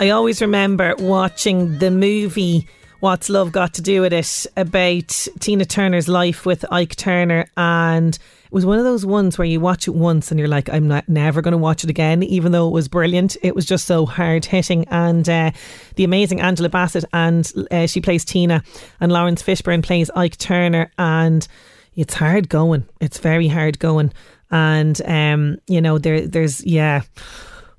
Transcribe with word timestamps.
I 0.00 0.08
always 0.08 0.40
remember 0.40 0.94
watching 0.98 1.76
the 1.76 1.90
movie 1.90 2.66
What's 3.00 3.28
Love 3.28 3.52
Got 3.52 3.74
to 3.74 3.82
Do 3.82 4.00
with 4.00 4.14
It 4.14 4.46
about 4.56 5.28
Tina 5.40 5.66
Turner's 5.66 6.08
life 6.08 6.46
with 6.46 6.64
Ike 6.72 6.96
Turner. 6.96 7.44
And 7.58 8.14
it 8.14 8.50
was 8.50 8.64
one 8.64 8.78
of 8.78 8.84
those 8.84 9.04
ones 9.04 9.36
where 9.36 9.44
you 9.44 9.60
watch 9.60 9.86
it 9.86 9.90
once 9.90 10.30
and 10.30 10.40
you're 10.40 10.48
like, 10.48 10.70
I'm 10.70 10.88
not 10.88 11.06
never 11.06 11.42
going 11.42 11.52
to 11.52 11.58
watch 11.58 11.84
it 11.84 11.90
again, 11.90 12.22
even 12.22 12.50
though 12.50 12.66
it 12.66 12.72
was 12.72 12.88
brilliant. 12.88 13.36
It 13.42 13.54
was 13.54 13.66
just 13.66 13.84
so 13.84 14.06
hard 14.06 14.46
hitting. 14.46 14.88
And 14.88 15.28
uh, 15.28 15.50
the 15.96 16.04
amazing 16.04 16.40
Angela 16.40 16.70
Bassett, 16.70 17.04
and 17.12 17.52
uh, 17.70 17.86
she 17.86 18.00
plays 18.00 18.24
Tina, 18.24 18.62
and 19.00 19.12
Laurence 19.12 19.42
Fishburne 19.42 19.82
plays 19.82 20.10
Ike 20.16 20.38
Turner. 20.38 20.90
And 20.96 21.46
it's 21.94 22.14
hard 22.14 22.48
going. 22.48 22.88
It's 23.02 23.18
very 23.18 23.48
hard 23.48 23.78
going. 23.78 24.14
And, 24.50 24.98
um, 25.04 25.58
you 25.66 25.82
know, 25.82 25.98
there, 25.98 26.26
there's, 26.26 26.64
yeah. 26.64 27.02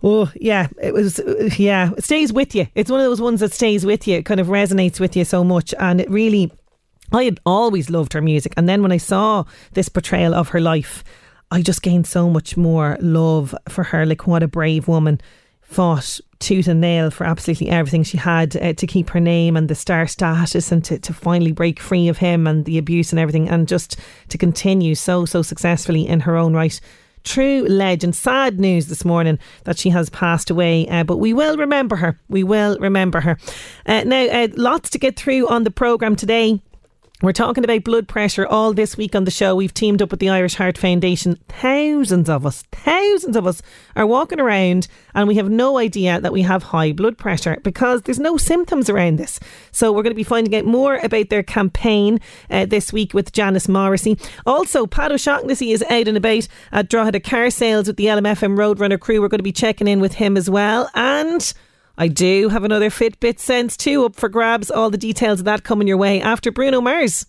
Oh 0.04 0.32
yeah, 0.36 0.68
it 0.82 0.94
was. 0.94 1.20
Yeah, 1.58 1.92
it 1.96 2.04
stays 2.04 2.34
with 2.34 2.56
you. 2.56 2.68
It's 2.76 2.90
one 2.90 3.00
of 3.00 3.06
those 3.06 3.22
ones 3.22 3.40
that 3.42 3.54
stays 3.54 3.86
with 3.86 4.08
you. 4.08 4.18
It 4.18 4.26
kind 4.26 4.40
of 4.40 4.48
resonates 4.48 5.00
with 5.00 5.16
you 5.16 5.26
so 5.26 5.44
much, 5.44 5.74
and 5.80 6.02
it 6.02 6.10
really. 6.10 6.52
I 7.14 7.26
had 7.26 7.42
always 7.46 7.90
loved 7.90 8.14
her 8.14 8.22
music, 8.22 8.54
and 8.58 8.70
then 8.70 8.82
when 8.82 8.92
I 8.92 8.98
saw 8.98 9.44
this 9.74 9.90
portrayal 9.90 10.34
of 10.34 10.50
her 10.50 10.62
life, 10.62 11.04
I 11.52 11.62
just 11.62 11.82
gained 11.82 12.08
so 12.08 12.30
much 12.30 12.56
more 12.56 12.98
love 13.02 13.54
for 13.70 13.84
her. 13.84 14.06
Like 14.06 14.26
what 14.26 14.44
a 14.44 14.48
brave 14.48 14.88
woman 14.88 15.20
fought 15.62 16.20
tooth 16.40 16.68
and 16.68 16.82
nail 16.82 17.10
for 17.10 17.26
absolutely 17.26 17.70
everything 17.70 18.04
she 18.04 18.18
had 18.18 18.58
uh, 18.58 18.74
to 18.74 18.88
keep 18.88 19.10
her 19.12 19.20
name 19.20 19.56
and 19.56 19.70
the 19.70 19.76
star 19.76 20.06
status 20.06 20.72
and 20.72 20.84
to, 20.84 21.00
to 21.00 21.14
finally 21.14 21.54
break 21.54 21.80
free 21.80 22.10
of 22.10 22.18
him 22.18 22.46
and 22.46 22.66
the 22.66 22.78
abuse 22.78 23.14
and 23.14 23.20
everything 23.20 23.48
and 23.48 23.68
just 23.68 23.96
to 24.28 24.38
continue 24.38 24.96
so 24.96 25.24
so 25.24 25.42
successfully 25.42 26.06
in 26.06 26.20
her 26.20 26.36
own 26.36 26.54
right 26.54 26.82
true 27.24 27.66
legend. 27.68 28.16
Sad 28.16 28.60
news 28.60 28.88
this 28.88 29.06
morning 29.06 29.40
that 29.64 29.78
she 29.78 29.90
has 29.90 30.10
passed 30.10 30.50
away, 30.50 30.88
uh, 30.88 31.04
but 31.04 31.18
we 31.18 31.34
will 31.34 31.58
remember 31.58 31.96
her. 31.96 32.20
We 32.30 32.44
will 32.44 32.78
remember 32.80 33.22
her. 33.22 33.38
Uh, 33.86 34.04
now, 34.04 34.26
uh, 34.26 34.48
lots 34.56 34.90
to 34.92 35.00
get 35.00 35.16
through 35.16 35.48
on 35.48 35.64
the 35.64 35.72
programme 35.72 36.16
today. 36.16 36.62
We're 37.22 37.34
talking 37.34 37.64
about 37.64 37.84
blood 37.84 38.08
pressure 38.08 38.48
all 38.48 38.74
this 38.74 38.98
week 38.98 39.16
on 39.16 39.26
the 39.26 39.32
show. 39.32 39.56
We've 39.56 39.74
teamed 39.74 40.02
up 40.02 40.10
with 40.10 40.20
the 40.20 40.30
Irish 40.30 40.56
Heart 40.56 40.76
Foundation. 40.76 41.38
Thousands 41.50 42.28
of 42.28 42.48
us, 42.48 42.64
thousands 42.72 43.36
of 43.36 43.46
us 43.46 43.62
are 43.96 44.08
walking 44.08 44.40
around 44.40 44.88
and 45.14 45.28
we 45.28 45.36
have 45.36 45.48
no 45.48 45.78
idea 45.78 46.20
that 46.20 46.34
we 46.34 46.42
have 46.42 46.64
high 46.64 46.94
blood 46.94 47.20
pressure 47.20 47.60
because 47.62 48.02
there's 48.02 48.18
no 48.18 48.38
symptoms 48.38 48.90
around 48.90 49.20
this. 49.20 49.40
So 49.72 49.92
we're 49.92 50.02
going 50.02 50.14
to 50.14 50.16
be 50.16 50.24
finding 50.24 50.56
out 50.56 50.66
more 50.66 50.96
about 50.96 51.30
their 51.30 51.44
campaign 51.44 52.20
uh, 52.50 52.66
this 52.66 52.92
week 52.92 53.14
with 53.14 53.34
Janis 53.34 53.68
Morrissey. 53.68 54.18
Also, 54.48 54.88
Pat 54.88 55.12
O'Shaughnessy 55.12 55.74
is 55.74 55.84
out 55.92 56.08
and 56.08 56.18
about 56.18 56.48
at 56.72 56.90
Drogheda 56.90 57.20
car 57.20 57.52
sales 57.52 57.86
with 57.86 57.98
the 57.98 58.06
LMFM 58.06 58.58
Roadrunner 58.58 59.00
crew. 59.00 59.22
We're 59.22 59.28
going 59.28 59.38
to 59.38 59.44
be 59.44 59.52
checking 59.52 59.88
in 59.88 60.00
with 60.00 60.16
him 60.16 60.38
as 60.38 60.50
well. 60.50 60.90
And 60.96 61.54
I 62.02 62.08
do 62.08 62.50
have 62.50 62.64
another 62.64 62.90
Fitbit 62.90 63.38
Sense 63.38 63.78
2 63.78 64.06
up 64.06 64.16
for 64.16 64.28
grabs. 64.28 64.72
All 64.72 64.90
the 64.90 64.98
details 64.98 65.38
of 65.38 65.46
that 65.46 65.64
coming 65.64 65.88
your 65.88 65.98
way 65.98 66.20
after 66.20 66.52
Bruno 66.52 66.82
Mars. 66.82 67.28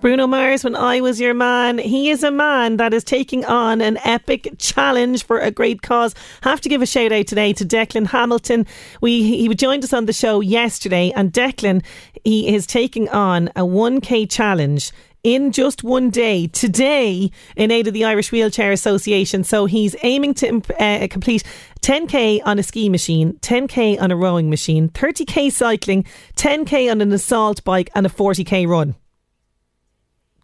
Bruno 0.00 0.26
Mars, 0.26 0.64
when 0.64 0.74
I 0.74 1.02
was 1.02 1.20
your 1.20 1.34
man, 1.34 1.76
he 1.76 2.08
is 2.08 2.22
a 2.22 2.30
man 2.30 2.78
that 2.78 2.94
is 2.94 3.04
taking 3.04 3.44
on 3.44 3.82
an 3.82 3.98
epic 4.02 4.54
challenge 4.56 5.26
for 5.26 5.38
a 5.38 5.50
great 5.50 5.82
cause. 5.82 6.14
Have 6.40 6.62
to 6.62 6.70
give 6.70 6.80
a 6.80 6.86
shout 6.86 7.12
out 7.12 7.26
today 7.26 7.52
to 7.52 7.66
Declan 7.66 8.06
Hamilton. 8.06 8.66
We 9.02 9.22
he 9.22 9.54
joined 9.54 9.84
us 9.84 9.92
on 9.92 10.06
the 10.06 10.14
show 10.14 10.40
yesterday, 10.40 11.12
and 11.14 11.34
Declan 11.34 11.84
he 12.24 12.54
is 12.54 12.66
taking 12.66 13.10
on 13.10 13.48
a 13.48 13.60
1k 13.60 14.30
challenge 14.30 14.90
in 15.26 15.50
just 15.50 15.82
one 15.82 16.08
day 16.08 16.46
today 16.46 17.32
in 17.56 17.72
aid 17.72 17.88
of 17.88 17.92
the 17.92 18.04
Irish 18.04 18.30
Wheelchair 18.30 18.70
Association. 18.70 19.42
So 19.42 19.66
he's 19.66 19.96
aiming 20.04 20.34
to 20.34 20.62
uh, 20.78 21.08
complete 21.10 21.42
10k 21.80 22.42
on 22.44 22.60
a 22.60 22.62
ski 22.62 22.88
machine, 22.88 23.32
10k 23.40 24.00
on 24.00 24.12
a 24.12 24.16
rowing 24.16 24.48
machine, 24.48 24.88
30k 24.88 25.50
cycling, 25.50 26.04
10k 26.36 26.88
on 26.88 27.00
an 27.00 27.12
assault 27.12 27.64
bike, 27.64 27.90
and 27.96 28.06
a 28.06 28.08
40k 28.08 28.68
run. 28.68 28.94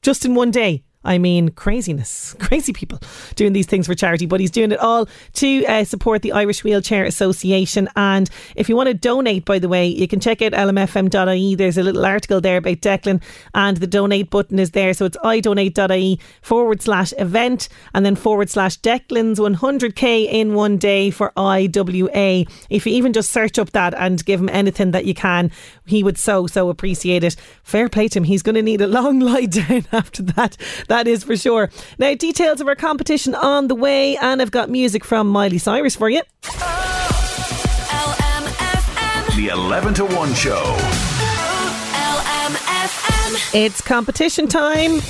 Just 0.03 0.25
in 0.25 0.35
one 0.35 0.51
day. 0.51 0.83
I 1.05 1.19
mean, 1.19 1.51
craziness, 1.51 2.35
crazy 2.41 2.73
people 2.73 3.01
doing 3.35 3.53
these 3.53 3.67
things 3.67 3.87
for 3.87 3.95
charity, 3.95 4.27
but 4.27 4.41
he's 4.41 4.51
doing 4.51 4.73
it 4.73 4.79
all 4.79 5.09
to 5.35 5.65
uh, 5.67 5.85
support 5.85 6.23
the 6.23 6.33
Irish 6.33 6.65
Wheelchair 6.65 7.05
Association. 7.05 7.89
And 7.97 8.31
if 8.57 8.69
you 8.69 8.77
want 8.77 8.89
to 8.89 8.95
donate, 8.95 9.45
by 9.45 9.59
the 9.59 9.69
way, 9.69 9.87
you 9.87 10.07
can 10.09 10.21
check 10.21 10.43
out 10.43 10.53
lmfm.ie. 10.53 11.55
There's 11.55 11.79
a 11.79 11.83
little 11.83 12.05
article 12.05 12.41
there 12.41 12.59
about 12.59 12.79
Declan, 12.79 13.23
and 13.55 13.77
the 13.79 13.87
donate 13.87 14.31
button 14.31 14.59
is 14.59 14.73
there. 14.73 14.95
So 14.95 15.07
it's 15.07 15.17
idonate.ie 15.19 16.21
forward 16.43 16.83
slash 16.83 17.13
event 17.19 17.69
and 17.95 18.05
then 18.05 18.17
forward 18.17 18.51
slash 18.51 18.79
Declan's 18.81 19.39
100k 19.39 20.31
in 20.31 20.55
one 20.55 20.79
day 20.79 21.11
for 21.11 21.33
IWA. 21.37 22.45
If 22.71 22.87
you 22.87 22.93
even 22.93 23.13
just 23.13 23.31
search 23.31 23.59
up 23.59 23.71
that 23.73 23.95
and 23.95 24.25
give 24.25 24.41
him 24.41 24.49
anything 24.49 24.93
that 24.93 25.05
you 25.05 25.15
can, 25.15 25.51
he 25.87 26.03
would 26.03 26.19
so, 26.19 26.47
so 26.47 26.69
appreciate 26.69 27.25
it. 27.25 27.37
Fair 27.63 27.89
play 27.89 28.09
to 28.09 28.19
him. 28.19 28.25
He's 28.25 28.43
going 28.43 28.55
to 28.55 28.63
need 28.63 28.81
a 28.81 28.87
long 28.87 29.21
lie 29.33 29.47
down 29.47 29.87
after 29.93 30.23
that 30.23 30.57
that 30.89 31.07
is 31.07 31.25
for 31.25 31.37
sure. 31.37 31.71
Now, 31.99 32.15
details 32.15 32.61
of 32.61 32.69
our 32.69 32.75
competition 32.75 33.35
on 33.35 33.69
the 33.69 33.75
way, 33.75 34.17
and 34.17 34.41
I've 34.43 34.51
got 34.51 34.71
music 34.71 35.05
from 35.05 35.29
Miley 35.29 35.59
Cyrus 35.59 35.97
for 35.97 36.09
you. 36.09 36.23
The 39.37 39.49
11 39.51 39.95
to 39.95 40.05
1 40.05 40.35
show. 40.35 40.77
It's 43.55 43.81
competition 43.81 44.47
time. 44.49 45.01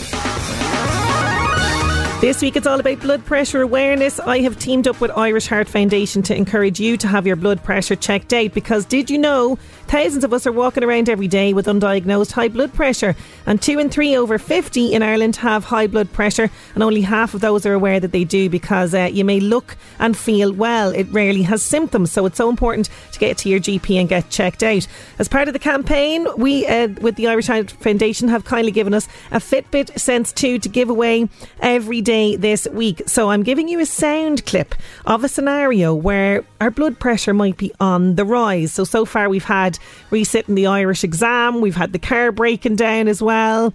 This 2.20 2.40
week 2.40 2.54
it's 2.54 2.68
all 2.68 2.78
about 2.78 3.00
blood 3.00 3.24
pressure 3.24 3.62
awareness. 3.62 4.20
I 4.20 4.42
have 4.42 4.56
teamed 4.56 4.86
up 4.86 5.00
with 5.00 5.10
Irish 5.16 5.48
Heart 5.48 5.68
Foundation 5.68 6.22
to 6.22 6.36
encourage 6.36 6.78
you 6.78 6.96
to 6.98 7.08
have 7.08 7.26
your 7.26 7.34
blood 7.34 7.64
pressure 7.64 7.96
checked 7.96 8.32
out 8.32 8.54
because 8.54 8.84
did 8.84 9.10
you 9.10 9.18
know 9.18 9.58
thousands 9.92 10.24
of 10.24 10.32
us 10.32 10.46
are 10.46 10.52
walking 10.52 10.82
around 10.82 11.06
every 11.10 11.28
day 11.28 11.52
with 11.52 11.66
undiagnosed 11.66 12.32
high 12.32 12.48
blood 12.48 12.72
pressure 12.72 13.14
and 13.44 13.60
2 13.60 13.78
in 13.78 13.90
3 13.90 14.16
over 14.16 14.38
50 14.38 14.94
in 14.94 15.02
Ireland 15.02 15.36
have 15.36 15.64
high 15.64 15.86
blood 15.86 16.10
pressure 16.14 16.50
and 16.74 16.82
only 16.82 17.02
half 17.02 17.34
of 17.34 17.42
those 17.42 17.66
are 17.66 17.74
aware 17.74 18.00
that 18.00 18.10
they 18.10 18.24
do 18.24 18.48
because 18.48 18.94
uh, 18.94 19.10
you 19.12 19.22
may 19.22 19.38
look 19.38 19.76
and 19.98 20.16
feel 20.16 20.50
well 20.50 20.92
it 20.92 21.06
rarely 21.10 21.42
has 21.42 21.62
symptoms 21.62 22.10
so 22.10 22.24
it's 22.24 22.38
so 22.38 22.48
important 22.48 22.88
to 23.12 23.18
get 23.18 23.36
to 23.36 23.50
your 23.50 23.60
GP 23.60 24.00
and 24.00 24.08
get 24.08 24.30
checked 24.30 24.62
out. 24.62 24.86
As 25.18 25.28
part 25.28 25.48
of 25.48 25.52
the 25.52 25.58
campaign 25.58 26.26
we 26.38 26.66
uh, 26.66 26.88
with 27.02 27.16
the 27.16 27.28
Irish 27.28 27.48
Heart 27.48 27.72
Foundation 27.72 28.28
have 28.28 28.46
kindly 28.46 28.72
given 28.72 28.94
us 28.94 29.06
a 29.30 29.40
Fitbit 29.40 30.00
Sense 30.00 30.32
2 30.32 30.58
to 30.60 30.70
give 30.70 30.88
away 30.88 31.28
every 31.60 32.00
day 32.00 32.34
this 32.36 32.66
week. 32.68 33.02
So 33.04 33.28
I'm 33.28 33.42
giving 33.42 33.68
you 33.68 33.78
a 33.78 33.84
sound 33.84 34.46
clip 34.46 34.74
of 35.04 35.22
a 35.22 35.28
scenario 35.28 35.94
where 35.94 36.46
our 36.62 36.70
blood 36.70 36.98
pressure 36.98 37.34
might 37.34 37.58
be 37.58 37.72
on 37.78 38.14
the 38.14 38.24
rise. 38.24 38.72
So, 38.72 38.84
so 38.84 39.04
far 39.04 39.28
we've 39.28 39.44
had 39.44 39.78
resitting 40.10 40.54
the 40.54 40.66
Irish 40.66 41.04
exam, 41.04 41.60
we've 41.60 41.76
had 41.76 41.92
the 41.92 41.98
car 41.98 42.32
breaking 42.32 42.76
down 42.76 43.08
as 43.08 43.22
well. 43.22 43.74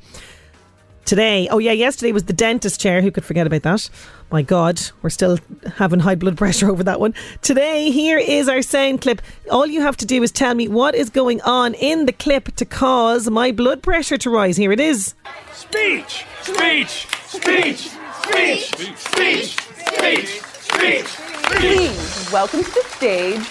Today, 1.07 1.48
oh 1.50 1.57
yeah, 1.57 1.71
yesterday 1.71 2.12
was 2.12 2.25
the 2.25 2.33
dentist 2.33 2.80
chair. 2.81 3.01
Who 3.01 3.12
could 3.12 3.24
forget 3.24 3.48
about 3.48 3.62
that? 3.62 3.89
My 4.30 4.42
God, 4.42 4.81
we're 5.01 5.09
still 5.09 5.39
having 5.77 6.01
high 6.01 6.15
blood 6.15 6.36
pressure 6.36 6.69
over 6.71 6.83
that 6.83 7.00
one. 7.00 7.13
Today, 7.42 7.92
here 7.92 8.18
is 8.18 8.50
our 8.50 8.62
sound 8.62 9.01
clip. 9.01 9.21
All 9.50 9.65
you 9.65 9.80
have 9.80 9.95
to 9.98 10.06
do 10.06 10.21
is 10.21 10.33
tell 10.33 10.54
me 10.54 10.68
what 10.68 10.95
is 10.95 11.09
going 11.09 11.39
on 11.44 11.75
in 11.75 12.07
the 12.07 12.12
clip 12.12 12.54
to 12.57 12.65
cause 12.65 13.30
my 13.30 13.54
blood 13.54 13.81
pressure 13.81 14.18
to 14.18 14.30
rise. 14.30 14.57
Here 14.57 14.74
it 14.74 14.81
is. 14.81 15.15
Speech! 15.54 16.25
Speech! 16.42 17.07
Speech! 17.27 17.89
Speech! 18.18 18.65
Speech! 18.98 19.56
Speech! 19.80 20.42
Speech! 20.42 21.06
Please 21.06 22.30
welcome 22.33 22.65
to 22.65 22.69
the 22.69 22.83
stage. 22.98 23.48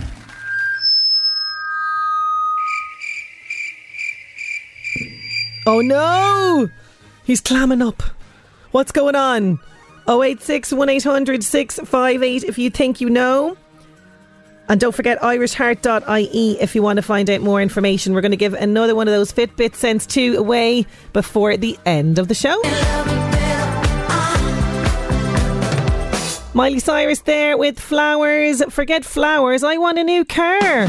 oh 5.66 5.80
no! 5.80 6.68
He's 7.24 7.40
clamming 7.40 7.82
up. 7.82 8.02
What's 8.70 8.92
going 8.92 9.16
on? 9.16 9.58
086 10.08 10.72
1800 10.72 11.44
658 11.44 12.44
if 12.44 12.58
you 12.58 12.70
think 12.70 13.00
you 13.00 13.10
know. 13.10 13.56
And 14.68 14.80
don't 14.80 14.94
forget 14.94 15.20
irishheart.ie 15.20 16.60
if 16.60 16.76
you 16.76 16.82
want 16.82 16.98
to 16.98 17.02
find 17.02 17.28
out 17.28 17.40
more 17.40 17.60
information. 17.60 18.14
We're 18.14 18.20
going 18.20 18.30
to 18.30 18.36
give 18.36 18.54
another 18.54 18.94
one 18.94 19.08
of 19.08 19.12
those 19.12 19.32
Fitbit 19.32 19.74
Sense 19.74 20.06
2 20.06 20.36
away 20.36 20.86
before 21.12 21.56
the 21.56 21.76
end 21.84 22.20
of 22.20 22.28
the 22.28 22.34
show. 22.34 22.60
Miley 26.54 26.78
Cyrus 26.78 27.20
there 27.20 27.56
with 27.56 27.80
flowers. 27.80 28.62
Forget 28.70 29.04
flowers, 29.04 29.64
I 29.64 29.76
want 29.76 29.98
a 29.98 30.04
new 30.04 30.24
car. 30.24 30.88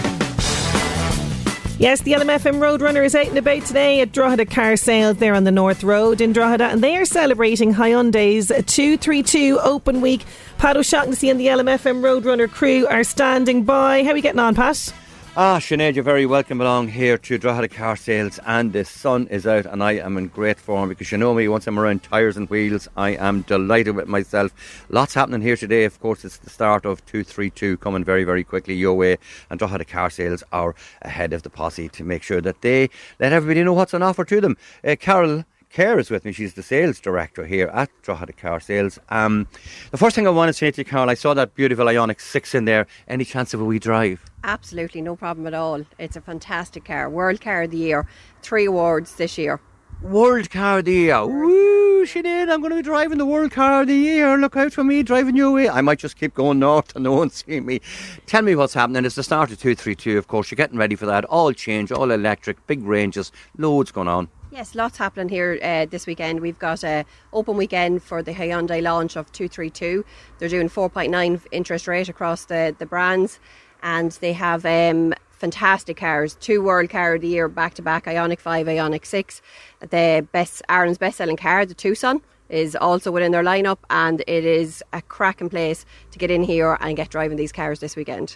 Yes, 1.82 2.02
the 2.02 2.12
LMFM 2.12 2.60
Roadrunner 2.60 3.04
is 3.04 3.16
out 3.16 3.30
and 3.30 3.40
about 3.40 3.66
today 3.66 4.02
at 4.02 4.12
Drogheda 4.12 4.46
Car 4.46 4.78
Sales 4.78 5.18
there 5.18 5.34
on 5.34 5.46
the 5.46 5.52
North 5.52 5.84
Road 5.84 6.22
in 6.22 6.32
Drogheda, 6.32 6.66
and 6.66 6.84
they 6.84 6.96
are 6.96 7.06
celebrating 7.06 7.74
Hyundai's 7.74 8.50
232 8.50 9.60
Open 9.64 10.00
Week. 10.00 10.24
Pat 10.60 10.78
O'Shaughnessy 10.78 11.32
and 11.32 11.40
the 11.40 11.48
LMFM 11.48 12.04
Roadrunner 12.04 12.48
crew 12.48 12.86
are 12.86 13.04
standing 13.04 13.64
by. 13.64 14.04
How 14.04 14.12
are 14.12 14.14
we 14.14 14.22
getting 14.22 14.40
on, 14.40 14.54
Pat? 14.54 14.94
Ah, 15.38 15.60
Sinead, 15.60 15.96
you're 15.96 16.04
very 16.04 16.26
welcome 16.26 16.60
along 16.60 16.90
here 16.90 17.18
to 17.18 17.38
Drogheda 17.38 17.70
Car 17.70 17.96
Sales, 17.96 18.38
and 18.46 18.74
the 18.74 18.84
sun 18.84 19.28
is 19.28 19.48
out, 19.48 19.66
and 19.66 19.82
I 19.82 19.94
am 19.94 20.18
in 20.18 20.28
great 20.28 20.60
form 20.60 20.90
because 20.90 21.10
you 21.10 21.18
know 21.18 21.34
me. 21.34 21.48
Once 21.48 21.66
I'm 21.68 21.80
around 21.80 22.04
tyres 22.04 22.36
and 22.36 22.50
wheels, 22.50 22.90
I 22.98 23.12
am 23.12 23.44
delighted 23.44 23.96
with 23.96 24.10
myself. 24.10 24.52
Lots 24.90 25.14
happening 25.14 25.40
here 25.40 25.56
today. 25.56 25.86
Of 25.86 26.02
course, 26.02 26.26
it's 26.26 26.36
the 26.36 26.50
start 26.50 26.86
of 26.86 27.06
two 27.06 27.24
three 27.24 27.50
two 27.50 27.78
coming 27.78 28.04
very 28.04 28.26
very 28.26 28.44
quickly 28.44 28.76
your 28.76 28.96
way, 28.96 29.20
and 29.50 29.58
Drogheda 29.58 29.86
Car 29.86 30.10
Sales 30.10 30.44
are 30.52 30.76
ahead 31.02 31.32
of 31.32 31.44
the 31.44 31.50
posse 31.50 31.88
to 31.88 32.04
make 32.04 32.24
sure 32.24 32.42
that 32.42 32.62
they 32.62 32.90
let 33.18 33.32
everybody 33.32 33.64
know 33.64 33.72
what's 33.72 33.94
on 33.94 34.04
offer 34.04 34.26
to 34.26 34.42
them. 34.42 34.58
Uh, 34.84 34.98
Carol 35.00 35.46
Kerr 35.74 36.00
is 36.00 36.10
with 36.10 36.26
me. 36.26 36.34
She's 36.34 36.54
the 36.54 36.64
sales 36.64 37.00
director 37.00 37.46
here 37.46 37.68
at 37.68 37.90
Drogheda 38.02 38.34
Car 38.34 38.60
Sales. 38.60 39.00
Um, 39.08 39.48
the 39.92 39.98
first 39.98 40.16
thing 40.16 40.28
I 40.28 40.30
want 40.30 40.50
to 40.50 40.54
say 40.54 40.70
to 40.70 40.82
you, 40.82 40.86
Carol, 40.86 41.10
I 41.10 41.14
saw 41.14 41.34
that 41.34 41.56
beautiful 41.56 41.86
Ioniq 41.86 42.20
6 42.20 42.56
in 42.56 42.66
there. 42.66 42.88
Any 43.08 43.24
chance 43.24 43.54
of 43.54 43.62
a 43.62 43.66
wee 43.66 43.80
drive? 43.80 44.22
Absolutely, 44.44 45.02
no 45.02 45.16
problem 45.16 45.48
at 45.48 45.54
all. 45.54 45.86
It's 45.98 46.18
a 46.18 46.22
fantastic 46.22 46.84
car. 46.84 47.10
World 47.10 47.40
Car 47.40 47.64
of 47.64 47.72
the 47.72 47.78
Year. 47.78 48.06
Three 48.42 48.66
awards 48.66 49.16
this 49.16 49.38
year. 49.38 49.62
World 50.02 50.50
Car 50.50 50.80
of 50.80 50.86
the 50.86 50.92
Year. 50.92 51.26
Woo, 51.26 52.06
Sinead, 52.06 52.52
I'm 52.52 52.60
going 52.60 52.72
to 52.72 52.76
be 52.76 52.82
driving 52.82 53.18
the 53.18 53.26
World 53.26 53.52
Car 53.52 53.84
of 53.84 53.88
the 53.88 53.96
Year. 53.96 54.38
Look 54.38 54.58
out 54.58 54.74
for 54.74 54.84
me 54.84 55.04
driving 55.04 55.38
your 55.38 55.52
way. 55.52 55.70
I 55.70 55.80
might 55.80 56.00
just 56.00 56.18
keep 56.18 56.34
going 56.34 56.60
north 56.60 56.94
and 56.96 57.04
no 57.06 57.14
one 57.14 57.30
see 57.30 57.62
me. 57.62 57.80
Tell 58.26 58.42
me 58.42 58.56
what's 58.56 58.74
happening. 58.74 59.06
It's 59.06 59.16
the 59.16 59.24
start 59.24 59.52
of 59.52 59.60
232, 59.62 60.18
of 60.18 60.28
course. 60.28 60.52
You're 60.52 60.58
getting 60.58 60.78
ready 60.78 60.96
for 60.98 61.06
that. 61.06 61.24
All 61.26 61.54
change, 61.54 61.94
all 61.94 62.12
electric, 62.12 62.68
big 62.68 62.84
ranges, 62.84 63.32
loads 63.58 63.92
going 63.92 64.10
on. 64.10 64.28
Yes, 64.54 64.76
lots 64.76 64.98
happening 64.98 65.30
here 65.30 65.58
uh, 65.64 65.86
this 65.86 66.06
weekend. 66.06 66.42
We've 66.42 66.60
got 66.60 66.84
a 66.84 67.06
open 67.32 67.56
weekend 67.56 68.04
for 68.04 68.22
the 68.22 68.34
Hyundai 68.34 68.82
launch 68.82 69.16
of 69.16 69.32
232. 69.32 70.04
They're 70.40 70.50
doing 70.50 70.68
4.9 70.68 71.46
interest 71.54 71.88
rate 71.88 72.10
across 72.10 72.44
the, 72.44 72.76
the 72.78 72.86
brands, 72.86 73.40
and 73.82 74.12
they 74.12 74.34
have 74.34 74.66
um, 74.66 75.14
fantastic 75.30 75.96
cars. 75.96 76.36
Two 76.36 76.62
World 76.62 76.90
Car 76.90 77.16
of 77.16 77.22
the 77.22 77.30
Year 77.30 77.48
back 77.48 77.76
to 77.76 77.82
back: 77.82 78.04
Ioniq 78.08 78.42
5, 78.42 78.68
Ioniq 78.68 79.06
6. 79.06 79.42
The 79.90 80.28
best 80.34 80.62
Ireland's 80.68 80.98
best 80.98 81.20
selling 81.20 81.38
car, 81.38 81.66
the 81.66 81.74
Tucson, 81.74 82.22
is 82.50 82.76
also 82.76 83.10
within 83.10 83.32
their 83.32 83.46
lineup, 83.46 83.78
and 83.90 84.20
it 84.28 84.44
is 84.44 84.84
a 84.92 85.02
cracking 85.02 85.50
place 85.50 85.86
to 86.12 86.20
get 86.20 86.30
in 86.30 86.44
here 86.44 86.78
and 86.82 86.98
get 86.98 87.10
driving 87.10 87.38
these 87.38 87.54
cars 87.54 87.80
this 87.80 87.96
weekend. 87.96 88.36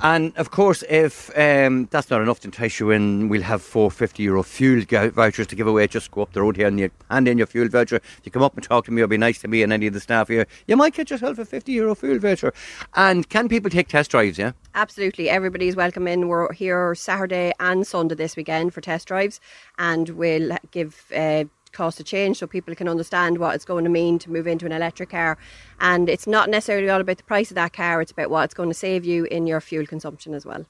And 0.00 0.36
of 0.36 0.52
course, 0.52 0.84
if 0.88 1.36
um, 1.36 1.88
that's 1.90 2.08
not 2.08 2.22
enough 2.22 2.40
to 2.40 2.48
entice 2.48 2.78
you 2.78 2.90
in, 2.90 3.28
we'll 3.28 3.42
have 3.42 3.62
four 3.62 3.90
fifty 3.90 4.22
euro 4.22 4.44
fuel 4.44 4.84
vouchers 5.10 5.48
to 5.48 5.56
give 5.56 5.66
away. 5.66 5.88
Just 5.88 6.12
go 6.12 6.22
up 6.22 6.32
the 6.32 6.42
road 6.42 6.56
here 6.56 6.68
and 6.68 6.78
you 6.78 6.90
hand 7.10 7.26
in 7.26 7.36
your 7.36 7.48
fuel 7.48 7.68
voucher. 7.68 7.96
If 7.96 8.20
you 8.22 8.30
come 8.30 8.42
up 8.42 8.54
and 8.54 8.62
talk 8.62 8.84
to 8.84 8.92
me 8.92 9.02
or 9.02 9.08
be 9.08 9.16
nice 9.16 9.40
to 9.40 9.48
me 9.48 9.62
and 9.62 9.72
any 9.72 9.88
of 9.88 9.94
the 9.94 10.00
staff 10.00 10.28
here, 10.28 10.46
you 10.68 10.76
might 10.76 10.94
get 10.94 11.10
yourself 11.10 11.38
a 11.38 11.44
50 11.44 11.72
euro 11.72 11.96
fuel 11.96 12.18
voucher. 12.20 12.52
And 12.94 13.28
can 13.28 13.48
people 13.48 13.70
take 13.70 13.88
test 13.88 14.12
drives, 14.12 14.38
yeah? 14.38 14.52
Absolutely. 14.74 15.28
Everybody's 15.28 15.74
welcome 15.74 16.06
in. 16.06 16.28
We're 16.28 16.52
here 16.52 16.94
Saturday 16.94 17.52
and 17.58 17.84
Sunday 17.84 18.14
this 18.14 18.36
weekend 18.36 18.74
for 18.74 18.80
test 18.80 19.08
drives, 19.08 19.40
and 19.78 20.10
we'll 20.10 20.56
give. 20.70 21.04
Uh, 21.14 21.44
cost 21.72 22.00
of 22.00 22.06
change 22.06 22.38
so 22.38 22.46
people 22.46 22.74
can 22.74 22.88
understand 22.88 23.38
what 23.38 23.54
it's 23.54 23.64
going 23.64 23.84
to 23.84 23.90
mean 23.90 24.18
to 24.20 24.30
move 24.30 24.46
into 24.46 24.66
an 24.66 24.72
electric 24.72 25.10
car. 25.10 25.38
And 25.80 26.08
it's 26.08 26.26
not 26.26 26.48
necessarily 26.48 26.88
all 26.88 27.00
about 27.00 27.18
the 27.18 27.24
price 27.24 27.50
of 27.50 27.54
that 27.56 27.72
car, 27.72 28.00
it's 28.00 28.12
about 28.12 28.30
what 28.30 28.44
it's 28.44 28.54
going 28.54 28.70
to 28.70 28.74
save 28.74 29.04
you 29.04 29.24
in 29.24 29.46
your 29.46 29.60
fuel 29.60 29.86
consumption 29.86 30.34
as 30.34 30.44
well. 30.44 30.66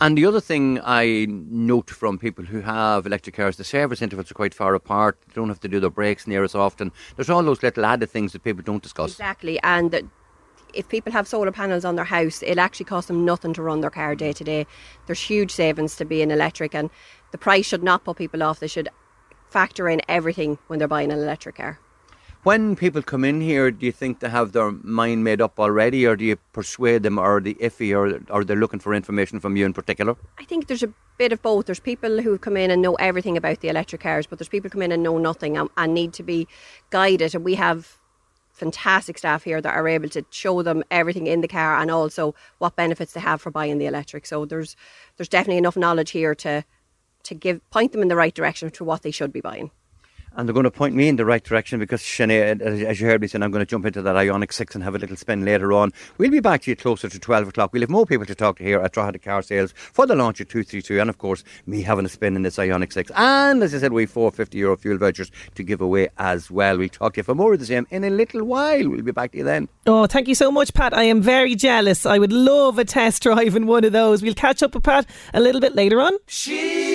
And 0.00 0.18
the 0.18 0.26
other 0.26 0.40
thing 0.40 0.80
I 0.82 1.26
note 1.28 1.88
from 1.88 2.18
people 2.18 2.44
who 2.44 2.60
have 2.62 3.06
electric 3.06 3.36
cars, 3.36 3.56
the 3.56 3.64
service 3.64 4.02
intervals 4.02 4.30
are 4.30 4.34
quite 4.34 4.54
far 4.54 4.74
apart. 4.74 5.18
They 5.26 5.34
don't 5.34 5.48
have 5.48 5.60
to 5.60 5.68
do 5.68 5.78
their 5.78 5.90
brakes 5.90 6.26
near 6.26 6.42
as 6.42 6.54
often. 6.54 6.90
There's 7.14 7.30
all 7.30 7.42
those 7.44 7.62
little 7.62 7.84
added 7.84 8.10
things 8.10 8.32
that 8.32 8.42
people 8.42 8.62
don't 8.64 8.82
discuss. 8.82 9.12
Exactly. 9.12 9.60
And 9.62 9.92
the, 9.92 10.04
if 10.72 10.88
people 10.88 11.12
have 11.12 11.28
solar 11.28 11.52
panels 11.52 11.84
on 11.84 11.94
their 11.94 12.04
house, 12.04 12.42
it 12.42 12.58
actually 12.58 12.86
costs 12.86 13.06
them 13.06 13.24
nothing 13.24 13.52
to 13.54 13.62
run 13.62 13.82
their 13.82 13.90
car 13.90 14.16
day 14.16 14.32
to 14.32 14.42
day. 14.42 14.66
There's 15.06 15.20
huge 15.20 15.52
savings 15.52 15.94
to 15.96 16.04
be 16.04 16.16
being 16.16 16.32
electric, 16.32 16.74
and 16.74 16.90
the 17.30 17.38
price 17.38 17.66
should 17.66 17.84
not 17.84 18.04
put 18.04 18.16
people 18.16 18.42
off. 18.42 18.58
They 18.58 18.66
should 18.66 18.88
factor 19.54 19.88
in 19.88 20.00
everything 20.08 20.58
when 20.66 20.78
they're 20.78 20.94
buying 20.96 21.12
an 21.12 21.18
electric 21.18 21.56
car. 21.62 21.78
When 22.42 22.76
people 22.76 23.02
come 23.02 23.24
in 23.24 23.40
here, 23.40 23.70
do 23.70 23.86
you 23.86 23.92
think 23.92 24.20
they 24.20 24.28
have 24.28 24.52
their 24.52 24.70
mind 24.70 25.24
made 25.24 25.40
up 25.40 25.58
already, 25.58 26.06
or 26.06 26.14
do 26.14 26.24
you 26.30 26.36
persuade 26.52 27.02
them, 27.04 27.18
or 27.18 27.36
are 27.36 27.40
they 27.40 27.54
iffy, 27.54 27.90
or 27.98 28.20
are 28.34 28.44
they 28.44 28.54
looking 28.54 28.80
for 28.80 28.92
information 28.92 29.40
from 29.40 29.56
you 29.56 29.64
in 29.64 29.72
particular? 29.72 30.16
I 30.38 30.44
think 30.44 30.66
there's 30.66 30.82
a 30.82 30.92
bit 31.16 31.32
of 31.32 31.40
both. 31.40 31.66
There's 31.66 31.80
people 31.80 32.20
who 32.20 32.36
come 32.36 32.58
in 32.58 32.70
and 32.70 32.82
know 32.82 32.96
everything 32.96 33.36
about 33.38 33.60
the 33.60 33.68
electric 33.68 34.02
cars, 34.02 34.26
but 34.26 34.38
there's 34.38 34.50
people 34.50 34.68
who 34.68 34.72
come 34.72 34.82
in 34.82 34.92
and 34.92 35.02
know 35.02 35.16
nothing 35.16 35.56
and, 35.56 35.70
and 35.76 35.94
need 35.94 36.12
to 36.14 36.22
be 36.22 36.46
guided. 36.90 37.34
And 37.34 37.44
we 37.44 37.54
have 37.54 37.98
fantastic 38.52 39.16
staff 39.18 39.44
here 39.44 39.60
that 39.62 39.74
are 39.74 39.88
able 39.88 40.08
to 40.10 40.24
show 40.30 40.62
them 40.62 40.82
everything 40.90 41.26
in 41.26 41.40
the 41.40 41.48
car 41.48 41.80
and 41.80 41.90
also 41.90 42.34
what 42.58 42.76
benefits 42.76 43.12
they 43.12 43.20
have 43.20 43.40
for 43.40 43.50
buying 43.50 43.78
the 43.78 43.86
electric. 43.86 44.26
So 44.26 44.44
there's 44.44 44.76
there's 45.16 45.30
definitely 45.36 45.58
enough 45.64 45.76
knowledge 45.76 46.10
here 46.10 46.34
to 46.46 46.64
to 47.24 47.34
give 47.34 47.68
point 47.70 47.92
them 47.92 48.02
in 48.02 48.08
the 48.08 48.16
right 48.16 48.34
direction 48.34 48.70
to 48.70 48.84
what 48.84 49.02
they 49.02 49.10
should 49.10 49.32
be 49.32 49.40
buying. 49.40 49.70
And 50.36 50.48
they're 50.48 50.54
going 50.54 50.64
to 50.64 50.70
point 50.70 50.96
me 50.96 51.06
in 51.06 51.14
the 51.14 51.24
right 51.24 51.42
direction 51.42 51.78
because 51.78 52.02
Sinead, 52.02 52.60
as 52.60 53.00
you 53.00 53.06
heard 53.06 53.20
me 53.20 53.28
saying, 53.28 53.44
I'm 53.44 53.52
going 53.52 53.64
to 53.64 53.70
jump 53.70 53.86
into 53.86 54.02
that 54.02 54.16
Ioniq 54.16 54.52
6 54.52 54.74
and 54.74 54.82
have 54.82 54.96
a 54.96 54.98
little 54.98 55.16
spin 55.16 55.44
later 55.44 55.72
on. 55.72 55.92
We'll 56.18 56.32
be 56.32 56.40
back 56.40 56.62
to 56.62 56.72
you 56.72 56.76
closer 56.76 57.08
to 57.08 57.18
12 57.20 57.48
o'clock. 57.48 57.72
We'll 57.72 57.82
have 57.82 57.90
more 57.90 58.04
people 58.04 58.26
to 58.26 58.34
talk 58.34 58.58
to 58.58 58.64
here 58.64 58.80
at 58.80 58.92
Drogheda 58.92 59.20
Car 59.20 59.42
Sales 59.42 59.72
for 59.76 60.06
the 60.06 60.16
launch 60.16 60.40
of 60.40 60.48
232 60.48 61.00
and, 61.00 61.08
of 61.08 61.18
course, 61.18 61.44
me 61.66 61.82
having 61.82 62.04
a 62.04 62.08
spin 62.08 62.34
in 62.34 62.42
this 62.42 62.56
Ioniq 62.56 62.92
6. 62.92 63.12
And, 63.14 63.62
as 63.62 63.76
I 63.76 63.78
said, 63.78 63.92
we've 63.92 64.10
450 64.10 64.58
euro 64.58 64.76
fuel 64.76 64.98
vouchers 64.98 65.30
to 65.54 65.62
give 65.62 65.80
away 65.80 66.08
as 66.18 66.50
well. 66.50 66.78
We'll 66.78 66.88
talk 66.88 67.14
to 67.14 67.18
you 67.18 67.22
for 67.22 67.36
more 67.36 67.52
of 67.52 67.60
the 67.60 67.66
same 67.66 67.86
in 67.90 68.02
a 68.02 68.10
little 68.10 68.42
while. 68.42 68.88
We'll 68.88 69.02
be 69.02 69.12
back 69.12 69.30
to 69.32 69.38
you 69.38 69.44
then. 69.44 69.68
Oh, 69.86 70.06
thank 70.06 70.26
you 70.26 70.34
so 70.34 70.50
much, 70.50 70.74
Pat. 70.74 70.92
I 70.92 71.04
am 71.04 71.22
very 71.22 71.54
jealous. 71.54 72.06
I 72.06 72.18
would 72.18 72.32
love 72.32 72.80
a 72.80 72.84
test 72.84 73.22
drive 73.22 73.54
in 73.54 73.68
one 73.68 73.84
of 73.84 73.92
those. 73.92 74.20
We'll 74.20 74.34
catch 74.34 74.64
up 74.64 74.74
with 74.74 74.82
Pat 74.82 75.06
a 75.32 75.38
little 75.38 75.60
bit 75.60 75.76
later 75.76 76.00
on. 76.00 76.18
She's 76.26 76.93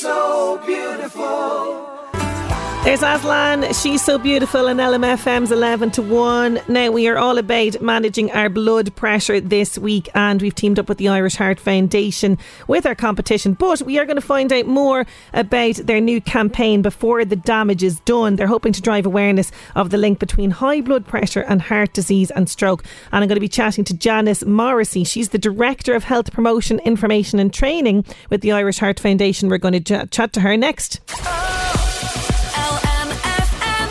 so 0.00 0.58
beautiful. 0.64 1.79
There's 2.82 3.02
Aslan, 3.02 3.74
she's 3.74 4.02
so 4.02 4.16
beautiful, 4.16 4.66
and 4.66 4.80
LMFM's 4.80 5.52
11 5.52 5.90
to 5.92 6.02
1. 6.02 6.60
Now, 6.66 6.90
we 6.90 7.08
are 7.08 7.18
all 7.18 7.36
about 7.36 7.82
managing 7.82 8.32
our 8.32 8.48
blood 8.48 8.96
pressure 8.96 9.38
this 9.38 9.76
week, 9.76 10.08
and 10.14 10.40
we've 10.40 10.54
teamed 10.54 10.78
up 10.78 10.88
with 10.88 10.96
the 10.96 11.08
Irish 11.08 11.36
Heart 11.36 11.60
Foundation 11.60 12.38
with 12.68 12.86
our 12.86 12.94
competition. 12.94 13.52
But 13.52 13.82
we 13.82 13.98
are 13.98 14.06
going 14.06 14.16
to 14.16 14.22
find 14.22 14.50
out 14.50 14.66
more 14.66 15.06
about 15.34 15.74
their 15.74 16.00
new 16.00 16.22
campaign 16.22 16.80
before 16.80 17.22
the 17.26 17.36
damage 17.36 17.82
is 17.82 18.00
done. 18.00 18.36
They're 18.36 18.46
hoping 18.46 18.72
to 18.72 18.80
drive 18.80 19.04
awareness 19.04 19.52
of 19.76 19.90
the 19.90 19.98
link 19.98 20.18
between 20.18 20.50
high 20.50 20.80
blood 20.80 21.06
pressure 21.06 21.42
and 21.42 21.60
heart 21.60 21.92
disease 21.92 22.30
and 22.30 22.48
stroke. 22.48 22.82
And 23.12 23.22
I'm 23.22 23.28
going 23.28 23.36
to 23.36 23.40
be 23.40 23.48
chatting 23.48 23.84
to 23.84 23.94
Janis 23.94 24.42
Morrissey. 24.46 25.04
She's 25.04 25.28
the 25.28 25.38
Director 25.38 25.94
of 25.94 26.04
Health 26.04 26.32
Promotion, 26.32 26.78
Information 26.80 27.40
and 27.40 27.52
Training 27.52 28.06
with 28.30 28.40
the 28.40 28.52
Irish 28.52 28.78
Heart 28.78 29.00
Foundation. 29.00 29.50
We're 29.50 29.58
going 29.58 29.84
to 29.84 30.06
chat 30.06 30.32
to 30.32 30.40
her 30.40 30.56
next. 30.56 31.00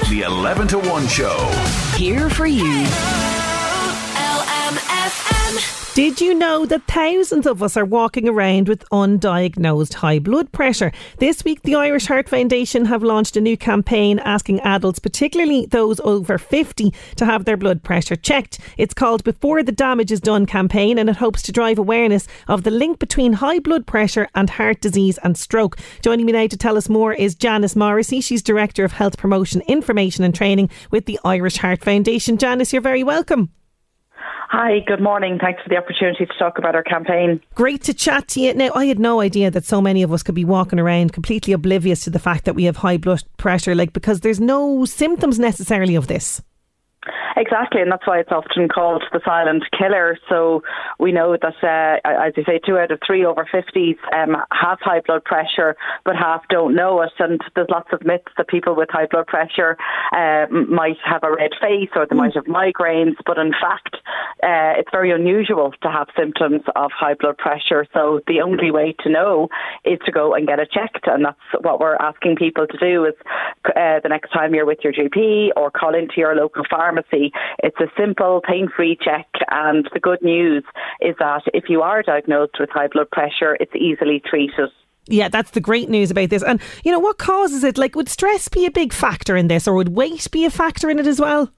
The 0.09 0.21
11 0.21 0.69
to 0.69 0.79
1 0.79 1.07
show. 1.07 1.37
Here 1.95 2.31
for 2.31 2.47
you. 2.47 3.18
Did 5.99 6.21
you 6.21 6.33
know 6.33 6.65
that 6.65 6.87
thousands 6.87 7.45
of 7.45 7.61
us 7.61 7.75
are 7.75 7.83
walking 7.83 8.29
around 8.29 8.69
with 8.69 8.87
undiagnosed 8.89 9.95
high 9.95 10.19
blood 10.19 10.49
pressure? 10.53 10.93
This 11.17 11.43
week, 11.43 11.63
the 11.63 11.75
Irish 11.75 12.05
Heart 12.05 12.29
Foundation 12.29 12.85
have 12.85 13.03
launched 13.03 13.35
a 13.35 13.41
new 13.41 13.57
campaign 13.57 14.17
asking 14.19 14.61
adults, 14.61 14.99
particularly 14.99 15.65
those 15.65 15.99
over 15.99 16.37
50, 16.37 16.93
to 17.17 17.25
have 17.25 17.43
their 17.43 17.57
blood 17.57 17.83
pressure 17.83 18.15
checked. 18.15 18.59
It's 18.77 18.93
called 18.93 19.25
Before 19.25 19.61
the 19.61 19.73
Damage 19.73 20.09
is 20.13 20.21
Done 20.21 20.45
campaign 20.45 20.97
and 20.97 21.09
it 21.09 21.17
hopes 21.17 21.41
to 21.41 21.51
drive 21.51 21.77
awareness 21.77 22.29
of 22.47 22.63
the 22.63 22.71
link 22.71 22.99
between 22.99 23.33
high 23.33 23.59
blood 23.59 23.85
pressure 23.85 24.29
and 24.35 24.49
heart 24.49 24.79
disease 24.79 25.19
and 25.25 25.37
stroke. 25.37 25.75
Joining 26.01 26.25
me 26.25 26.31
now 26.31 26.47
to 26.47 26.55
tell 26.55 26.77
us 26.77 26.87
more 26.87 27.11
is 27.11 27.35
Janis 27.35 27.75
Morrissey. 27.75 28.21
She's 28.21 28.41
Director 28.41 28.85
of 28.85 28.93
Health 28.93 29.17
Promotion, 29.17 29.63
Information 29.67 30.23
and 30.23 30.33
Training 30.33 30.69
with 30.91 31.07
the 31.07 31.19
Irish 31.25 31.57
Heart 31.57 31.83
Foundation. 31.83 32.37
Janis, 32.37 32.71
you're 32.71 32.81
very 32.81 33.03
welcome. 33.03 33.49
Hi, 34.51 34.79
good 34.79 34.99
morning. 34.99 35.37
Thanks 35.39 35.61
for 35.61 35.69
the 35.69 35.77
opportunity 35.77 36.25
to 36.25 36.33
talk 36.39 36.57
about 36.57 36.73
our 36.73 36.81
campaign. 36.81 37.39
Great 37.53 37.83
to 37.83 37.93
chat 37.93 38.27
to 38.29 38.39
you. 38.39 38.51
Now, 38.55 38.71
I 38.73 38.85
had 38.85 38.97
no 38.97 39.21
idea 39.21 39.51
that 39.51 39.63
so 39.63 39.79
many 39.79 40.01
of 40.01 40.11
us 40.11 40.23
could 40.23 40.33
be 40.33 40.43
walking 40.43 40.79
around 40.79 41.13
completely 41.13 41.53
oblivious 41.53 42.03
to 42.05 42.09
the 42.09 42.17
fact 42.17 42.45
that 42.45 42.55
we 42.55 42.63
have 42.63 42.77
high 42.77 42.97
blood 42.97 43.21
pressure, 43.37 43.75
like 43.75 43.93
because 43.93 44.21
there's 44.21 44.39
no 44.39 44.85
symptoms 44.85 45.37
necessarily 45.37 45.93
of 45.93 46.07
this. 46.07 46.41
Exactly, 47.39 47.81
and 47.81 47.89
that's 47.89 48.05
why 48.05 48.19
it's 48.19 48.33
often 48.33 48.67
called 48.67 49.01
the 49.13 49.21
silent 49.23 49.63
killer. 49.71 50.17
So 50.27 50.61
we 50.99 51.13
know 51.13 51.37
that, 51.41 51.55
uh, 51.63 52.27
as 52.27 52.33
you 52.35 52.43
say, 52.43 52.59
two 52.59 52.77
out 52.77 52.91
of 52.91 52.99
three 53.07 53.23
over 53.23 53.47
50s 53.49 53.95
um, 54.13 54.35
have 54.51 54.79
high 54.81 54.99
blood 54.99 55.23
pressure, 55.23 55.77
but 56.03 56.17
half 56.17 56.43
don't 56.49 56.75
know 56.75 57.01
it. 57.01 57.13
And 57.17 57.39
there's 57.55 57.69
lots 57.69 57.87
of 57.93 58.03
myths 58.03 58.33
that 58.35 58.49
people 58.49 58.75
with 58.75 58.89
high 58.91 59.05
blood 59.09 59.27
pressure 59.27 59.77
uh, 60.11 60.47
might 60.51 60.97
have 61.05 61.23
a 61.23 61.31
red 61.31 61.51
face 61.61 61.87
or 61.95 62.05
they 62.05 62.15
might 62.17 62.35
have 62.35 62.43
migraines, 62.43 63.15
but 63.25 63.37
in 63.37 63.53
fact, 63.53 63.95
uh, 64.43 64.75
it's 64.75 64.91
very 64.91 65.11
unusual 65.11 65.71
to 65.81 65.89
have 65.89 66.07
symptoms 66.17 66.63
of 66.75 66.91
high 66.91 67.13
blood 67.13 67.37
pressure. 67.37 67.85
So 67.93 68.19
the 68.27 68.41
only 68.41 68.69
way 68.69 68.93
to 68.99 69.09
know 69.09 69.47
is 69.85 69.99
to 70.05 70.11
go 70.11 70.33
and 70.33 70.45
get 70.45 70.59
it 70.59 70.71
checked, 70.73 71.07
and 71.07 71.23
that's 71.23 71.63
what 71.63 71.79
we're 71.79 71.95
asking 71.95 72.35
people 72.35 72.67
to 72.67 72.77
do. 72.77 73.05
Is 73.05 73.13
uh, 73.65 74.01
the 74.03 74.09
next 74.09 74.31
time 74.31 74.53
you're 74.53 74.65
with 74.65 74.79
your 74.83 74.91
GP 74.91 75.51
or 75.55 75.71
call 75.71 75.95
into 75.95 76.15
your 76.17 76.35
local 76.35 76.63
pharmacy. 76.69 77.28
It's 77.63 77.79
a 77.79 77.87
simple, 77.97 78.41
pain-free 78.47 78.99
check, 79.01 79.27
and 79.49 79.87
the 79.93 79.99
good 79.99 80.21
news 80.21 80.63
is 81.01 81.15
that 81.19 81.43
if 81.53 81.65
you 81.69 81.81
are 81.81 82.03
diagnosed 82.03 82.57
with 82.59 82.69
high 82.69 82.87
blood 82.87 83.09
pressure, 83.11 83.57
it's 83.59 83.75
easily 83.75 84.21
treated. 84.25 84.69
Yeah, 85.07 85.29
that's 85.29 85.51
the 85.51 85.61
great 85.61 85.89
news 85.89 86.11
about 86.11 86.29
this. 86.29 86.43
And, 86.43 86.61
you 86.83 86.91
know, 86.91 86.99
what 86.99 87.17
causes 87.17 87.63
it? 87.63 87.77
Like, 87.77 87.95
would 87.95 88.09
stress 88.09 88.47
be 88.47 88.65
a 88.65 88.71
big 88.71 88.93
factor 88.93 89.35
in 89.35 89.47
this, 89.47 89.67
or 89.67 89.73
would 89.73 89.89
weight 89.89 90.27
be 90.31 90.45
a 90.45 90.51
factor 90.51 90.89
in 90.89 90.99
it 90.99 91.07
as 91.07 91.19
well? 91.19 91.51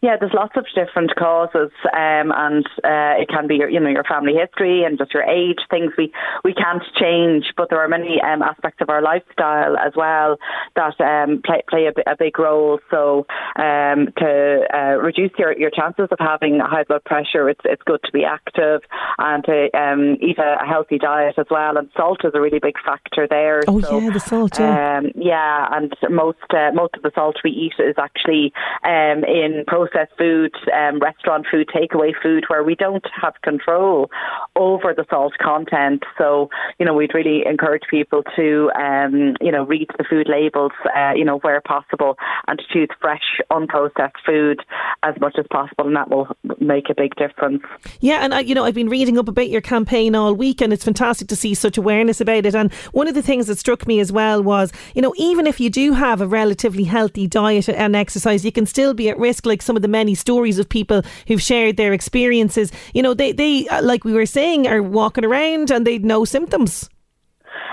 Yeah, 0.00 0.16
there's 0.18 0.32
lots 0.32 0.56
of 0.56 0.64
different 0.74 1.14
causes, 1.16 1.72
um, 1.92 2.30
and 2.30 2.64
uh, 2.84 3.18
it 3.18 3.28
can 3.28 3.48
be 3.48 3.56
your, 3.56 3.68
you 3.68 3.80
know, 3.80 3.88
your 3.88 4.04
family 4.04 4.34
history 4.34 4.84
and 4.84 4.96
just 4.96 5.12
your 5.12 5.24
age. 5.24 5.58
Things 5.70 5.92
we 5.98 6.12
we 6.44 6.54
can't 6.54 6.82
change, 6.94 7.46
but 7.56 7.68
there 7.68 7.80
are 7.80 7.88
many 7.88 8.20
um, 8.20 8.42
aspects 8.42 8.80
of 8.80 8.90
our 8.90 9.02
lifestyle 9.02 9.76
as 9.76 9.94
well 9.96 10.36
that 10.76 11.00
um, 11.00 11.42
play 11.44 11.62
play 11.68 11.86
a, 11.86 12.10
a 12.10 12.16
big 12.16 12.38
role. 12.38 12.78
So 12.90 13.26
um, 13.56 14.08
to 14.18 14.60
uh, 14.72 15.02
reduce 15.02 15.32
your, 15.36 15.58
your 15.58 15.70
chances 15.70 16.06
of 16.12 16.18
having 16.20 16.60
high 16.60 16.84
blood 16.84 17.02
pressure, 17.04 17.48
it's 17.48 17.60
it's 17.64 17.82
good 17.82 18.00
to 18.04 18.12
be 18.12 18.24
active 18.24 18.82
and 19.18 19.44
to 19.44 19.68
um, 19.76 20.16
eat 20.20 20.38
a, 20.38 20.64
healthy 20.64 20.98
diet 20.98 21.34
as 21.38 21.46
well. 21.50 21.76
And 21.76 21.88
salt 21.96 22.20
is 22.24 22.32
a 22.34 22.40
really 22.40 22.58
big 22.60 22.74
factor 22.84 23.26
there. 23.28 23.62
Oh 23.66 23.80
so, 23.80 23.98
yeah, 23.98 24.10
the 24.10 24.20
salt. 24.20 24.58
Yeah, 24.60 24.98
um, 24.98 25.10
yeah, 25.16 25.66
and 25.72 25.92
most 26.10 26.38
uh, 26.50 26.70
most 26.72 26.94
of 26.94 27.02
the 27.02 27.10
salt 27.14 27.36
we 27.42 27.50
eat 27.50 27.74
is 27.78 27.96
actually 27.98 28.52
um, 28.84 29.24
in 29.48 29.64
processed 29.66 30.12
food, 30.18 30.52
um, 30.74 30.98
restaurant 30.98 31.46
food, 31.50 31.68
takeaway 31.68 32.12
food, 32.22 32.44
where 32.48 32.62
we 32.62 32.74
don't 32.74 33.06
have 33.20 33.34
control 33.42 34.10
over 34.56 34.94
the 34.94 35.04
salt 35.10 35.34
content. 35.40 36.02
So, 36.16 36.50
you 36.78 36.86
know, 36.86 36.94
we'd 36.94 37.14
really 37.14 37.44
encourage 37.46 37.82
people 37.90 38.22
to, 38.36 38.70
um, 38.78 39.34
you 39.40 39.52
know, 39.52 39.64
read 39.64 39.88
the 39.96 40.04
food 40.04 40.28
labels, 40.28 40.72
uh, 40.96 41.12
you 41.14 41.24
know, 41.24 41.38
where 41.38 41.60
possible, 41.60 42.16
and 42.46 42.58
to 42.58 42.64
choose 42.72 42.88
fresh, 43.00 43.40
unprocessed 43.50 44.20
food 44.24 44.60
as 45.02 45.14
much 45.20 45.36
as 45.38 45.46
possible, 45.50 45.86
and 45.86 45.96
that 45.96 46.10
will 46.10 46.28
make 46.60 46.90
a 46.90 46.94
big 46.94 47.14
difference. 47.16 47.62
Yeah, 48.00 48.20
and 48.22 48.34
I, 48.34 48.40
you 48.40 48.54
know, 48.54 48.64
I've 48.64 48.74
been 48.74 48.88
reading 48.88 49.18
up 49.18 49.28
about 49.28 49.48
your 49.48 49.60
campaign 49.60 50.14
all 50.14 50.34
week, 50.34 50.60
and 50.60 50.72
it's 50.72 50.84
fantastic 50.84 51.28
to 51.28 51.36
see 51.36 51.54
such 51.54 51.78
awareness 51.78 52.20
about 52.20 52.46
it. 52.46 52.54
And 52.54 52.72
one 52.92 53.08
of 53.08 53.14
the 53.14 53.22
things 53.22 53.46
that 53.46 53.58
struck 53.58 53.86
me 53.86 54.00
as 54.00 54.12
well 54.12 54.42
was, 54.42 54.72
you 54.94 55.02
know, 55.02 55.14
even 55.16 55.46
if 55.46 55.60
you 55.60 55.70
do 55.70 55.92
have 55.92 56.20
a 56.20 56.26
relatively 56.26 56.84
healthy 56.84 57.26
diet 57.26 57.68
and 57.68 57.94
exercise, 57.94 58.44
you 58.44 58.52
can 58.52 58.66
still 58.66 58.94
be 58.94 59.08
at 59.08 59.18
risk, 59.18 59.37
like 59.46 59.62
some 59.62 59.76
of 59.76 59.82
the 59.82 59.88
many 59.88 60.14
stories 60.14 60.58
of 60.58 60.68
people 60.68 61.02
who've 61.26 61.42
shared 61.42 61.76
their 61.76 61.92
experiences. 61.92 62.72
You 62.94 63.02
know, 63.02 63.14
they, 63.14 63.32
they 63.32 63.68
uh, 63.68 63.82
like 63.82 64.04
we 64.04 64.12
were 64.12 64.26
saying, 64.26 64.66
are 64.66 64.82
walking 64.82 65.24
around 65.24 65.70
and 65.70 65.86
they'd 65.86 66.04
no 66.04 66.24
symptoms. 66.24 66.88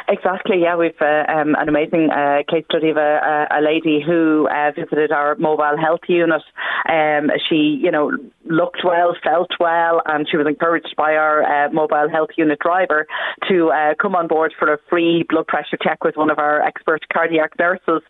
Exactly. 0.07 0.61
Yeah, 0.61 0.75
we've 0.75 1.01
uh, 1.01 1.23
um, 1.27 1.55
an 1.55 1.67
amazing 1.67 2.09
uh, 2.11 2.43
case 2.49 2.65
study 2.69 2.89
of 2.89 2.97
a, 2.97 3.47
a 3.51 3.61
lady 3.61 4.01
who 4.05 4.47
uh, 4.47 4.71
visited 4.71 5.11
our 5.11 5.35
mobile 5.35 5.77
health 5.81 6.01
unit. 6.07 6.43
Um, 6.87 7.31
she, 7.49 7.79
you 7.81 7.89
know, 7.89 8.11
looked 8.45 8.81
well, 8.83 9.15
felt 9.23 9.51
well, 9.59 10.01
and 10.05 10.27
she 10.29 10.37
was 10.37 10.47
encouraged 10.47 10.95
by 10.97 11.15
our 11.15 11.43
uh, 11.43 11.69
mobile 11.71 12.09
health 12.09 12.29
unit 12.37 12.59
driver 12.59 13.07
to 13.49 13.69
uh, 13.69 13.93
come 14.01 14.15
on 14.15 14.27
board 14.27 14.53
for 14.57 14.71
a 14.71 14.77
free 14.89 15.25
blood 15.29 15.47
pressure 15.47 15.77
check 15.81 16.03
with 16.03 16.15
one 16.15 16.29
of 16.29 16.39
our 16.39 16.61
expert 16.61 17.01
cardiac 17.11 17.57
nurses. 17.59 18.01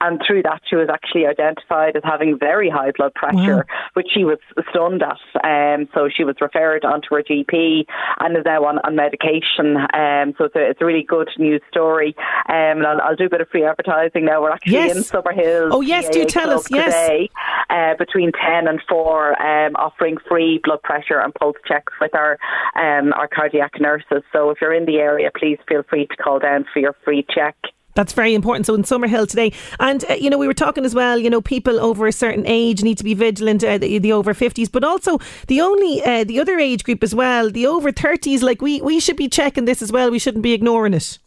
And 0.00 0.20
through 0.26 0.42
that, 0.42 0.62
she 0.68 0.76
was 0.76 0.88
actually 0.90 1.26
identified 1.26 1.96
as 1.96 2.02
having 2.04 2.38
very 2.38 2.70
high 2.70 2.92
blood 2.96 3.14
pressure, 3.14 3.66
wow. 3.68 3.90
which 3.94 4.08
she 4.14 4.24
was 4.24 4.38
stunned 4.70 5.02
at. 5.02 5.18
Um, 5.44 5.88
so 5.94 6.08
she 6.14 6.24
was 6.24 6.36
referred 6.40 6.84
onto 6.84 7.14
her 7.14 7.22
GP 7.22 7.84
and 8.20 8.36
is 8.36 8.44
now 8.44 8.64
on, 8.64 8.78
on 8.78 8.96
medication. 8.96 9.76
Um, 9.76 10.34
so 10.38 10.44
it's 10.44 10.56
a, 10.56 10.70
it's 10.70 10.80
a 10.80 10.84
really 10.84 11.02
good 11.02 11.28
news 11.38 11.60
story. 11.70 12.14
Um, 12.48 12.78
and 12.80 12.86
I'll, 12.86 13.00
I'll, 13.02 13.16
do 13.16 13.26
a 13.26 13.28
bit 13.28 13.40
of 13.40 13.48
free 13.48 13.64
advertising 13.64 14.24
now. 14.24 14.40
We're 14.40 14.52
actually 14.52 14.72
yes. 14.72 14.96
in 14.96 15.02
Summerhill. 15.02 15.68
Oh, 15.72 15.80
yes, 15.82 16.08
do 16.08 16.24
tell 16.24 16.50
us. 16.50 16.70
Yes. 16.70 16.86
Today, 16.86 17.30
uh, 17.68 17.94
between 17.98 18.32
10 18.32 18.68
and 18.68 18.80
4, 18.88 19.42
um, 19.42 19.76
offering 19.80 20.16
free 20.28 20.60
blood 20.62 20.82
pressure 20.82 21.18
and 21.18 21.34
pulse 21.34 21.56
checks 21.66 21.92
with 22.00 22.14
our, 22.14 22.38
um, 22.76 23.12
our 23.14 23.28
cardiac 23.28 23.72
nurses. 23.80 24.22
So 24.32 24.50
if 24.50 24.58
you're 24.60 24.74
in 24.74 24.86
the 24.86 24.98
area, 24.98 25.30
please 25.36 25.58
feel 25.68 25.82
free 25.88 26.06
to 26.06 26.16
call 26.16 26.38
down 26.38 26.66
for 26.72 26.80
your 26.80 26.94
free 27.04 27.26
check. 27.34 27.56
That's 27.94 28.12
very 28.12 28.34
important. 28.34 28.66
So 28.66 28.74
in 28.74 28.82
Summerhill 28.82 29.28
today, 29.28 29.52
and 29.78 30.04
uh, 30.08 30.14
you 30.14 30.30
know, 30.30 30.38
we 30.38 30.46
were 30.46 30.54
talking 30.54 30.84
as 30.84 30.94
well. 30.94 31.18
You 31.18 31.28
know, 31.28 31.40
people 31.40 31.80
over 31.80 32.06
a 32.06 32.12
certain 32.12 32.46
age 32.46 32.82
need 32.82 32.98
to 32.98 33.04
be 33.04 33.14
vigilant. 33.14 33.64
Uh, 33.64 33.78
the, 33.78 33.98
the, 33.98 34.12
over 34.12 34.32
fifties, 34.32 34.68
but 34.68 34.84
also 34.84 35.18
the 35.48 35.60
only 35.60 36.02
uh, 36.04 36.24
the 36.24 36.38
other 36.38 36.58
age 36.58 36.84
group 36.84 37.02
as 37.02 37.14
well, 37.14 37.50
the 37.50 37.66
over 37.66 37.90
thirties. 37.90 38.42
Like 38.42 38.62
we 38.62 38.80
we 38.80 39.00
should 39.00 39.16
be 39.16 39.28
checking 39.28 39.64
this 39.64 39.82
as 39.82 39.90
well. 39.90 40.10
We 40.10 40.18
shouldn't 40.18 40.42
be 40.42 40.52
ignoring 40.52 40.94
it. 40.94 41.18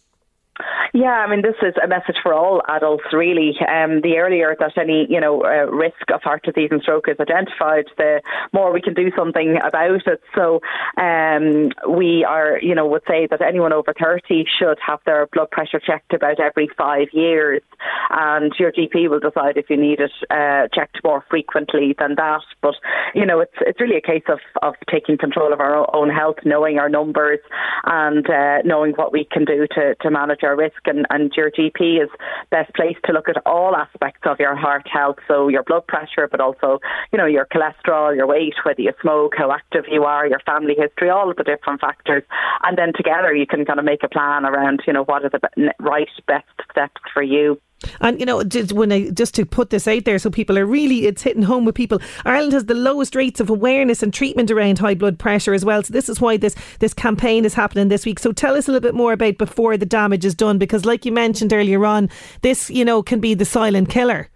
Yeah, 0.94 1.10
I 1.10 1.28
mean, 1.28 1.42
this 1.42 1.56
is 1.64 1.74
a 1.84 1.88
message 1.88 2.18
for 2.22 2.34
all 2.34 2.62
adults, 2.70 3.06
really. 3.12 3.58
Um, 3.68 4.02
the 4.02 4.18
earlier 4.20 4.56
that 4.60 4.78
any, 4.78 5.08
you 5.10 5.20
know, 5.20 5.44
uh, 5.44 5.66
risk 5.72 6.12
of 6.14 6.22
heart 6.22 6.44
disease 6.44 6.70
and 6.70 6.84
stroke 6.84 7.08
is 7.08 7.20
identified, 7.20 7.86
the 7.98 8.22
more 8.54 8.72
we 8.72 8.82
can 8.82 8.94
do 8.94 9.10
something 9.18 9.58
about 9.58 10.06
it. 10.06 10.22
So, 10.36 10.62
um, 10.98 11.72
we 11.90 12.24
are, 12.24 12.60
you 12.62 12.76
know, 12.76 12.86
would 12.86 13.02
say 13.08 13.26
that 13.32 13.42
anyone 13.42 13.74
over 13.74 13.94
30 14.00 14.46
should 14.60 14.78
have 14.86 15.00
their 15.06 15.26
blood 15.34 15.50
pressure 15.50 15.80
checked 15.80 16.14
about 16.14 16.40
every 16.40 16.70
five 16.78 17.08
years. 17.12 17.64
And 18.12 18.54
your 18.60 18.72
GP 18.72 19.10
will 19.10 19.20
decide 19.20 19.58
if 19.58 19.72
you 19.72 19.78
need 19.78 20.00
it 20.00 20.12
uh, 20.30 20.68
checked 20.74 21.00
more 21.04 21.26
frequently 21.28 21.96
than 21.98 22.14
that. 22.16 22.42
But, 22.62 22.76
you 23.16 23.26
know, 23.26 23.40
it's, 23.40 23.56
it's 23.62 23.82
really 23.82 23.98
a 23.98 24.02
case 24.02 24.26
of, 24.30 24.40
of 24.62 24.76
taking 24.92 25.18
control 25.18 25.52
of 25.52 25.60
our 25.60 25.96
own 25.96 26.12
health, 26.12 26.38
knowing 26.46 26.78
our 26.78 26.90
numbers 26.90 27.40
and 27.86 28.30
uh, 28.30 28.62
knowing 28.64 28.94
what 28.94 29.12
we 29.12 29.26
can 29.26 29.44
do 29.46 29.66
to, 29.72 29.96
to 29.96 30.12
manage 30.12 30.43
our 30.44 30.56
risk 30.56 30.82
and, 30.86 31.06
and 31.10 31.32
your 31.36 31.52
GP 31.52 32.04
is 32.04 32.10
best 32.50 32.74
placed 32.76 33.00
to 33.06 33.14
look 33.14 33.30
at 33.30 33.38
all 33.46 33.76
aspects 33.76 34.22
of 34.26 34.40
your 34.40 34.56
heart 34.56 34.88
health, 34.88 35.18
so 35.28 35.48
your 35.48 35.64
blood 35.64 35.88
pressure, 35.88 36.28
but 36.30 36.40
also, 36.40 36.80
you 37.12 37.18
know, 37.18 37.26
your 37.26 37.46
cholesterol, 37.46 38.16
your 38.16 38.28
weight, 38.28 38.56
whether 38.64 38.82
you 38.82 38.94
smoke, 39.02 39.34
how 39.38 39.52
active 39.52 39.86
you 39.90 40.04
are, 40.04 40.28
your 40.28 40.40
family 40.46 40.76
history, 40.78 41.10
all 41.10 41.30
of 41.30 41.38
the 41.38 41.44
different 41.44 41.82
factors. 41.82 42.24
And 42.64 42.78
then 42.78 42.94
together 42.96 43.34
you 43.34 43.48
can 43.48 43.66
kind 43.66 43.80
of 43.80 43.86
make 43.86 44.04
a 44.04 44.10
plan 44.10 44.46
around, 44.46 44.82
you 44.88 44.94
know, 44.94 45.04
what 45.04 45.24
are 45.26 45.30
the 45.30 45.74
right 45.80 46.08
best 46.28 46.46
steps 46.72 47.02
for 47.14 47.24
you. 47.24 47.60
And 48.02 48.20
you 48.20 48.26
know, 48.26 48.44
just 48.44 48.74
when 48.74 48.92
I 48.92 49.10
just 49.10 49.36
to 49.36 49.46
put 49.46 49.70
this 49.70 49.88
out 49.88 50.06
there, 50.06 50.20
so 50.20 50.30
people 50.30 50.58
are 50.58 50.66
really 50.66 51.06
it's 51.06 51.22
hitting 51.22 51.44
home 51.44 51.66
with 51.66 51.76
people. 51.76 52.00
Ireland 52.26 52.54
has 52.54 52.66
the 52.66 52.74
lowest 52.74 53.16
rates 53.16 53.40
of 53.40 53.50
awareness 53.50 54.04
and 54.04 54.14
treatment 54.14 54.52
around 54.52 54.80
high 54.80 54.96
blood 54.96 55.20
pressure 55.20 55.54
as 55.54 55.66
well. 55.66 55.84
So 55.84 55.94
this 55.94 56.10
is 56.10 56.22
why 56.22 56.38
this 56.38 56.56
this 56.80 56.94
campaign 56.94 57.46
is 57.46 57.54
happening 57.54 57.90
this 57.90 58.06
week. 58.06 58.20
So 58.20 58.32
tell 58.32 58.56
us 58.56 58.68
a 58.68 58.72
little 58.72 58.88
bit 58.88 58.96
more 58.96 59.14
about 59.14 59.38
before 59.38 59.78
the 59.78 59.86
damage 59.86 60.26
is 60.26 60.36
done, 60.36 60.58
because 60.58 60.86
like 60.86 61.06
you 61.06 61.12
mentioned 61.12 61.54
earlier 61.54 61.86
on, 61.86 62.10
this 62.42 62.70
you 62.70 62.86
know 62.86 63.04
can 63.04 63.20
be 63.20 63.34
the 63.34 63.46
silent 63.46 63.90
killer. 63.90 64.30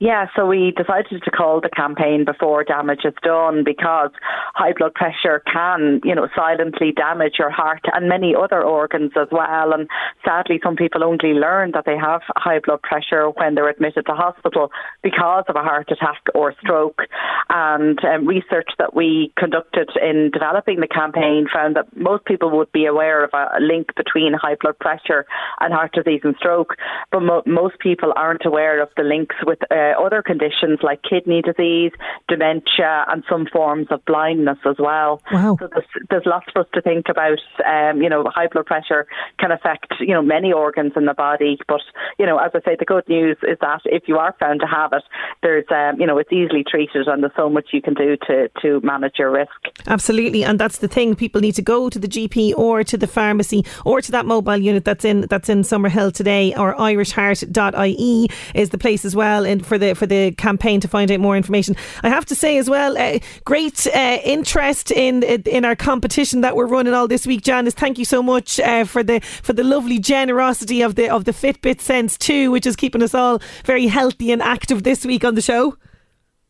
Yeah, 0.00 0.26
so 0.36 0.46
we 0.46 0.72
decided 0.76 1.24
to 1.24 1.30
call 1.32 1.60
the 1.60 1.68
campaign 1.68 2.24
before 2.24 2.62
damage 2.62 3.00
is 3.04 3.14
done 3.24 3.64
because 3.64 4.10
high 4.54 4.72
blood 4.72 4.94
pressure 4.94 5.42
can, 5.52 6.00
you 6.04 6.14
know, 6.14 6.28
silently 6.36 6.92
damage 6.92 7.34
your 7.36 7.50
heart 7.50 7.80
and 7.92 8.08
many 8.08 8.32
other 8.32 8.62
organs 8.62 9.10
as 9.20 9.26
well. 9.32 9.72
And 9.72 9.88
sadly, 10.24 10.60
some 10.62 10.76
people 10.76 11.02
only 11.02 11.34
learn 11.34 11.72
that 11.72 11.84
they 11.84 11.96
have 11.96 12.20
high 12.36 12.60
blood 12.60 12.82
pressure 12.82 13.30
when 13.30 13.56
they're 13.56 13.68
admitted 13.68 14.06
to 14.06 14.12
hospital 14.12 14.70
because 15.02 15.42
of 15.48 15.56
a 15.56 15.62
heart 15.62 15.90
attack 15.90 16.22
or 16.32 16.54
stroke. 16.60 17.00
And 17.50 17.98
um, 18.04 18.24
research 18.24 18.68
that 18.78 18.94
we 18.94 19.32
conducted 19.36 19.90
in 20.00 20.30
developing 20.32 20.78
the 20.78 20.86
campaign 20.86 21.48
found 21.52 21.74
that 21.74 21.96
most 21.96 22.24
people 22.24 22.56
would 22.56 22.70
be 22.70 22.86
aware 22.86 23.24
of 23.24 23.30
a 23.34 23.58
link 23.60 23.88
between 23.96 24.32
high 24.32 24.56
blood 24.60 24.78
pressure 24.78 25.26
and 25.58 25.74
heart 25.74 25.92
disease 25.92 26.20
and 26.22 26.36
stroke, 26.36 26.76
but 27.10 27.20
mo- 27.20 27.42
most 27.46 27.80
people 27.80 28.12
aren't 28.14 28.46
aware 28.46 28.80
of 28.80 28.90
the 28.96 29.02
links 29.02 29.34
with 29.44 29.58
uh, 29.72 29.87
uh, 29.94 30.02
other 30.02 30.22
conditions 30.22 30.78
like 30.82 31.02
kidney 31.02 31.42
disease, 31.42 31.92
dementia, 32.28 33.04
and 33.08 33.24
some 33.28 33.46
forms 33.52 33.86
of 33.90 34.04
blindness 34.04 34.58
as 34.64 34.76
well. 34.78 35.20
Wow. 35.32 35.56
So 35.58 35.68
there's, 35.68 35.86
there's 36.10 36.26
lots 36.26 36.46
for 36.52 36.60
us 36.60 36.68
to 36.74 36.82
think 36.82 37.06
about. 37.08 37.38
Um, 37.66 38.02
you 38.02 38.08
know, 38.08 38.24
high 38.28 38.48
blood 38.48 38.66
pressure 38.66 39.06
can 39.38 39.50
affect, 39.52 39.94
you 40.00 40.14
know, 40.14 40.22
many 40.22 40.52
organs 40.52 40.92
in 40.96 41.06
the 41.06 41.14
body. 41.14 41.58
But, 41.66 41.80
you 42.18 42.26
know, 42.26 42.38
as 42.38 42.50
I 42.54 42.60
say, 42.60 42.76
the 42.78 42.84
good 42.84 43.08
news 43.08 43.36
is 43.42 43.58
that 43.60 43.80
if 43.84 44.04
you 44.06 44.18
are 44.18 44.34
found 44.38 44.60
to 44.60 44.66
have 44.66 44.92
it, 44.92 45.02
there's, 45.42 45.64
um, 45.70 46.00
you 46.00 46.06
know, 46.06 46.18
it's 46.18 46.32
easily 46.32 46.64
treated 46.68 47.06
and 47.06 47.22
there's 47.22 47.32
so 47.36 47.48
much 47.48 47.68
you 47.72 47.82
can 47.82 47.94
do 47.94 48.16
to, 48.26 48.48
to 48.62 48.80
manage 48.82 49.14
your 49.18 49.30
risk. 49.30 49.50
Absolutely. 49.86 50.44
And 50.44 50.58
that's 50.58 50.78
the 50.78 50.88
thing. 50.88 51.14
People 51.14 51.40
need 51.40 51.54
to 51.54 51.62
go 51.62 51.88
to 51.88 51.98
the 51.98 52.08
GP 52.08 52.54
or 52.56 52.84
to 52.84 52.96
the 52.96 53.06
pharmacy 53.06 53.64
or 53.84 54.00
to 54.00 54.12
that 54.12 54.26
mobile 54.26 54.56
unit 54.56 54.84
that's 54.84 55.04
in 55.04 55.22
that's 55.22 55.48
in 55.48 55.62
Summerhill 55.62 56.12
today 56.12 56.54
or 56.54 56.74
irishheart.ie 56.74 58.28
is 58.54 58.70
the 58.70 58.78
place 58.78 59.04
as 59.04 59.14
well 59.14 59.44
and 59.44 59.64
for 59.64 59.77
for 59.78 59.84
the 59.84 59.94
for 59.94 60.06
the 60.06 60.32
campaign 60.32 60.80
to 60.80 60.88
find 60.88 61.10
out 61.10 61.20
more 61.20 61.36
information. 61.36 61.76
I 62.02 62.08
have 62.08 62.24
to 62.26 62.34
say 62.34 62.58
as 62.58 62.68
well, 62.68 62.96
uh, 62.98 63.18
great 63.44 63.86
uh, 63.86 64.18
interest 64.24 64.90
in 64.90 65.22
in 65.22 65.64
our 65.64 65.76
competition 65.76 66.40
that 66.40 66.56
we're 66.56 66.66
running 66.66 66.94
all 66.94 67.08
this 67.08 67.26
week. 67.26 67.42
Janis, 67.42 67.74
thank 67.74 67.98
you 67.98 68.04
so 68.04 68.22
much 68.22 68.60
uh, 68.60 68.84
for 68.84 69.02
the 69.02 69.20
for 69.42 69.52
the 69.52 69.64
lovely 69.64 69.98
generosity 69.98 70.82
of 70.82 70.94
the 70.94 71.08
of 71.08 71.24
the 71.24 71.32
Fitbit 71.32 71.80
Sense 71.80 72.18
2, 72.18 72.50
which 72.50 72.66
is 72.66 72.76
keeping 72.76 73.02
us 73.02 73.14
all 73.14 73.40
very 73.64 73.86
healthy 73.86 74.32
and 74.32 74.42
active 74.42 74.82
this 74.82 75.04
week 75.04 75.24
on 75.24 75.34
the 75.34 75.42
show. 75.42 75.76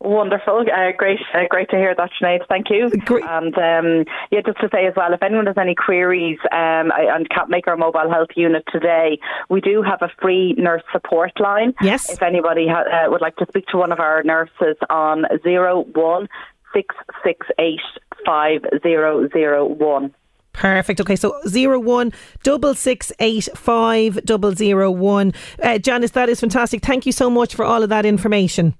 Wonderful, 0.00 0.64
uh, 0.72 0.92
great, 0.96 1.18
uh, 1.34 1.40
great 1.50 1.68
to 1.70 1.76
hear 1.76 1.92
that, 1.92 2.10
Sinead. 2.22 2.46
Thank 2.48 2.70
you. 2.70 2.88
Great. 3.04 3.24
And 3.24 3.52
um, 3.58 4.04
yeah, 4.30 4.40
just 4.46 4.60
to 4.60 4.68
say 4.72 4.86
as 4.86 4.94
well, 4.96 5.12
if 5.12 5.20
anyone 5.24 5.46
has 5.46 5.58
any 5.58 5.74
queries 5.74 6.38
um, 6.52 6.92
and 6.96 7.28
can't 7.30 7.50
make 7.50 7.66
our 7.66 7.76
mobile 7.76 8.08
health 8.08 8.28
unit 8.36 8.62
today, 8.70 9.18
we 9.48 9.60
do 9.60 9.82
have 9.82 10.00
a 10.00 10.08
free 10.22 10.54
nurse 10.56 10.84
support 10.92 11.32
line. 11.40 11.74
Yes. 11.82 12.10
If 12.10 12.22
anybody 12.22 12.68
ha- 12.68 13.06
uh, 13.06 13.10
would 13.10 13.20
like 13.20 13.34
to 13.36 13.46
speak 13.48 13.66
to 13.72 13.76
one 13.76 13.90
of 13.90 13.98
our 13.98 14.22
nurses 14.22 14.76
on 14.88 15.24
zero 15.42 15.84
one 15.94 16.28
six 16.72 16.94
six 17.24 17.46
eight 17.58 17.80
five 18.24 18.60
zero 18.84 19.28
zero 19.32 19.66
one. 19.66 20.14
Perfect. 20.52 21.00
Okay, 21.00 21.16
so 21.16 21.40
zero 21.48 21.80
one 21.80 22.12
double 22.44 22.74
six 22.74 23.10
eight 23.18 23.48
five 23.56 24.24
double 24.24 24.54
zero 24.54 24.92
one. 24.92 25.32
Uh, 25.60 25.78
Janis, 25.78 26.12
that 26.12 26.28
is 26.28 26.38
fantastic. 26.38 26.82
Thank 26.82 27.04
you 27.04 27.12
so 27.12 27.28
much 27.28 27.56
for 27.56 27.64
all 27.64 27.82
of 27.82 27.88
that 27.88 28.06
information. 28.06 28.76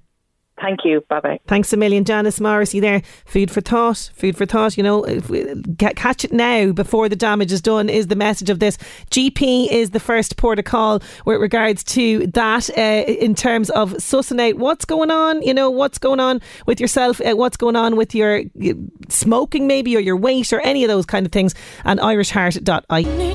Thank 0.61 0.85
you. 0.85 1.03
Bye 1.09 1.21
bye. 1.21 1.41
Thanks 1.47 1.73
a 1.73 1.77
million, 1.77 2.05
Janis 2.05 2.41
Morrissey. 2.41 2.81
There, 2.81 3.03
food 3.25 3.51
for 3.51 3.61
thought. 3.61 4.11
Food 4.15 4.37
for 4.37 4.47
thought. 4.47 4.77
You 4.77 4.83
know, 4.83 5.03
catch 5.79 6.25
it 6.25 6.33
now 6.33 6.73
before 6.73 7.09
the 7.09 7.17
damage 7.17 7.53
is 7.53 7.61
done. 7.61 7.89
Is 7.89 8.09
the 8.09 8.17
message 8.17 8.51
of 8.51 8.59
this? 8.59 8.77
GP 9.11 9.71
is 9.71 9.91
the 9.91 10.01
first 10.01 10.37
port 10.37 10.59
of 10.59 10.65
call 10.65 11.01
with 11.25 11.41
regards 11.41 11.85
to 11.85 12.27
that 12.29 12.71
uh, 12.77 13.05
in 13.07 13.35
terms 13.35 13.71
of 13.71 13.93
sussing 13.95 14.41
out 14.41 14.59
what's 14.59 14.85
going 14.85 15.11
on. 15.11 15.43
You 15.43 15.55
know, 15.55 15.71
what's 15.71 15.99
going 15.99 16.21
on 16.21 16.41
with 16.67 16.81
yourself. 16.81 17.21
Uh, 17.21 17.37
what's 17.37 17.57
going 17.57 17.77
on 17.77 17.97
with 17.97 18.15
your 18.15 18.43
smoking, 19.09 19.67
maybe, 19.67 19.97
or 19.97 20.01
your 20.01 20.17
weight, 20.17 20.53
or 20.53 20.61
any 20.61 20.85
of 20.85 20.89
those 20.89 21.07
kind 21.07 21.25
of 21.27 21.33
things. 21.33 21.55
And 21.85 22.01
IrishHeart.I. 22.01 23.28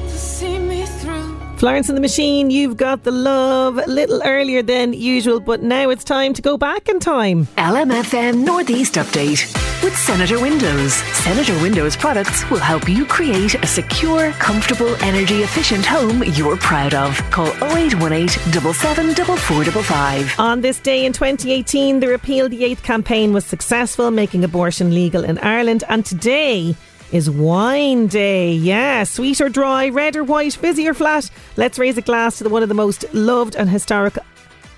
Florence 1.64 1.88
and 1.88 1.96
the 1.96 2.02
Machine, 2.02 2.52
you've 2.52 2.76
got 2.76 3.06
the 3.06 3.12
love 3.12 3.78
a 3.78 3.88
little 3.88 4.22
earlier 4.26 4.62
than 4.62 4.92
usual, 4.92 5.40
but 5.40 5.64
now 5.64 5.90
it's 5.90 6.04
time 6.04 6.34
to 6.34 6.42
go 6.42 6.58
back 6.58 6.90
in 6.90 7.00
time. 7.00 7.46
LMFM 7.58 8.44
Northeast 8.44 8.96
Update 8.96 9.42
with 9.82 9.98
Senator 9.98 10.42
Windows. 10.42 10.92
Senator 11.24 11.54
Windows 11.62 11.96
products 11.96 12.44
will 12.50 12.60
help 12.60 12.90
you 12.90 13.06
create 13.06 13.56
a 13.56 13.66
secure, 13.66 14.34
comfortable, 14.34 14.94
energy 15.02 15.44
efficient 15.44 15.86
home 15.86 16.22
you're 16.34 16.58
proud 16.58 16.94
of. 16.94 17.18
Call 17.32 17.48
0818 17.64 18.28
774455. 18.28 20.38
On 20.42 20.60
this 20.60 20.82
day 20.82 21.06
in 21.06 21.14
2018, 21.14 22.02
the 22.02 22.10
Repeal 22.10 22.50
the 22.50 22.66
Eighth 22.66 22.84
campaign 22.84 23.32
was 23.32 23.46
successful, 23.46 24.12
making 24.12 24.44
abortion 24.44 24.94
legal 24.94 25.24
in 25.24 25.38
Ireland, 25.38 25.86
and 25.88 26.06
today 26.06 26.76
is 27.14 27.30
wine 27.30 28.08
day. 28.08 28.52
Yeah, 28.52 29.04
sweet 29.04 29.40
or 29.40 29.48
dry, 29.48 29.90
red 29.90 30.16
or 30.16 30.24
white, 30.24 30.54
fizzy 30.54 30.88
or 30.90 30.94
flat. 30.94 31.30
Let's 31.56 31.80
raise 31.80 31.98
a 31.98 32.02
glass 32.02 32.40
to 32.40 32.44
the 32.44 32.50
one 32.50 32.64
of 32.64 32.70
the 32.70 32.76
most 32.76 33.06
loved 33.14 33.56
and 33.56 33.70
historic 33.70 34.18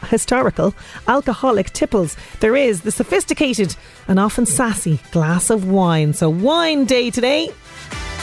historical 0.10 0.76
alcoholic 1.08 1.72
tipples 1.72 2.16
there 2.40 2.56
is 2.56 2.82
the 2.82 2.92
sophisticated 2.92 3.76
and 4.08 4.20
often 4.20 4.46
sassy 4.46 5.00
glass 5.12 5.50
of 5.50 5.68
wine. 5.68 6.14
So 6.14 6.30
wine 6.30 6.86
day 6.86 7.10
today. 7.10 7.52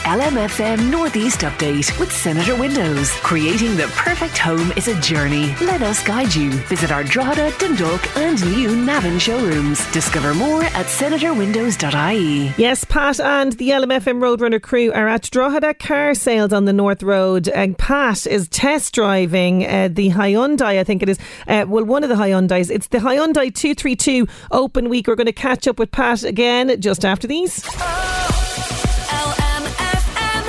LMFM 0.03 0.91
Northeast 0.91 1.39
Update 1.41 1.97
with 1.97 2.11
Senator 2.11 2.57
Windows. 2.57 3.09
Creating 3.21 3.77
the 3.77 3.87
perfect 3.95 4.37
home 4.37 4.73
is 4.75 4.89
a 4.89 4.99
journey. 4.99 5.55
Let 5.61 5.81
us 5.81 6.03
guide 6.03 6.35
you. 6.35 6.51
Visit 6.67 6.91
our 6.91 7.05
Drogheda, 7.05 7.53
Dundalk, 7.57 8.17
and 8.17 8.43
new 8.51 8.75
Navan 8.75 9.17
showrooms. 9.17 9.89
Discover 9.93 10.33
more 10.33 10.63
at 10.63 10.87
senatorwindows.ie. 10.87 12.53
Yes, 12.57 12.83
Pat 12.83 13.21
and 13.21 13.53
the 13.53 13.69
LMFM 13.69 14.19
Roadrunner 14.19 14.61
crew 14.61 14.91
are 14.91 15.07
at 15.07 15.31
Drogheda 15.31 15.73
Car 15.75 16.13
Sales 16.15 16.51
on 16.51 16.65
the 16.65 16.73
North 16.73 17.01
Road. 17.01 17.47
And 17.47 17.77
Pat 17.77 18.27
is 18.27 18.49
test 18.49 18.93
driving 18.93 19.65
uh, 19.65 19.87
the 19.89 20.09
Hyundai, 20.09 20.79
I 20.79 20.83
think 20.83 21.01
it 21.01 21.07
is. 21.07 21.19
Uh, 21.47 21.63
well, 21.65 21.85
one 21.85 22.03
of 22.03 22.09
the 22.09 22.15
Hyundais. 22.15 22.69
It's 22.69 22.87
the 22.87 22.97
Hyundai 22.97 23.55
232 23.55 24.27
Open 24.51 24.89
Week. 24.89 25.07
We're 25.07 25.15
going 25.15 25.27
to 25.27 25.31
catch 25.31 25.65
up 25.65 25.79
with 25.79 25.91
Pat 25.91 26.23
again 26.23 26.81
just 26.81 27.05
after 27.05 27.25
these. 27.25 27.63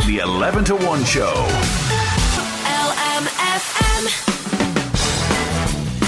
The 0.07 0.19
11 0.19 0.65
to 0.67 0.77
1 0.77 1.05
show. 1.07 1.33
LMFM. 3.25 4.05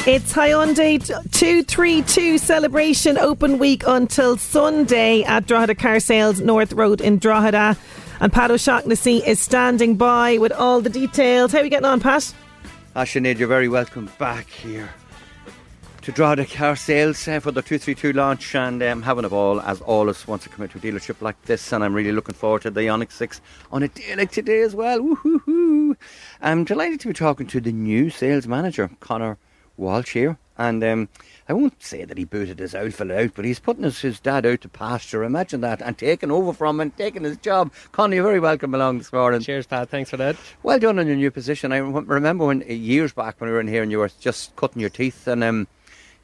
It's 0.06 0.34
Hyundai 0.34 1.02
232 1.32 2.36
celebration 2.36 3.16
open 3.16 3.58
week 3.58 3.84
until 3.86 4.36
Sunday 4.36 5.22
at 5.22 5.46
Drogheda 5.46 5.76
Car 5.76 5.98
Sales 5.98 6.42
North 6.42 6.74
Road 6.74 7.00
in 7.00 7.18
Drogheda. 7.18 7.74
And 8.20 8.30
Pat 8.30 8.50
O'Shaughnessy 8.50 9.22
is 9.26 9.40
standing 9.40 9.96
by 9.96 10.36
with 10.36 10.52
all 10.52 10.82
the 10.82 10.90
details. 10.90 11.52
How 11.52 11.60
are 11.60 11.64
you 11.64 11.70
getting 11.70 11.86
on, 11.86 12.00
Pat? 12.00 12.34
Sinead, 12.94 13.38
you're 13.38 13.48
very 13.48 13.68
welcome 13.68 14.10
back 14.18 14.50
here 14.50 14.90
to 16.06 16.12
Drogheda 16.12 16.44
Car 16.44 16.76
Sales 16.76 17.26
uh, 17.26 17.40
for 17.40 17.50
the 17.50 17.62
232 17.62 18.12
launch 18.12 18.54
and 18.54 18.80
um, 18.80 19.02
having 19.02 19.24
a 19.24 19.28
ball 19.28 19.60
as 19.62 19.80
always 19.80 20.24
once 20.28 20.46
I 20.46 20.52
come 20.52 20.62
into 20.62 20.78
a 20.78 20.80
dealership 20.80 21.20
like 21.20 21.42
this 21.46 21.72
and 21.72 21.82
I'm 21.82 21.94
really 21.94 22.12
looking 22.12 22.36
forward 22.36 22.62
to 22.62 22.70
the 22.70 22.82
Ioniq 22.82 23.10
6 23.10 23.40
on 23.72 23.82
a 23.82 23.88
day 23.88 24.14
like 24.14 24.30
today 24.30 24.60
as 24.60 24.72
well. 24.72 25.02
Woo-hoo-hoo. 25.02 25.96
I'm 26.40 26.62
delighted 26.62 27.00
to 27.00 27.08
be 27.08 27.12
talking 27.12 27.48
to 27.48 27.60
the 27.60 27.72
new 27.72 28.10
sales 28.10 28.46
manager, 28.46 28.88
Connor 29.00 29.36
Walsh 29.76 30.12
here. 30.12 30.38
And 30.56 30.84
um, 30.84 31.08
I 31.48 31.54
won't 31.54 31.82
say 31.82 32.04
that 32.04 32.16
he 32.16 32.24
booted 32.24 32.60
his 32.60 32.76
outfit 32.76 33.10
out, 33.10 33.32
but 33.34 33.44
he's 33.44 33.58
putting 33.58 33.82
his, 33.82 34.00
his 34.00 34.20
dad 34.20 34.46
out 34.46 34.60
to 34.60 34.68
pasture. 34.68 35.24
Imagine 35.24 35.60
that. 35.62 35.82
And 35.82 35.98
taking 35.98 36.30
over 36.30 36.52
from 36.52 36.76
him 36.76 36.82
and 36.82 36.96
taking 36.96 37.24
his 37.24 37.36
job. 37.38 37.72
Connor, 37.90 38.14
you're 38.14 38.24
very 38.24 38.38
welcome 38.38 38.76
along 38.76 38.98
this 38.98 39.12
morning. 39.12 39.40
Cheers, 39.40 39.66
Pat. 39.66 39.88
Thanks 39.88 40.10
for 40.10 40.18
that. 40.18 40.36
Well 40.62 40.78
done 40.78 41.00
on 41.00 41.08
your 41.08 41.16
new 41.16 41.32
position. 41.32 41.72
I 41.72 41.78
remember 41.78 42.46
when 42.46 42.60
years 42.60 43.12
back 43.12 43.40
when 43.40 43.50
we 43.50 43.54
were 43.54 43.60
in 43.60 43.66
here 43.66 43.82
and 43.82 43.90
you 43.90 43.98
were 43.98 44.10
just 44.20 44.54
cutting 44.54 44.80
your 44.80 44.90
teeth 44.90 45.26
and 45.26 45.42
um, 45.42 45.66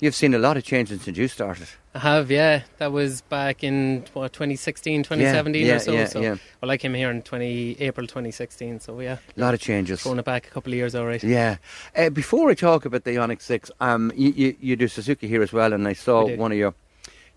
You've 0.02 0.16
seen 0.16 0.34
a 0.34 0.38
lot 0.38 0.56
of 0.56 0.64
changes 0.64 1.02
since 1.02 1.16
you 1.16 1.28
started. 1.28 1.68
I 1.94 2.00
have, 2.00 2.28
yeah. 2.28 2.62
That 2.78 2.90
was 2.90 3.20
back 3.20 3.62
in 3.62 4.04
what 4.14 4.32
2016, 4.32 5.04
2017 5.04 5.62
yeah, 5.62 5.68
yeah, 5.68 5.76
or 5.76 5.78
so. 5.78 5.92
Yeah, 5.92 6.06
so 6.06 6.20
yeah. 6.20 6.36
well, 6.60 6.72
I 6.72 6.76
came 6.76 6.92
here 6.94 7.08
in 7.08 7.22
20 7.22 7.76
April 7.78 8.08
2016. 8.08 8.80
So 8.80 8.98
yeah, 8.98 9.18
a 9.36 9.40
lot 9.40 9.54
of 9.54 9.60
changes. 9.60 10.04
It 10.04 10.24
back 10.24 10.48
a 10.48 10.50
couple 10.50 10.72
of 10.72 10.76
years, 10.76 10.96
all 10.96 11.06
right. 11.06 11.22
Yeah. 11.22 11.58
Uh, 11.94 12.10
before 12.10 12.50
I 12.50 12.54
talk 12.54 12.84
about 12.84 13.04
the 13.04 13.12
Ioniq 13.12 13.40
Six, 13.40 13.70
um, 13.78 14.10
you, 14.16 14.32
you, 14.32 14.56
you 14.60 14.74
do 14.74 14.88
Suzuki 14.88 15.28
here 15.28 15.40
as 15.40 15.52
well, 15.52 15.72
and 15.72 15.86
I 15.86 15.92
saw 15.92 16.26
one 16.34 16.50
of 16.50 16.58
your 16.58 16.74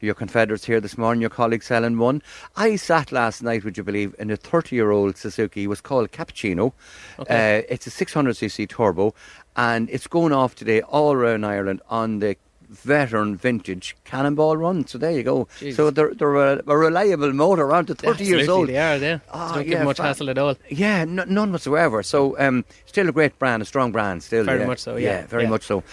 your 0.01 0.15
confederates 0.15 0.65
here 0.65 0.81
this 0.81 0.97
morning, 0.97 1.21
your 1.21 1.29
colleague 1.29 1.63
selling 1.63 1.99
one. 1.99 2.21
I 2.55 2.77
sat 2.77 3.11
last 3.11 3.43
night, 3.43 3.63
would 3.63 3.77
you 3.77 3.83
believe, 3.83 4.15
in 4.17 4.31
a 4.31 4.37
30 4.37 4.75
year 4.75 4.89
old 4.89 5.17
Suzuki. 5.17 5.63
It 5.63 5.67
was 5.67 5.81
called 5.81 6.11
Cappuccino. 6.11 6.73
Okay. 7.19 7.59
Uh, 7.59 7.63
it's 7.69 7.85
a 7.85 7.91
600cc 7.91 8.67
turbo, 8.69 9.13
and 9.55 9.87
it's 9.91 10.07
going 10.07 10.33
off 10.33 10.55
today 10.55 10.81
all 10.81 11.13
around 11.13 11.45
Ireland 11.45 11.81
on 11.89 12.19
the 12.19 12.35
veteran 12.69 13.35
vintage 13.35 13.95
cannonball 14.05 14.57
run. 14.57 14.85
So 14.87 14.97
there 14.97 15.11
you 15.11 15.23
go. 15.23 15.45
Jeez. 15.59 15.75
So 15.75 15.89
they're, 15.89 16.13
they're 16.13 16.35
a, 16.35 16.63
a, 16.67 16.77
reliable 16.77 17.33
motor, 17.33 17.71
aren't 17.71 17.87
they? 17.87 17.93
30 17.93 18.07
Absolutely 18.09 18.37
years 18.37 18.49
old. 18.49 18.69
they 18.69 18.77
are, 18.77 18.97
yeah. 18.97 19.19
Oh, 19.33 19.47
so 19.49 19.55
don't 19.55 19.67
yeah, 19.67 19.77
give 19.77 19.85
much 19.85 19.97
fa- 19.97 20.03
hassle 20.03 20.29
at 20.29 20.37
all. 20.37 20.55
Yeah, 20.69 20.99
n- 20.99 21.25
none 21.27 21.51
whatsoever. 21.51 22.03
So 22.03 22.37
um, 22.39 22.65
still 22.85 23.09
a 23.09 23.11
great 23.11 23.37
brand, 23.39 23.61
a 23.61 23.65
strong 23.65 23.91
brand. 23.91 24.23
Still, 24.23 24.43
Very 24.43 24.61
yeah. 24.61 24.67
much 24.67 24.79
so, 24.79 24.95
yeah. 24.97 25.25
very 25.27 25.43
Yeah. 25.43 25.49
much 25.49 25.63
so. 25.63 25.83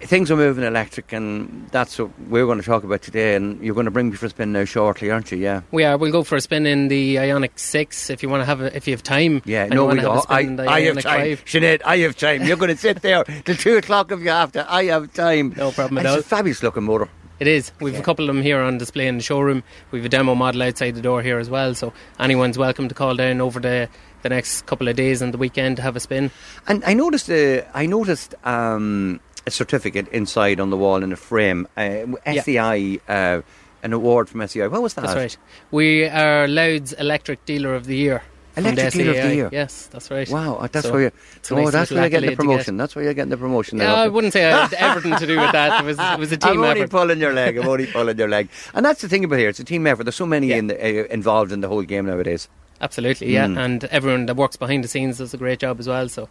Things 0.00 0.30
are 0.30 0.36
moving 0.36 0.64
electric, 0.64 1.12
and 1.12 1.68
that's 1.70 1.98
what 1.98 2.10
we're 2.28 2.46
going 2.46 2.58
to 2.60 2.64
talk 2.64 2.84
about 2.84 3.02
today. 3.02 3.34
And 3.34 3.60
you're 3.62 3.74
going 3.74 3.84
to 3.86 3.90
bring 3.90 4.10
me 4.10 4.16
for 4.16 4.26
a 4.26 4.30
spin 4.30 4.52
now 4.52 4.64
shortly, 4.64 5.10
aren't 5.10 5.32
you? 5.32 5.38
Yeah. 5.38 5.62
We 5.72 5.84
are. 5.84 5.96
We'll 5.98 6.12
go 6.12 6.22
for 6.22 6.36
a 6.36 6.40
spin 6.40 6.66
in 6.66 6.88
the 6.88 7.16
Ioniq 7.16 7.58
Six 7.58 8.08
if 8.08 8.22
you 8.22 8.28
want 8.28 8.42
to 8.42 8.44
have 8.44 8.60
a, 8.60 8.74
if 8.76 8.86
you 8.86 8.94
have 8.94 9.02
time. 9.02 9.42
Yeah, 9.44 9.66
no, 9.66 9.86
we 9.86 9.96
to 9.96 10.00
have 10.02 10.10
a 10.10 10.14
don't. 10.14 10.22
spin 10.22 10.36
I, 10.36 10.40
in 10.40 10.56
the 10.56 10.70
I 10.70 10.80
have 10.82 11.00
time. 11.02 11.36
5. 11.36 11.44
Sinead, 11.44 11.82
I 11.84 11.96
have 11.98 12.16
time. 12.16 12.44
You're 12.44 12.56
going 12.56 12.70
to 12.70 12.76
sit 12.76 13.02
there 13.02 13.24
till 13.44 13.56
2 13.56 13.76
o'clock 13.78 14.12
if 14.12 14.20
you 14.20 14.30
have 14.30 14.52
to. 14.52 14.72
I 14.72 14.84
have 14.84 15.12
time. 15.12 15.52
No 15.56 15.72
problem 15.72 15.98
And 15.98 16.06
at 16.06 16.10
all. 16.10 16.18
It's 16.18 16.26
a 16.26 16.28
fabulous 16.30 16.62
looking 16.62 16.84
motor. 16.84 17.08
It 17.40 17.46
is. 17.46 17.70
We've 17.80 17.98
a 17.98 18.02
couple 18.02 18.28
of 18.28 18.34
them 18.34 18.42
here 18.42 18.60
on 18.60 18.78
display 18.78 19.06
in 19.06 19.16
the 19.16 19.22
showroom. 19.22 19.62
We've 19.92 20.04
a 20.04 20.08
demo 20.08 20.34
model 20.34 20.60
outside 20.62 20.96
the 20.96 21.02
door 21.02 21.22
here 21.22 21.38
as 21.38 21.48
well. 21.48 21.72
So 21.74 21.92
anyone's 22.18 22.58
welcome 22.58 22.88
to 22.88 22.94
call 22.94 23.14
down 23.14 23.40
over 23.40 23.60
the 23.60 23.88
the 24.22 24.28
next 24.28 24.66
couple 24.66 24.88
of 24.88 24.96
days 24.96 25.22
and 25.22 25.32
the 25.32 25.38
weekend 25.38 25.76
to 25.76 25.82
have 25.82 25.94
a 25.94 26.00
spin. 26.00 26.32
And 26.66 26.82
I 26.84 26.94
noticed, 26.94 27.30
uh, 27.30 27.62
I 27.74 27.86
noticed 27.86 28.34
um, 28.44 29.20
a 29.48 29.50
certificate 29.50 30.06
inside 30.08 30.60
on 30.60 30.70
the 30.70 30.76
wall 30.76 31.02
in 31.02 31.12
a 31.12 31.16
frame. 31.16 31.66
Uh, 31.76 32.06
SEI, 32.26 33.00
uh, 33.08 33.40
an 33.82 33.92
award 33.92 34.28
from 34.28 34.46
SEI. 34.46 34.68
What 34.68 34.82
was 34.82 34.94
that? 34.94 35.02
That's 35.02 35.14
right. 35.16 35.36
We 35.70 36.04
are 36.06 36.46
Louth's 36.46 36.92
Electric 36.92 37.44
Dealer 37.44 37.74
of 37.74 37.86
the 37.86 37.96
Year. 37.96 38.22
Electric 38.56 38.92
Dealer 38.92 39.18
of 39.20 39.28
the 39.28 39.34
Year. 39.34 39.48
Yes, 39.52 39.86
that's 39.86 40.10
right. 40.10 40.28
Wow, 40.28 40.66
that's 40.72 40.84
So 40.86 40.92
where 40.92 41.02
you. 41.02 41.10
Oh, 41.50 41.54
nice 41.54 41.70
that's 41.72 41.90
where 41.92 42.00
you're 42.00 42.10
getting 42.10 42.30
the 42.30 42.36
get. 42.36 42.38
promotion. 42.38 42.76
That's 42.76 42.94
where 42.96 43.04
you're 43.04 43.14
getting 43.14 43.30
the 43.30 43.36
promotion. 43.36 43.78
Yeah. 43.78 43.94
I 43.94 44.08
wouldn't 44.08 44.32
say 44.32 44.50
I 44.52 44.66
had 44.66 44.72
everything 44.88 45.16
to 45.16 45.26
do 45.26 45.38
with 45.40 45.52
that. 45.52 45.80
It 45.82 45.86
was 45.86 45.96
it 45.98 46.18
was 46.18 46.32
a 46.32 46.36
team 46.36 46.50
I'm 46.52 46.64
only 46.64 46.80
effort. 46.80 46.90
pulling 46.90 47.20
your 47.20 47.32
leg. 47.32 47.56
I'm 47.56 47.68
only 47.68 47.86
pulling 47.96 48.18
your 48.18 48.28
leg. 48.28 48.48
And 48.74 48.84
that's 48.84 49.00
the 49.00 49.08
thing 49.08 49.22
about 49.24 49.38
here. 49.38 49.48
It's 49.48 49.60
a 49.60 49.64
team 49.64 49.86
effort. 49.86 50.04
There's 50.04 50.16
so 50.16 50.26
many 50.26 50.48
Yeah. 50.48 50.56
in 50.56 50.66
the, 50.66 50.76
uh, 50.76 51.06
involved 51.06 51.52
in 51.52 51.60
the 51.60 51.68
whole 51.68 51.82
game 51.82 52.06
nowadays. 52.06 52.48
Absolutely, 52.80 53.32
yeah. 53.32 53.46
Mm. 53.46 53.58
And 53.58 53.84
everyone 53.86 54.26
that 54.26 54.36
works 54.36 54.56
behind 54.56 54.84
the 54.84 54.88
scenes 54.88 55.18
does 55.18 55.34
a 55.34 55.36
great 55.36 55.58
job 55.60 55.78
as 55.80 55.86
well. 55.88 56.08
So 56.08 56.28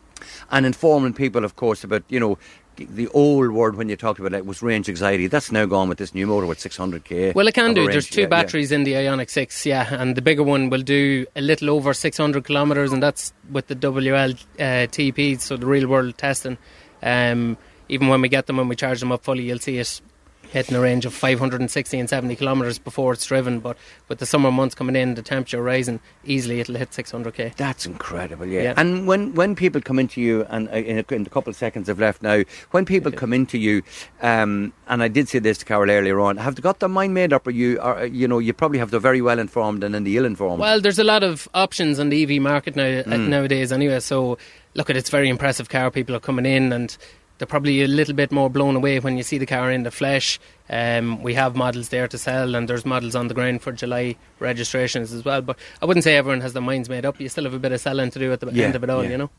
And 0.51 0.65
informing 0.65 1.13
people, 1.13 1.43
of 1.45 1.55
course, 1.57 1.83
about, 1.83 2.03
you 2.09 2.19
know, 2.21 2.37
the 2.77 3.07
old 3.09 3.51
word 3.51 3.75
when 3.75 3.89
you 3.89 3.95
talked 3.95 4.19
about 4.19 4.33
it 4.33 4.45
was 4.45 4.61
range 4.61 4.87
anxiety. 4.89 5.27
That's 5.27 5.51
now 5.51 5.65
gone 5.65 5.89
with 5.89 5.97
this 5.97 6.13
new 6.13 6.27
motor 6.27 6.45
with 6.45 6.59
600k. 6.59 7.33
Well, 7.35 7.47
it 7.47 7.53
can 7.53 7.73
do. 7.73 7.81
range. 7.81 7.91
There's 7.93 8.09
two 8.09 8.21
Yeah, 8.21 8.25
yeah. 8.25 8.29
batteries 8.29 8.71
in 8.71 8.83
the 8.83 8.93
Ioniq 8.93 9.29
6, 9.29 9.65
yeah, 9.65 9.93
and 9.93 10.15
the 10.15 10.21
bigger 10.21 10.43
one 10.43 10.69
will 10.69 10.81
do 10.81 11.25
a 11.35 11.41
little 11.41 11.69
over 11.69 11.93
600 11.93 12.45
kilometres, 12.45 12.91
and 12.93 13.01
that's 13.03 13.33
with 13.51 13.67
the 13.67 13.75
WL 13.75 14.33
uh, 14.59 14.63
TP, 14.87 15.39
so 15.39 15.57
the 15.57 15.65
real 15.65 15.87
world 15.87 16.17
testing. 16.17 16.57
Um, 17.03 17.57
even 17.89 18.07
when 18.09 18.21
we 18.21 18.29
get 18.29 18.47
them, 18.47 18.59
and 18.59 18.67
we 18.69 18.75
charge 18.75 18.99
them 18.99 19.11
up 19.11 19.23
fully, 19.23 19.43
you'll 19.43 19.59
see 19.59 19.77
it 19.77 20.01
hitting 20.51 20.75
a 20.75 20.79
range 20.81 21.05
of 21.05 21.13
560 21.13 21.99
and 21.99 22.09
70 22.09 22.35
kilometres 22.35 22.79
before 22.79 23.13
it's 23.13 23.25
driven. 23.25 23.59
But 23.59 23.77
with 24.07 24.19
the 24.19 24.25
summer 24.25 24.51
months 24.51 24.75
coming 24.75 24.95
in, 24.95 25.15
the 25.15 25.21
temperature 25.21 25.61
rising, 25.61 25.99
easily 26.25 26.59
it'll 26.59 26.75
hit 26.75 26.91
600k. 26.91 27.55
That's 27.55 27.85
incredible, 27.85 28.45
yeah. 28.45 28.61
Yeah. 28.61 28.73
And 28.77 29.07
when, 29.07 29.33
when 29.35 29.55
people 29.55 29.81
come 29.81 29.99
into 29.99 30.21
you, 30.21 30.45
and 30.49 30.67
uh, 30.69 30.73
in, 30.73 30.97
a, 30.99 31.13
in 31.13 31.23
the 31.23 31.29
couple 31.29 31.49
of 31.49 31.55
seconds 31.55 31.89
I've 31.89 31.99
left 31.99 32.21
now, 32.21 32.43
when 32.71 32.85
people 32.85 33.11
come 33.11 33.33
into 33.33 33.57
you, 33.57 33.83
um, 34.21 34.73
and 34.87 35.03
I 35.03 35.07
did 35.07 35.27
say 35.29 35.39
this 35.39 35.57
to 35.59 35.65
Carol 35.65 35.89
earlier 35.91 36.19
on, 36.19 36.37
have 36.37 36.55
they 36.55 36.61
got 36.61 36.79
their 36.79 36.89
mind 36.89 37.13
made 37.13 37.33
up, 37.33 37.45
or 37.47 37.51
you, 37.51 37.77
or, 37.79 37.99
uh, 37.99 38.03
you 38.03 38.27
know, 38.27 38.39
you 38.39 38.53
probably 38.53 38.79
have 38.79 38.91
the 38.91 38.99
very 38.99 39.21
well 39.21 39.39
informed 39.39 39.83
and 39.83 39.93
then 39.93 40.03
the 40.03 40.17
ill 40.17 40.25
informed. 40.25 40.59
Well, 40.59 40.81
there's 40.81 40.99
a 40.99 41.03
lot 41.03 41.23
of 41.23 41.47
options 41.53 41.99
on 41.99 42.09
the 42.09 42.23
EV 42.23 42.41
market 42.41 42.75
now 42.75 42.83
uh, 42.85 43.03
Mm. 43.03 43.27
nowadays. 43.29 43.71
Anyway, 43.71 43.99
so 43.99 44.37
look 44.75 44.89
at 44.89 44.97
it's 44.97 45.09
very 45.09 45.29
impressive 45.29 45.69
car. 45.69 45.89
People 45.91 46.15
are 46.15 46.19
coming 46.19 46.45
in 46.45 46.71
and 46.71 46.95
they're 47.37 47.47
probably 47.47 47.83
a 47.83 47.87
little 47.87 48.13
bit 48.13 48.31
more 48.31 48.49
blown 48.49 48.75
away 48.75 48.99
when 48.99 49.17
you 49.17 49.23
see 49.23 49.37
the 49.37 49.45
car 49.45 49.71
in 49.71 49.83
the 49.83 49.91
flesh. 49.91 50.39
Um, 50.69 51.21
we 51.23 51.33
have 51.35 51.55
models 51.55 51.89
there 51.89 52.07
to 52.07 52.17
sell, 52.17 52.55
and 52.55 52.67
there's 52.67 52.85
models 52.85 53.15
on 53.15 53.27
the 53.27 53.33
ground 53.33 53.61
for 53.61 53.71
July 53.71 54.15
registrations 54.39 55.13
as 55.13 55.23
well. 55.23 55.41
But 55.41 55.57
I 55.81 55.85
wouldn't 55.85 56.03
say 56.03 56.17
everyone 56.17 56.41
has 56.41 56.53
their 56.53 56.61
minds 56.61 56.89
made 56.89 57.05
up. 57.05 57.19
You 57.19 57.29
still 57.29 57.43
have 57.45 57.53
a 57.53 57.59
bit 57.59 57.71
of 57.71 57.79
selling 57.79 58.11
to 58.11 58.19
do 58.19 58.31
at 58.33 58.39
the 58.39 58.51
Yeah, 58.51 58.65
end 58.65 58.75
of 58.75 58.83
it 58.83 58.89
all, 58.89 59.03
yeah. 59.03 59.11
you 59.11 59.17
know. 59.17 59.29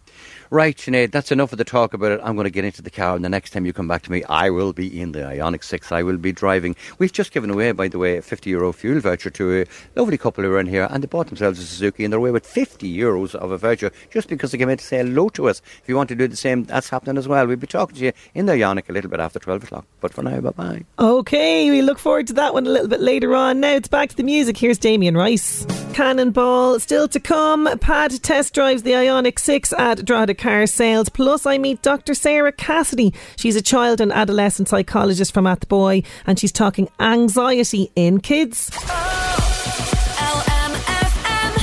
Right, 0.51 0.75
Sinead, 0.75 1.11
that's 1.13 1.31
enough 1.31 1.53
of 1.53 1.59
the 1.59 1.65
talk 1.65 1.93
about 1.93 2.11
it. 2.11 2.21
I'm 2.25 2.35
going 2.35 2.47
to 2.47 2.51
get 2.51 2.65
into 2.65 2.81
the 2.81 2.91
car, 2.91 3.15
and 3.15 3.23
the 3.23 3.29
next 3.29 3.51
time 3.51 3.67
you 3.67 3.75
come 3.75 3.87
back 3.87 4.01
to 4.05 4.11
me, 4.11 4.25
I 4.25 4.49
will 4.49 4.73
be 4.73 4.99
in 4.99 5.13
the 5.13 5.19
Ioniq 5.19 5.63
6. 5.63 5.93
I 5.93 6.03
will 6.03 6.17
be 6.17 6.33
driving. 6.33 6.75
We've 6.99 7.13
just 7.13 7.33
given 7.33 7.51
away, 7.51 7.73
by 7.73 7.89
the 7.89 7.99
way, 7.99 8.17
a 8.17 8.23
50 8.23 8.49
euro 8.49 8.73
fuel 8.73 8.99
voucher 9.01 9.29
to 9.29 9.61
a 9.61 9.67
lovely 9.95 10.17
couple 10.17 10.45
who 10.45 10.53
are 10.53 10.59
in 10.59 10.67
here, 10.67 10.89
and 10.91 11.03
they 11.03 11.07
bought 11.07 11.27
themselves 11.27 11.59
a 11.59 11.65
Suzuki, 11.65 12.03
and 12.03 12.11
they're 12.11 12.19
away 12.19 12.31
with 12.31 12.47
50 12.47 12.91
euros 12.97 13.35
of 13.35 13.51
a 13.51 13.59
voucher 13.59 13.93
just 14.11 14.29
because 14.29 14.51
they 14.51 14.57
came 14.57 14.71
in 14.71 14.79
to 14.79 14.85
say 14.85 14.99
hello 14.99 15.29
to 15.31 15.49
us. 15.49 15.61
If 15.83 15.89
you 15.89 15.97
want 15.97 16.09
to 16.09 16.15
do 16.15 16.27
the 16.27 16.37
same, 16.37 16.65
that's 16.65 16.89
happening 16.89 17.19
as 17.19 17.29
well. 17.29 17.47
We'll 17.47 17.57
be 17.57 17.67
talking 17.67 17.97
to 17.97 18.05
you 18.07 18.13
in 18.35 18.47
the 18.47 18.53
Ioniq 18.53 18.89
a 18.89 18.93
little 18.93 19.11
bit 19.11 19.21
after 19.21 19.39
12 19.39 19.65
o'clock. 19.65 19.85
But 20.01 20.15
for 20.15 20.23
now, 20.23 20.41
bye 20.41 20.51
bye. 20.51 20.85
Okay, 20.99 21.71
we 21.71 21.83
look 21.83 21.99
forward 21.99 22.27
to 22.29 22.33
that 22.35 22.55
one 22.55 22.67
a 22.67 22.71
little 22.71 22.89
bit 22.89 23.01
later 23.01 23.35
on. 23.35 23.61
Now 23.61 23.75
it's 23.75 23.89
back 23.89 24.09
to 24.09 24.17
the 24.17 24.23
music. 24.23 24.57
Here's 24.57 24.79
Damien 24.79 25.15
Rice. 25.15 25.67
Cannonball 25.93 26.79
still 26.81 27.09
to 27.09 27.21
come. 27.21 27.69
Pat 27.81 28.13
test 28.23 28.55
drives 28.55 28.85
the 28.85 28.93
Ioniq 28.93 29.39
6 29.39 29.73
at 29.75 30.05
Drogheda 30.05 30.38
Car 30.39 30.67
Sales. 30.67 31.09
Plus, 31.09 31.45
I 31.45 31.59
meet 31.59 31.83
Dr. 31.83 32.15
Sarah 32.15 32.53
Cassidy. 32.53 33.13
She's 33.37 33.57
a 33.57 33.63
child 33.63 34.01
and 34.01 34.13
adolescent 34.13 34.69
psychologist 34.69 35.35
from 35.35 35.45
Athboy, 35.45 36.07
and 36.27 36.39
she's 36.39 36.53
talking 36.53 36.89
anxiety 37.01 37.91
in 37.97 38.21
kids. 38.21 38.71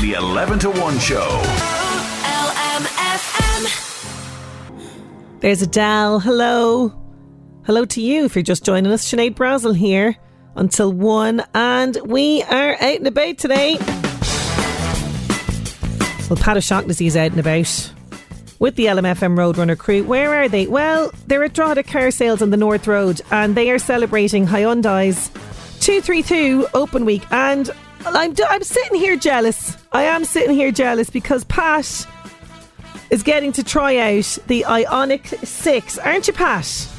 The 0.01 0.13
11 0.17 0.59
to 0.59 0.69
1 0.69 0.99
show. 0.99 1.41
There's 5.39 5.61
Adele. 5.61 6.19
Hello. 6.19 6.93
Hello 7.65 7.85
to 7.85 8.01
you 8.01 8.25
if 8.25 8.35
you're 8.35 8.43
just 8.43 8.63
joining 8.65 8.91
us. 8.91 9.09
Sinead 9.09 9.35
Brazel 9.35 9.75
here 9.75 10.15
until 10.55 10.91
1, 10.91 11.43
and 11.53 11.97
we 12.05 12.43
are 12.43 12.73
out 12.73 12.97
and 12.97 13.07
about 13.07 13.37
today. 13.37 13.77
Well, 16.29 16.37
Pat 16.37 16.57
O'Shaughnessy 16.57 17.07
is 17.07 17.15
out 17.15 17.31
and 17.31 17.39
about 17.39 17.91
with 18.65 18.77
the 18.77 18.85
LMFM 18.87 19.37
Roadrunner 19.37 19.77
crew. 19.77 20.03
Where 20.03 20.33
are 20.33 20.49
they? 20.49 20.65
Well, 20.65 21.11
they're 21.27 21.43
at 21.43 21.53
Drogheda 21.53 21.83
Car 21.83 22.09
Sales 22.09 22.41
on 22.41 22.49
the 22.49 22.57
North 22.57 22.87
Road, 22.87 23.21
and 23.29 23.53
they 23.53 23.69
are 23.69 23.77
celebrating 23.77 24.47
Hyundai's 24.47 25.29
232 25.81 26.65
Open 26.73 27.05
Week. 27.05 27.23
And 27.29 27.69
I'm, 28.07 28.33
I'm 28.49 28.63
sitting 28.63 28.97
here 28.97 29.17
jealous. 29.17 29.77
I 29.91 30.05
am 30.05 30.25
sitting 30.25 30.55
here 30.55 30.71
jealous 30.71 31.11
because 31.11 31.43
Pat 31.43 32.07
is 33.11 33.21
getting 33.21 33.51
to 33.51 33.63
try 33.63 33.97
out 33.97 34.35
the 34.47 34.65
Ioniq 34.67 35.45
6. 35.45 35.97
Aren't 35.99 36.25
you, 36.25 36.33
Pat? 36.33 36.89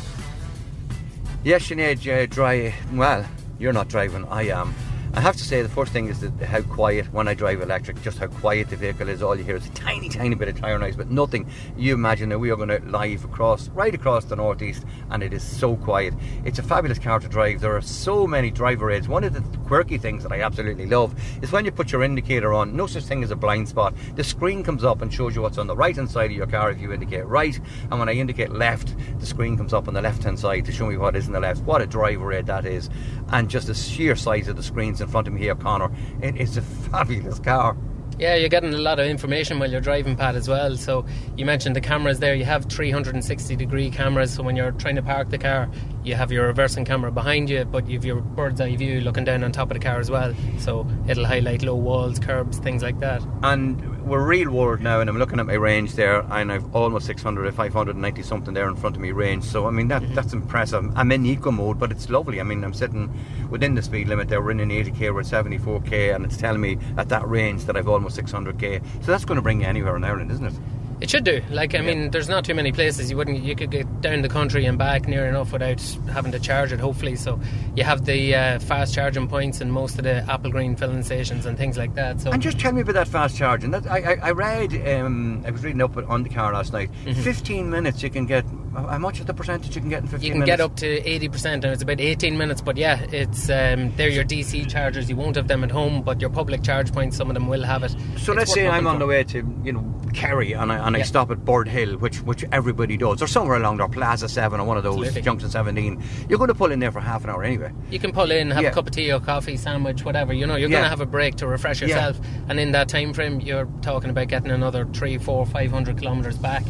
Yes, 1.43 1.67
Sinead, 1.67 2.07
uh, 2.07 2.27
dry. 2.27 2.77
Well, 2.93 3.27
you're 3.59 3.73
not 3.73 3.89
driving, 3.89 4.25
I 4.27 4.43
am. 4.51 4.73
I 5.17 5.21
have 5.21 5.37
to 5.37 5.45
say, 5.45 5.63
the 5.63 5.69
first 5.71 5.95
thing 5.95 6.09
is 6.09 6.21
that 6.21 6.39
how 6.43 6.61
quiet 6.61 7.11
when 7.11 7.27
I 7.27 7.33
drive 7.33 7.63
electric, 7.63 8.03
just 8.03 8.19
how 8.19 8.27
quiet 8.27 8.69
the 8.69 8.77
vehicle 8.77 9.09
is. 9.09 9.23
All 9.23 9.35
you 9.35 9.45
hear 9.45 9.57
is 9.57 9.65
a 9.65 9.71
tiny, 9.71 10.11
tiny 10.11 10.35
bit 10.35 10.49
of 10.49 10.61
tyre 10.61 10.79
noise, 10.79 10.95
but 10.95 11.11
nothing. 11.11 11.51
You 11.75 11.95
imagine 11.95 12.29
that 12.29 12.39
we 12.39 12.51
are 12.51 12.57
going 12.57 12.69
to 12.69 12.81
live 12.81 13.25
across, 13.25 13.69
right 13.71 13.95
across 13.95 14.27
the 14.27 14.37
northeast, 14.37 14.85
and 15.09 15.23
it 15.23 15.33
is 15.33 15.43
so 15.43 15.77
quiet. 15.77 16.13
It's 16.45 16.59
a 16.59 16.63
fabulous 16.63 16.99
car 16.99 17.19
to 17.19 17.29
drive. 17.29 17.63
There 17.63 17.75
are 17.75 17.81
so 17.81 18.27
many 18.27 18.51
driver 18.51 18.91
aids. 18.91 19.09
One 19.09 19.25
of 19.25 19.33
the 19.33 19.41
quirky 19.67 19.97
things 19.97 20.23
that 20.23 20.33
I 20.33 20.43
absolutely 20.43 20.85
love 20.85 21.19
is 21.41 21.51
when 21.51 21.65
you 21.65 21.73
put 21.73 21.93
your 21.93 22.03
indicator 22.03 22.53
on, 22.53 22.77
no 22.77 22.87
such 22.87 23.05
thing 23.05 23.25
as 23.25 23.31
a 23.31 23.37
blind 23.37 23.71
spot. 23.71 23.95
The 24.17 24.25
screen 24.25 24.63
comes 24.63 24.85
up 24.85 25.01
and 25.01 25.11
shows 25.11 25.35
you 25.35 25.41
what's 25.41 25.57
on 25.57 25.67
the 25.67 25.77
right 25.77 25.97
hand 25.97 26.11
side 26.11 26.31
of 26.31 26.37
your 26.37 26.47
car 26.47 26.73
if 26.73 26.79
you 26.79 26.93
indicate 26.93 27.25
right, 27.25 27.59
and 27.91 27.99
when 27.99 28.11
I 28.11 28.13
indicate 28.13 28.51
left, 28.51 28.95
the 29.19 29.27
screen 29.27 29.57
comes 29.57 29.73
up 29.73 29.89
on 29.89 29.95
the 29.95 30.03
left 30.03 30.25
hand 30.25 30.39
side 30.39 30.67
to 30.67 30.73
show 30.73 30.87
me 30.87 30.99
what 30.99 31.17
is 31.17 31.27
in 31.27 31.33
the 31.33 31.41
left. 31.41 31.63
What 31.63 31.81
a 31.81 31.87
driver 31.87 32.35
aid 32.35 32.45
that 32.47 32.67
is, 32.67 32.91
and 33.29 33.49
just 33.49 33.69
the 33.69 33.75
sheer 33.75 34.15
size 34.15 34.47
of 34.49 34.57
the 34.57 34.63
screens 34.63 35.01
in 35.07 35.13
front 35.13 35.29
of 35.29 35.35
me 35.35 35.41
here, 35.41 35.55
Connor. 35.55 35.91
It 36.21 36.37
is 36.37 36.57
a 36.57 36.63
fabulous 36.91 37.39
car. 37.39 37.77
Yeah, 38.19 38.35
you're 38.35 38.49
getting 38.49 38.73
a 38.73 38.79
lot 38.79 38.99
of 38.99 39.07
information 39.07 39.59
while 39.59 39.71
you're 39.71 39.83
driving, 39.83 40.17
Pat, 40.17 40.37
as 40.37 40.49
well. 40.49 40.77
So 40.77 41.05
you 41.37 41.45
mentioned 41.45 41.77
the 41.77 41.83
cameras 41.83 42.19
there. 42.19 42.35
You 42.35 42.47
have 42.47 42.65
360 42.65 43.57
degree 43.57 43.91
cameras. 43.91 44.33
So 44.33 44.43
when 44.43 44.57
you're 44.57 44.73
trying 44.73 44.97
to 44.97 45.03
park 45.03 45.29
the 45.29 45.37
car, 45.37 45.69
you 46.03 46.15
have 46.15 46.33
your 46.33 46.47
reversing 46.47 46.87
camera 46.87 47.13
behind 47.13 47.51
you, 47.51 47.65
but 47.67 47.87
you've 47.89 48.05
your 48.05 48.21
bird's 48.21 48.61
eye 48.61 48.77
view 48.77 49.01
looking 49.01 49.25
down 49.25 49.45
on 49.45 49.53
top 49.53 49.71
of 49.71 49.75
the 49.75 49.85
car 49.85 49.99
as 49.99 50.11
well. 50.11 50.35
So 50.59 50.87
it'll 51.09 51.27
highlight 51.27 51.63
low 51.63 51.75
walls, 51.75 52.19
curbs, 52.19 52.59
things 52.59 52.83
like 52.83 53.01
that. 53.01 53.23
And 53.43 53.97
we're 54.07 54.25
real 54.25 54.53
world 54.53 54.81
now, 54.81 55.01
and 55.01 55.11
I'm 55.11 55.19
looking 55.19 55.41
at 55.41 55.47
my 55.47 55.55
range 55.55 55.95
there, 55.95 56.21
and 56.31 56.53
I've 56.53 56.77
almost 56.77 57.07
600, 57.07 57.53
590 57.53 58.23
something 58.23 58.55
there 58.55 58.69
in 58.69 58.77
front 58.77 58.95
of 58.95 59.03
me 59.03 59.11
range. 59.11 59.43
So 59.43 59.67
I 59.67 59.71
mean 59.71 59.89
that 59.89 60.03
mm-hmm. 60.03 60.15
that's 60.15 60.33
impressive. 60.33 60.89
I'm 60.95 61.11
in 61.11 61.27
eco 61.27 61.51
mode, 61.51 61.81
but 61.81 61.91
it's 61.91 62.09
lovely. 62.09 62.41
I 62.41 62.45
mean 62.45 62.63
I'm 62.63 62.73
sitting 62.73 63.13
within 63.51 63.75
the 63.75 63.83
speed 63.83 64.07
limit 64.07 64.29
there. 64.29 64.41
We're 64.41 64.53
in 64.53 64.61
an 64.61 64.71
80k, 64.71 65.13
we're 65.13 65.21
at 65.21 65.27
74k, 65.27 66.15
and 66.15 66.25
it's 66.25 66.37
telling 66.37 66.61
me 66.61 66.79
at 66.97 67.09
that 67.09 67.29
range 67.29 67.65
that 67.65 67.77
I've 67.77 67.89
almost 67.89 68.06
600k. 68.09 68.83
So 69.03 69.11
that's 69.13 69.25
going 69.25 69.37
to 69.37 69.43
bring 69.43 69.61
you 69.61 69.67
anywhere 69.67 69.97
in 69.97 70.05
Ireland, 70.05 70.31
isn't 70.31 70.47
it? 70.47 70.55
It 70.99 71.11
should 71.11 71.25
do. 71.25 71.43
Like 71.51 71.75
I 71.75 71.83
mean, 71.83 72.11
there's 72.11 72.29
not 72.29 72.45
too 72.47 72.55
many 72.55 72.73
places 72.73 73.11
you 73.11 73.19
wouldn't. 73.19 73.43
You 73.43 73.55
could 73.55 73.71
get 73.71 74.01
down 74.01 74.23
the 74.23 74.31
country 74.31 74.65
and 74.65 74.79
back 74.79 75.07
near 75.07 75.27
enough 75.27 75.53
without 75.53 75.81
having 76.11 76.33
to 76.33 76.39
charge 76.39 76.73
it. 76.73 76.81
Hopefully, 76.81 77.17
so 77.17 77.39
you 77.75 77.85
have 77.85 78.07
the 78.07 78.35
uh, 78.35 78.59
fast 78.61 78.95
charging 78.95 79.29
points 79.29 79.61
in 79.61 79.71
most 79.71 79.99
of 79.99 80.05
the 80.05 80.25
Applegreen 80.27 80.79
filling 80.79 81.03
stations 81.03 81.45
and 81.45 81.59
things 81.59 81.77
like 81.77 81.95
that. 81.97 82.23
So 82.23 82.31
And 82.31 82.41
just 82.41 82.59
tell 82.59 82.73
me 82.73 82.81
about 82.81 82.95
that 82.95 83.09
fast 83.09 83.37
charging. 83.37 83.73
That 83.73 83.87
I, 83.87 84.15
I, 84.15 84.19
I 84.23 84.31
read, 84.31 84.73
um, 84.89 85.45
I 85.47 85.51
was 85.51 85.63
reading 85.63 85.83
up 85.83 85.99
on 85.99 86.23
the 86.23 86.31
car 86.31 86.55
last 86.55 86.73
night. 86.73 86.89
15 87.05 87.69
minutes 87.69 88.03
you 88.03 88.09
can 88.09 88.25
get. 88.25 88.47
How 88.77 88.99
much 88.99 89.21
is 89.21 89.27
the 89.27 89.33
percentage 89.35 89.75
you 89.75 89.81
can 89.81 89.89
get 89.91 90.03
in 90.03 90.09
15 90.09 90.19
Mm-hmm. 90.19 90.25
you 90.27 90.31
can 90.33 90.41
minutes? 90.41 90.57
get 90.57 90.61
up 90.61 90.77
to 90.77 91.03
80% 91.03 91.47
and 91.55 91.65
it's 91.67 91.83
about 91.83 92.01
18 92.01 92.37
minutes 92.37 92.61
but 92.61 92.77
yeah 92.77 93.01
it's 93.11 93.49
um, 93.49 93.91
they're 93.97 94.09
your 94.11 94.25
DC 94.25 94.69
chargers 94.71 95.09
you 95.09 95.17
won't 95.17 95.37
have 95.37 95.49
them 95.49 95.65
at 95.65 95.71
home 95.71 96.03
but 96.03 96.21
your 96.21 96.31
public 96.31 96.63
charge 96.63 96.93
points 96.93 97.17
some 97.17 97.29
of 97.31 97.35
them 97.35 97.49
will 97.49 97.63
have 97.63 97.83
it 97.83 97.91
So 98.19 98.33
It's 98.33 98.39
let's 98.39 98.53
say 98.53 98.69
I'm 98.69 98.87
on 98.87 98.97
for. 98.97 98.99
the 99.01 99.07
way 99.07 99.25
to, 99.25 99.39
you 99.65 99.73
know, 99.73 99.85
Kerry 100.13 100.53
and 100.53 100.71
I, 100.73 100.87
and 100.87 100.97
I 100.97 101.03
stop 101.03 101.31
at 101.31 101.45
Birdhill, 101.45 101.99
which 102.01 102.19
which 102.23 102.45
everybody 102.53 102.97
does, 102.97 103.21
or 103.23 103.27
somewhere 103.27 103.57
along 103.59 103.77
there, 103.79 103.89
Plaza 103.89 104.29
7 104.29 104.59
or 104.61 104.65
one 104.65 104.77
of 104.79 104.83
those, 104.83 104.95
Absolutely. 104.97 105.23
Junction 105.23 105.51
17. 105.51 106.03
You're 106.29 106.39
going 106.39 106.49
to 106.49 106.55
pull 106.55 106.71
in 106.73 106.79
there 106.79 106.93
for 106.93 107.01
half 107.01 107.25
an 107.25 107.31
hour 107.31 107.45
anyway. 107.45 107.71
you 107.91 107.99
can 107.99 108.13
pull 108.13 108.31
in 108.31 108.51
have 108.51 108.63
Yeah. 108.63 108.71
a 108.71 108.73
cup 108.75 108.87
of 108.87 108.93
tea 108.93 109.13
or 109.13 109.21
coffee 109.21 109.57
sandwich 109.57 110.05
whatever 110.05 110.33
you 110.33 110.47
know 110.47 110.57
you're 110.57 110.69
Yeah. 110.71 110.77
going 110.79 110.85
to 110.85 110.89
have 110.91 111.01
a 111.01 111.07
break 111.07 111.35
to 111.37 111.47
refresh 111.47 111.81
Yeah. 111.83 111.89
yourself 111.89 112.21
and 112.49 112.59
in 112.61 112.73
that 112.73 112.89
time 112.89 113.13
frame 113.15 113.41
you're 113.41 113.69
talking 113.83 114.11
about 114.11 114.29
getting 114.29 114.51
another 114.51 114.87
3 114.93 115.19
4 115.19 115.45
500 115.47 115.99
kilometres 115.99 116.37
back 116.39 116.63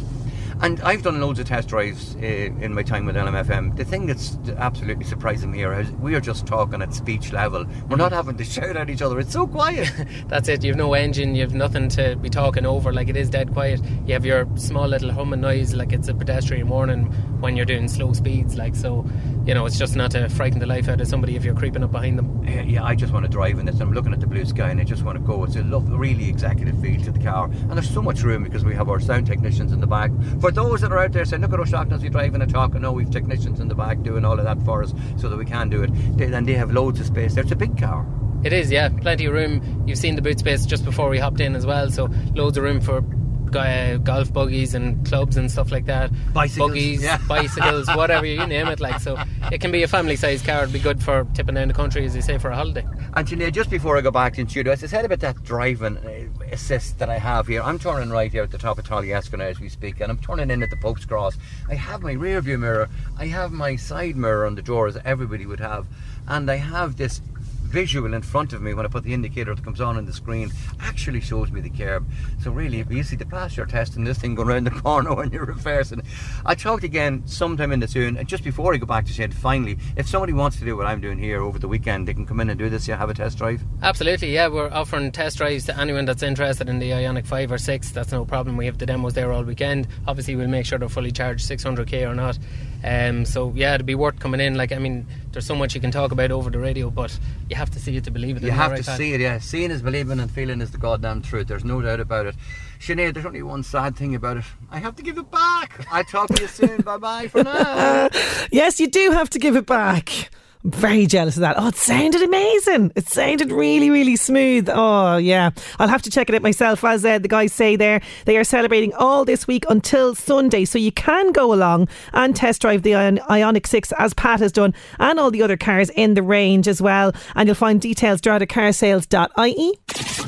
And 0.59 0.81
I've 0.81 1.03
done 1.03 1.21
loads 1.21 1.39
of 1.39 1.45
test 1.45 1.67
drives 1.67 2.15
uh, 2.15 2.19
in 2.19 2.73
my 2.73 2.81
time 2.81 3.05
with 3.05 3.15
LMFM. 3.15 3.75
The 3.75 3.85
thing 3.85 4.07
that's 4.07 4.37
absolutely 4.57 5.05
surprising 5.05 5.51
me 5.51 5.59
here 5.59 5.71
is 5.79 5.91
we 5.91 6.15
are 6.15 6.19
just 6.19 6.47
talking 6.47 6.81
at 6.81 6.95
speech 6.95 7.31
level. 7.31 7.63
We're 7.89 7.97
not 7.97 8.11
having 8.11 8.37
to 8.37 8.43
shout 8.43 8.75
at 8.75 8.89
each 8.89 9.03
other. 9.03 9.19
It's 9.19 9.33
so 9.33 9.45
quiet. 9.45 9.91
that's 10.27 10.49
it. 10.49 10.63
You've 10.63 10.75
no 10.75 10.95
engine. 10.95 11.35
You've 11.35 11.53
nothing 11.53 11.89
to 11.89 12.15
be 12.15 12.29
talking 12.31 12.65
over. 12.65 12.91
Like 12.91 13.07
it 13.07 13.15
is 13.15 13.29
dead 13.29 13.53
quiet. 13.53 13.81
You 14.07 14.13
have 14.13 14.25
your 14.25 14.47
small 14.55 14.87
little 14.87 15.11
humming 15.11 15.41
noise, 15.41 15.75
like 15.75 15.93
it's 15.93 16.07
a 16.07 16.15
pedestrian 16.15 16.67
warning 16.69 17.05
when 17.39 17.55
you're 17.55 17.65
doing 17.65 17.87
slow 17.87 18.13
speeds. 18.13 18.57
Like 18.57 18.75
so, 18.75 19.07
you 19.45 19.53
know, 19.53 19.67
it's 19.67 19.77
just 19.77 19.95
not 19.95 20.09
to 20.11 20.27
frighten 20.27 20.57
the 20.57 20.65
life 20.65 20.89
out 20.89 20.99
of 20.99 21.07
somebody 21.07 21.35
if 21.35 21.45
you're 21.45 21.55
creeping 21.55 21.83
up 21.83 21.91
behind 21.91 22.17
them. 22.17 22.43
Yeah, 22.47 22.61
yeah, 22.63 22.83
I 22.83 22.95
just 22.95 23.13
want 23.13 23.25
to 23.25 23.31
drive 23.31 23.59
in 23.59 23.67
this. 23.67 23.79
I'm 23.79 23.93
looking 23.93 24.11
at 24.11 24.21
the 24.21 24.27
blue 24.27 24.45
sky 24.45 24.71
and 24.71 24.81
I 24.81 24.85
just 24.85 25.03
want 25.03 25.19
to 25.19 25.23
go. 25.23 25.43
It's 25.43 25.55
a 25.55 25.61
love, 25.61 25.87
really 25.87 26.27
executive 26.27 26.81
feel 26.81 26.99
to 27.03 27.11
the 27.11 27.23
car. 27.23 27.45
And 27.45 27.73
there's 27.73 27.93
so 27.93 28.01
much 28.01 28.23
room 28.23 28.43
because 28.43 28.65
we 28.65 28.73
have 28.73 28.89
our 28.89 28.99
sound 28.99 29.27
technicians 29.27 29.71
in 29.71 29.81
the 29.81 29.87
back. 29.87 30.09
For 30.41 30.46
those 30.51 30.81
that 30.81 30.91
are 30.91 30.99
out 30.99 31.11
there 31.11 31.25
saying, 31.25 31.41
look 31.41 31.53
at 31.53 31.59
O'Shaughnessy 31.59 32.03
we 32.03 32.09
driving 32.09 32.41
a 32.41 32.47
talk, 32.47 32.73
and 32.73 32.81
no, 32.81 32.91
we've 32.91 33.09
technicians 33.09 33.59
in 33.59 33.67
the 33.67 33.75
back 33.75 34.01
doing 34.03 34.25
all 34.25 34.37
of 34.37 34.45
that 34.45 34.61
for 34.63 34.83
us 34.83 34.93
so 35.17 35.29
that 35.29 35.37
we 35.37 35.45
can 35.45 35.69
do 35.69 35.83
it. 35.83 35.89
They, 36.17 36.31
and 36.31 36.47
they 36.47 36.53
have 36.53 36.71
loads 36.71 36.99
of 36.99 37.05
space 37.05 37.35
there. 37.35 37.43
It's 37.43 37.51
a 37.51 37.55
big 37.55 37.77
car. 37.77 38.05
It 38.43 38.53
is, 38.53 38.71
yeah, 38.71 38.89
plenty 38.89 39.25
of 39.25 39.33
room. 39.33 39.83
You've 39.87 39.97
seen 39.97 40.15
the 40.15 40.21
boot 40.21 40.39
space 40.39 40.65
just 40.65 40.85
before 40.85 41.09
we 41.09 41.17
hopped 41.17 41.39
in 41.39 41.55
as 41.55 41.65
well, 41.65 41.89
so 41.89 42.09
loads 42.35 42.57
of 42.57 42.63
room 42.63 42.81
for 42.81 43.03
golf 43.51 44.31
buggies 44.33 44.73
and 44.73 45.05
clubs 45.05 45.37
and 45.37 45.51
stuff 45.51 45.71
like 45.71 45.85
that. 45.85 46.11
Bicycles, 46.33 46.71
buggies, 46.71 47.03
yeah. 47.03 47.17
bicycles, 47.27 47.87
whatever 47.95 48.25
you 48.25 48.45
name 48.45 48.67
it. 48.67 48.79
Like 48.79 48.99
so, 48.99 49.17
it 49.51 49.61
can 49.61 49.71
be 49.71 49.83
a 49.83 49.87
family-sized 49.87 50.45
car. 50.45 50.63
It'd 50.63 50.73
be 50.73 50.79
good 50.79 51.01
for 51.03 51.25
tipping 51.33 51.55
down 51.55 51.67
the 51.67 51.73
country, 51.73 52.05
as 52.05 52.15
you 52.15 52.21
say, 52.21 52.37
for 52.37 52.49
a 52.51 52.55
holiday. 52.55 52.85
And 53.15 53.27
Sinead, 53.27 53.53
just 53.53 53.69
before 53.69 53.97
I 53.97 54.01
go 54.01 54.11
back 54.11 54.35
to 54.35 54.43
the 54.43 54.49
studio, 54.49 54.73
as 54.73 54.83
I 54.83 54.87
said 54.87 55.05
about 55.05 55.19
that 55.19 55.43
driving 55.43 55.97
uh, 55.97 56.45
assist 56.51 56.99
that 56.99 57.09
I 57.09 57.17
have 57.17 57.47
here, 57.47 57.61
I'm 57.61 57.79
turning 57.79 58.09
right 58.09 58.31
here 58.31 58.43
at 58.43 58.51
the 58.51 58.57
top 58.57 58.77
of 58.77 58.89
now 58.89 59.45
as 59.45 59.59
we 59.59 59.69
speak, 59.69 59.99
and 59.99 60.11
I'm 60.11 60.17
turning 60.17 60.51
in 60.51 60.63
at 60.63 60.69
the 60.69 60.77
Pope's 60.77 61.05
Cross. 61.05 61.37
I 61.69 61.75
have 61.75 62.01
my 62.01 62.13
rear 62.13 62.41
view 62.41 62.57
mirror, 62.57 62.89
I 63.17 63.27
have 63.27 63.51
my 63.51 63.75
side 63.75 64.15
mirror 64.15 64.45
on 64.45 64.55
the 64.55 64.61
door 64.61 64.87
as 64.87 64.97
everybody 65.03 65.45
would 65.45 65.59
have, 65.59 65.87
and 66.27 66.49
I 66.49 66.55
have 66.55 66.97
this 66.97 67.21
visual 67.67 68.13
in 68.13 68.21
front 68.21 68.53
of 68.53 68.61
me 68.61 68.73
when 68.73 68.85
I 68.85 68.89
put 68.89 69.03
the 69.03 69.13
indicator 69.13 69.53
that 69.53 69.63
comes 69.63 69.81
on 69.81 69.97
in 69.97 70.05
the 70.05 70.13
screen 70.13 70.51
actually 70.79 71.21
shows 71.21 71.51
me 71.51 71.61
the 71.61 71.69
curb. 71.69 72.07
So 72.41 72.51
really, 72.51 72.79
if 72.79 72.91
you 72.91 73.03
see 73.03 73.15
the 73.15 73.25
pass 73.25 73.57
you're 73.57 73.65
testing 73.65 74.03
this 74.03 74.17
thing 74.17 74.35
going 74.35 74.49
around 74.49 74.65
the 74.65 74.71
corner 74.71 75.13
when 75.15 75.31
you're 75.31 75.45
reversing. 75.45 76.01
I 76.45 76.55
talked 76.55 76.83
again 76.83 77.23
sometime 77.25 77.71
in 77.71 77.79
the 77.79 77.87
soon, 77.87 78.17
and 78.17 78.27
just 78.27 78.43
before 78.43 78.73
I 78.73 78.77
go 78.77 78.85
back 78.85 79.05
to 79.05 79.13
said 79.13 79.33
finally, 79.33 79.77
if 79.95 80.07
somebody 80.07 80.33
wants 80.33 80.57
to 80.59 80.65
do 80.65 80.77
what 80.77 80.85
I'm 80.85 81.01
doing 81.01 81.19
here 81.19 81.41
over 81.41 81.59
the 81.59 81.67
weekend, 81.67 82.07
they 82.07 82.13
can 82.13 82.25
come 82.25 82.39
in 82.39 82.49
and 82.49 82.57
do 82.57 82.69
this. 82.69 82.87
Yeah, 82.87 82.97
have 82.97 83.09
a 83.09 83.13
test 83.13 83.37
drive. 83.37 83.63
Absolutely, 83.81 84.33
yeah. 84.33 84.47
We're 84.47 84.69
offering 84.69 85.11
test 85.11 85.37
drives 85.37 85.65
to 85.65 85.79
anyone 85.79 86.05
that's 86.05 86.23
interested 86.23 86.69
in 86.69 86.79
the 86.79 86.91
Ioniq 86.91 87.27
5 87.27 87.51
or 87.51 87.57
6. 87.57 87.91
That's 87.91 88.11
no 88.11 88.25
problem. 88.25 88.57
We 88.57 88.65
have 88.65 88.77
the 88.77 88.85
demos 88.85 89.13
there 89.13 89.31
all 89.31 89.43
weekend. 89.43 89.87
Obviously, 90.07 90.35
we'll 90.35 90.47
make 90.47 90.65
sure 90.65 90.79
they're 90.79 90.89
fully 90.89 91.11
charged, 91.11 91.49
600k 91.49 92.09
or 92.09 92.15
not. 92.15 92.37
Um, 92.83 93.25
so 93.25 93.51
yeah, 93.55 93.75
it'd 93.75 93.85
be 93.85 93.95
worth 93.95 94.19
coming 94.19 94.39
in. 94.39 94.55
Like 94.55 94.71
I 94.71 94.77
mean, 94.77 95.05
there's 95.31 95.45
so 95.45 95.55
much 95.55 95.75
you 95.75 95.81
can 95.81 95.91
talk 95.91 96.11
about 96.11 96.31
over 96.31 96.49
the 96.49 96.59
radio, 96.59 96.89
but 96.89 97.17
you 97.49 97.55
have 97.57 97.69
to 97.71 97.79
see 97.79 97.97
it 97.97 98.03
to 98.05 98.11
believe 98.11 98.37
it. 98.37 98.43
You 98.43 98.51
have 98.51 98.71
to 98.71 98.75
right, 98.77 98.85
Pat? 98.85 98.97
see 98.97 99.13
it, 99.13 99.19
yeah. 99.19 99.39
Seeing 99.39 99.71
is 99.71 99.81
believing 99.81 100.19
and 100.19 100.31
feeling 100.31 100.61
is 100.61 100.71
the 100.71 100.77
goddamn 100.77 101.21
truth. 101.21 101.47
There's 101.47 101.65
no 101.65 101.81
doubt 101.81 101.99
about 101.99 102.27
it. 102.27 102.35
Sinead, 102.79 103.13
there's 103.15 103.25
only 103.25 103.41
one 103.41 103.63
sad 103.63 103.95
thing 103.95 104.15
about 104.15 104.37
it. 104.37 104.45
I 104.71 104.77
have 104.79 104.95
to 104.97 105.03
give 105.03 105.17
it 105.17 105.29
back. 105.31 105.85
I'll 105.91 106.03
talk 106.03 106.29
to 106.29 106.41
you 106.41 106.47
soon. 106.47 106.81
bye 106.85 106.97
bye 106.97 107.27
for 107.27 107.43
now. 107.43 108.09
Yes, 108.51 108.79
you 108.79 108.87
do 108.87 109.11
have 109.11 109.29
to 109.31 109.39
give 109.39 109.55
it 109.55 109.65
back. 109.65 110.29
Very 110.67 111.05
jealous 111.05 111.37
of 111.37 111.41
that. 111.41 111.55
Oh, 111.57 111.69
it 111.69 111.75
sounded 111.77 112.21
amazing. 112.21 112.91
It 112.97 113.07
sounded 113.07 113.53
really, 113.53 113.89
really 113.89 114.17
smooth. 114.17 114.67
Oh, 114.69 115.15
yeah. 115.15 115.51
I'll 115.79 115.87
have 115.87 116.01
to 116.01 116.09
check 116.09 116.27
it 116.27 116.35
out 116.35 116.41
myself. 116.41 116.83
As 116.83 117.05
uh, 117.05 117.19
the 117.19 117.29
guys 117.29 117.53
say 117.53 117.77
there, 117.77 118.01
they 118.25 118.35
are 118.37 118.43
celebrating 118.43 118.93
all 118.95 119.23
this 119.23 119.47
week 119.47 119.63
until 119.69 120.13
Sunday. 120.13 120.65
So 120.65 120.77
you 120.77 120.91
can 120.91 121.31
go 121.31 121.53
along 121.53 121.87
and 122.11 122.35
test 122.35 122.61
drive 122.61 122.81
the 122.83 122.95
Ion- 122.95 123.19
Ioniq 123.29 123.65
6 123.65 123.93
as 123.93 124.13
Pat 124.13 124.41
has 124.41 124.51
done 124.51 124.73
and 124.99 125.19
all 125.21 125.31
the 125.31 125.41
other 125.41 125.55
cars 125.55 125.89
in 125.91 126.15
the 126.15 126.23
range 126.23 126.67
as 126.67 126.81
well. 126.81 127.13
And 127.35 127.47
you'll 127.47 127.55
find 127.55 127.79
details 127.79 128.19
droghedacarsales.ie. 128.19 129.79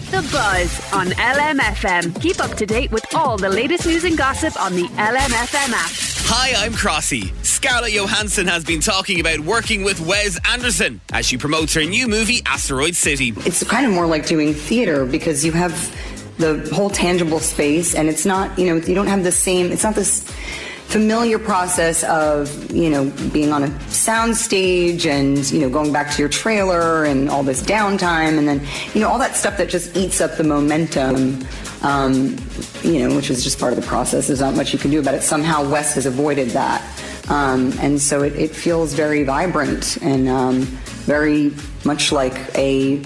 The 0.09 0.29
Buzz 0.31 0.93
on 0.93 1.07
LMFM. 1.07 2.21
Keep 2.21 2.39
up 2.39 2.55
to 2.55 2.65
date 2.65 2.91
with 2.91 3.05
all 3.13 3.37
the 3.37 3.49
latest 3.49 3.85
news 3.85 4.05
and 4.05 4.17
gossip 4.17 4.57
on 4.59 4.73
the 4.73 4.83
LMFM 4.83 5.73
app. 5.73 6.18
Hi, 6.31 6.63
I'm 6.63 6.73
Crossy. 6.73 7.33
Scarlett 7.43 7.91
Johansson 7.91 8.45
has 8.45 8.63
been 8.63 8.81
talking 8.81 9.19
about 9.19 9.39
working 9.39 9.83
with 9.83 9.99
Wes 9.99 10.39
Anderson 10.47 11.01
as 11.11 11.25
she 11.25 11.39
promotes 11.39 11.73
her 11.73 11.83
new 11.83 12.07
movie, 12.07 12.43
Asteroid 12.45 12.95
City. 12.95 13.33
It's 13.47 13.63
kind 13.63 13.83
of 13.87 13.91
more 13.91 14.05
like 14.05 14.27
doing 14.27 14.53
theater 14.53 15.07
because 15.07 15.43
you 15.43 15.53
have 15.53 15.73
the 16.37 16.69
whole 16.71 16.91
tangible 16.91 17.39
space 17.39 17.95
and 17.95 18.07
it's 18.07 18.27
not, 18.27 18.59
you 18.59 18.67
know, 18.67 18.75
you 18.75 18.93
don't 18.93 19.07
have 19.07 19.23
the 19.23 19.31
same, 19.31 19.71
it's 19.71 19.81
not 19.81 19.95
this 19.95 20.23
familiar 20.89 21.37
process 21.37 22.03
of, 22.05 22.71
you 22.71 22.89
know, 22.89 23.11
being 23.31 23.53
on 23.53 23.63
a 23.63 23.89
sound 23.91 24.35
stage 24.35 25.05
and, 25.05 25.49
you 25.51 25.59
know, 25.59 25.69
going 25.69 25.93
back 25.93 26.11
to 26.11 26.19
your 26.19 26.29
trailer 26.29 27.05
and 27.05 27.29
all 27.29 27.43
this 27.43 27.61
downtime 27.61 28.39
and 28.39 28.47
then, 28.47 28.59
you 28.95 29.01
know, 29.01 29.07
all 29.07 29.19
that 29.19 29.35
stuff 29.35 29.55
that 29.57 29.69
just 29.69 29.95
eats 29.95 30.19
up 30.19 30.35
the 30.37 30.43
momentum. 30.43 31.45
Um, 31.81 32.35
you 32.83 33.07
know, 33.07 33.15
which 33.15 33.29
is 33.29 33.41
just 33.41 33.57
part 33.57 33.71
of 33.71 33.79
the 33.79 33.87
process. 33.87 34.27
There's 34.27 34.41
not 34.41 34.53
much 34.53 34.73
you 34.73 34.79
can 34.79 34.91
do 34.91 34.99
about 34.99 35.13
it. 35.13 35.23
Somehow 35.23 35.69
Wes 35.69 35.95
has 35.95 36.05
avoided 36.05 36.49
that. 36.49 36.81
Um, 37.29 37.71
and 37.79 38.01
so 38.01 38.23
it, 38.23 38.35
it 38.35 38.53
feels 38.53 38.93
very 38.93 39.23
vibrant 39.23 39.95
and 40.01 40.27
um, 40.27 40.61
very 41.05 41.53
much 41.85 42.11
like 42.11 42.33
a 42.57 43.01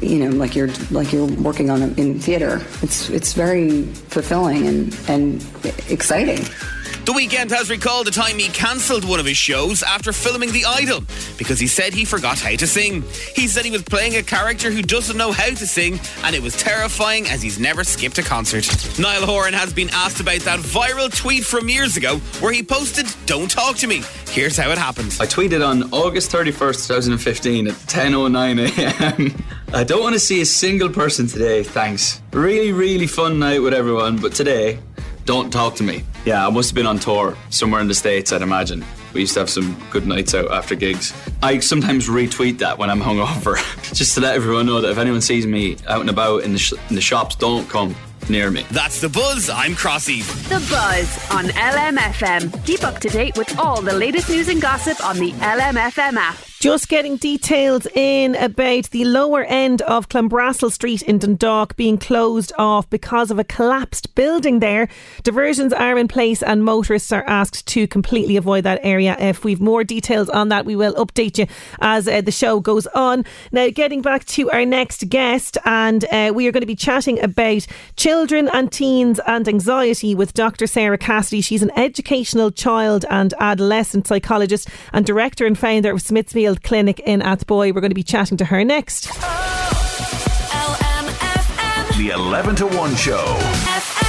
you 0.00 0.18
know 0.18 0.30
like 0.30 0.56
you're 0.56 0.70
like 0.90 1.12
you're 1.12 1.26
working 1.26 1.68
on 1.68 1.82
a, 1.82 1.86
in 2.00 2.18
theater 2.18 2.62
it's 2.80 3.10
it's 3.10 3.34
very 3.34 3.82
fulfilling 3.82 4.66
and 4.66 4.98
and 5.08 5.46
exciting 5.90 6.42
The 7.06 7.12
Weeknd 7.12 7.50
has 7.50 7.70
recalled 7.70 8.06
the 8.06 8.10
time 8.10 8.38
he 8.38 8.48
cancelled 8.48 9.04
one 9.04 9.18
of 9.18 9.26
his 9.26 9.36
shows 9.36 9.82
after 9.82 10.12
filming 10.12 10.52
The 10.52 10.64
Idol 10.66 11.02
because 11.38 11.58
he 11.58 11.66
said 11.66 11.94
he 11.94 12.04
forgot 12.04 12.38
how 12.38 12.54
to 12.54 12.66
sing. 12.66 13.02
He 13.34 13.48
said 13.48 13.64
he 13.64 13.70
was 13.70 13.82
playing 13.82 14.16
a 14.16 14.22
character 14.22 14.70
who 14.70 14.82
doesn't 14.82 15.16
know 15.16 15.32
how 15.32 15.46
to 15.48 15.66
sing 15.66 15.98
and 16.24 16.36
it 16.36 16.42
was 16.42 16.56
terrifying 16.56 17.26
as 17.26 17.40
he's 17.42 17.58
never 17.58 17.84
skipped 17.84 18.18
a 18.18 18.22
concert. 18.22 18.66
Niall 18.98 19.26
Horan 19.26 19.54
has 19.54 19.72
been 19.72 19.88
asked 19.92 20.20
about 20.20 20.40
that 20.40 20.60
viral 20.60 21.14
tweet 21.14 21.44
from 21.44 21.68
years 21.68 21.96
ago 21.96 22.18
where 22.40 22.52
he 22.52 22.62
posted, 22.62 23.06
Don't 23.26 23.50
talk 23.50 23.76
to 23.76 23.86
me. 23.86 24.02
Here's 24.28 24.56
how 24.56 24.70
it 24.70 24.78
happened. 24.78 25.16
I 25.20 25.26
tweeted 25.26 25.66
on 25.66 25.92
August 25.92 26.30
31st, 26.30 26.86
2015 26.86 27.66
at 27.66 27.74
10.09 27.74 28.78
a.m. 28.78 29.44
I 29.72 29.84
don't 29.84 30.02
want 30.02 30.14
to 30.14 30.20
see 30.20 30.40
a 30.42 30.46
single 30.46 30.90
person 30.90 31.26
today, 31.26 31.62
thanks. 31.62 32.22
Really, 32.32 32.72
really 32.72 33.06
fun 33.06 33.38
night 33.38 33.60
with 33.60 33.72
everyone, 33.72 34.18
but 34.18 34.34
today, 34.34 34.78
don't 35.24 35.50
talk 35.52 35.74
to 35.76 35.82
me. 35.82 36.02
Yeah, 36.24 36.46
I 36.46 36.50
must 36.50 36.70
have 36.70 36.74
been 36.74 36.86
on 36.86 36.98
tour 36.98 37.36
somewhere 37.50 37.80
in 37.80 37.88
the 37.88 37.94
States, 37.94 38.32
I'd 38.32 38.42
imagine. 38.42 38.84
We 39.12 39.20
used 39.20 39.34
to 39.34 39.40
have 39.40 39.50
some 39.50 39.76
good 39.90 40.06
nights 40.06 40.34
out 40.34 40.50
after 40.50 40.74
gigs. 40.74 41.12
I 41.42 41.58
sometimes 41.58 42.08
retweet 42.08 42.58
that 42.58 42.78
when 42.78 42.90
I'm 42.90 43.00
hungover, 43.08 43.56
just 43.94 44.14
to 44.14 44.20
let 44.20 44.36
everyone 44.36 44.66
know 44.66 44.80
that 44.80 44.90
if 44.90 44.98
anyone 44.98 45.20
sees 45.20 45.46
me 45.46 45.76
out 45.88 46.00
and 46.00 46.10
about 46.10 46.44
in 46.44 46.52
the, 46.52 46.58
sh- 46.58 46.74
in 46.88 46.94
the 46.94 47.00
shops, 47.00 47.34
don't 47.36 47.68
come 47.68 47.94
near 48.28 48.50
me. 48.50 48.64
That's 48.70 49.00
The 49.00 49.08
Buzz. 49.08 49.50
I'm 49.50 49.72
Crossy. 49.72 50.22
The 50.48 50.60
Buzz 50.70 51.30
on 51.32 51.46
LMFM. 51.46 52.64
Keep 52.66 52.84
up 52.84 52.98
to 53.00 53.08
date 53.08 53.36
with 53.36 53.58
all 53.58 53.80
the 53.82 53.94
latest 53.94 54.28
news 54.30 54.48
and 54.48 54.60
gossip 54.60 55.04
on 55.04 55.16
the 55.18 55.32
LMFM 55.32 56.16
app. 56.16 56.36
Just 56.60 56.90
getting 56.90 57.16
details 57.16 57.86
in 57.94 58.34
about 58.34 58.90
the 58.90 59.06
lower 59.06 59.44
end 59.44 59.80
of 59.80 60.10
Clanbrassil 60.10 60.70
Street 60.70 61.00
in 61.00 61.16
Dundalk 61.16 61.74
being 61.74 61.96
closed 61.96 62.52
off 62.58 62.90
because 62.90 63.30
of 63.30 63.38
a 63.38 63.44
collapsed 63.44 64.14
building 64.14 64.58
there. 64.58 64.86
Diversions 65.22 65.72
are 65.72 65.96
in 65.96 66.06
place 66.06 66.42
and 66.42 66.62
motorists 66.62 67.12
are 67.12 67.24
asked 67.26 67.66
to 67.68 67.86
completely 67.86 68.36
avoid 68.36 68.64
that 68.64 68.78
area. 68.82 69.16
If 69.18 69.42
we've 69.42 69.58
more 69.58 69.84
details 69.84 70.28
on 70.28 70.50
that, 70.50 70.66
we 70.66 70.76
will 70.76 70.92
update 70.96 71.38
you 71.38 71.46
as 71.80 72.06
uh, 72.06 72.20
the 72.20 72.30
show 72.30 72.60
goes 72.60 72.86
on. 72.88 73.24
Now, 73.52 73.70
getting 73.70 74.02
back 74.02 74.26
to 74.26 74.50
our 74.50 74.66
next 74.66 75.08
guest, 75.08 75.56
and 75.64 76.04
uh, 76.12 76.30
we 76.34 76.46
are 76.46 76.52
going 76.52 76.60
to 76.60 76.66
be 76.66 76.76
chatting 76.76 77.22
about 77.22 77.66
children 77.96 78.50
and 78.52 78.70
teens 78.70 79.18
and 79.26 79.48
anxiety 79.48 80.14
with 80.14 80.34
Dr. 80.34 80.66
Sarah 80.66 80.98
Cassidy. 80.98 81.40
She's 81.40 81.62
an 81.62 81.72
educational 81.74 82.50
child 82.50 83.06
and 83.08 83.32
adolescent 83.40 84.06
psychologist 84.06 84.68
and 84.92 85.06
director 85.06 85.46
and 85.46 85.56
founder 85.56 85.92
of 85.92 86.02
Smithfield 86.50 86.62
Clinic 86.62 87.00
in 87.00 87.20
Athboy. 87.20 87.72
We're 87.74 87.80
going 87.80 87.90
to 87.90 87.94
be 87.94 88.02
chatting 88.02 88.36
to 88.38 88.44
her 88.46 88.64
next. 88.64 89.08
The 91.96 92.10
11 92.14 92.56
to 92.56 92.66
1 92.66 92.96
show. 92.96 93.99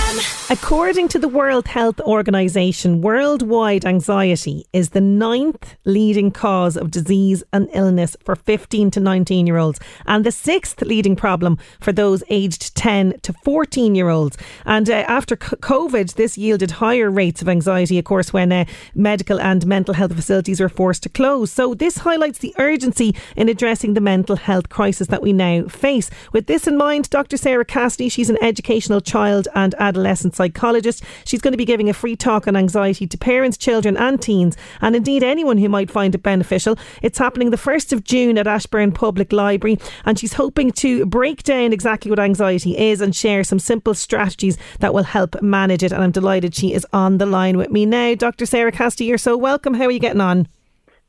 According 0.50 1.08
to 1.10 1.20
the 1.20 1.30
World 1.30 1.70
Health 1.70 2.02
Organization, 2.02 3.00
worldwide 3.00 3.86
anxiety 3.86 4.66
is 4.74 4.90
the 4.90 5.00
ninth 5.00 5.78
leading 5.86 6.30
cause 6.30 6.76
of 6.76 6.92
disease 6.92 7.42
and 7.54 7.70
illness 7.72 8.18
for 8.26 8.36
15 8.36 8.92
to 8.92 9.00
19 9.00 9.48
year 9.48 9.56
olds, 9.56 9.80
and 10.06 10.26
the 10.26 10.32
sixth 10.32 10.82
leading 10.82 11.16
problem 11.16 11.58
for 11.80 11.94
those 11.94 12.22
aged 12.30 12.76
10 12.76 13.22
to 13.22 13.32
14 13.46 13.96
year 13.96 14.10
olds. 14.10 14.38
And 14.66 14.90
uh, 14.90 15.06
after 15.08 15.38
COVID, 15.38 16.16
this 16.16 16.38
yielded 16.38 16.72
higher 16.72 17.10
rates 17.10 17.42
of 17.42 17.48
anxiety, 17.48 17.98
of 17.98 18.04
course, 18.04 18.34
when 18.34 18.52
uh, 18.52 18.66
medical 18.94 19.40
and 19.40 19.66
mental 19.66 19.94
health 19.94 20.14
facilities 20.14 20.60
were 20.60 20.68
forced 20.68 21.04
to 21.04 21.10
close. 21.10 21.50
So, 21.50 21.74
this 21.74 22.00
highlights 22.00 22.40
the 22.40 22.54
urgency 22.58 23.16
in 23.38 23.48
addressing 23.48 23.94
the 23.94 24.02
mental 24.02 24.36
health 24.36 24.68
crisis 24.68 25.08
that 25.08 25.22
we 25.22 25.32
now 25.32 25.68
face. 25.70 26.10
With 26.34 26.48
this 26.48 26.68
in 26.68 26.78
mind, 26.78 27.10
Dr. 27.10 27.38
Sarah 27.38 27.64
Cassidy, 27.64 28.10
she's 28.10 28.30
an 28.30 28.44
educational 28.44 29.00
child 29.00 29.48
and 29.56 29.74
adolescent 29.76 30.01
psychologist. 30.36 31.04
She's 31.26 31.42
going 31.42 31.54
to 31.54 31.58
be 31.58 31.66
giving 31.66 31.90
a 31.90 31.94
free 31.94 32.16
talk 32.16 32.48
on 32.48 32.56
anxiety 32.56 33.08
to 33.08 33.18
parents, 33.18 33.58
children, 33.58 33.98
and 33.98 34.22
teens, 34.22 34.58
and 34.82 34.96
indeed 34.96 35.24
anyone 35.24 35.58
who 35.58 35.70
might 35.70 35.92
find 35.92 36.16
it 36.16 36.24
beneficial. 36.24 36.78
It's 37.02 37.18
happening 37.18 37.52
the 37.52 37.58
1st 37.58 37.94
of 37.94 38.04
June 38.04 38.38
at 38.38 38.48
Ashbourne 38.48 38.92
Public 38.92 39.32
Library, 39.32 39.78
and 40.06 40.20
she's 40.20 40.34
hoping 40.34 40.72
to 40.74 41.06
break 41.06 41.44
down 41.44 41.74
exactly 41.74 42.10
what 42.10 42.20
anxiety 42.20 42.78
is 42.78 43.02
and 43.02 43.16
share 43.16 43.44
some 43.44 43.60
simple 43.60 43.94
strategies 43.94 44.58
that 44.80 44.94
will 44.94 45.04
help 45.04 45.42
manage 45.42 45.84
it. 45.84 45.92
And 45.92 46.04
I'm 46.04 46.12
delighted 46.12 46.56
she 46.56 46.74
is 46.74 46.86
on 46.94 47.18
the 47.18 47.26
line 47.26 47.58
with 47.58 47.72
me 47.72 47.86
now. 47.86 48.16
Dr. 48.16 48.46
Sarah 48.46 48.72
Cassidy, 48.72 49.06
you're 49.06 49.18
so 49.18 49.38
welcome. 49.38 49.74
How 49.74 49.86
are 49.86 49.92
you 49.92 50.00
getting 50.00 50.22
on? 50.22 50.48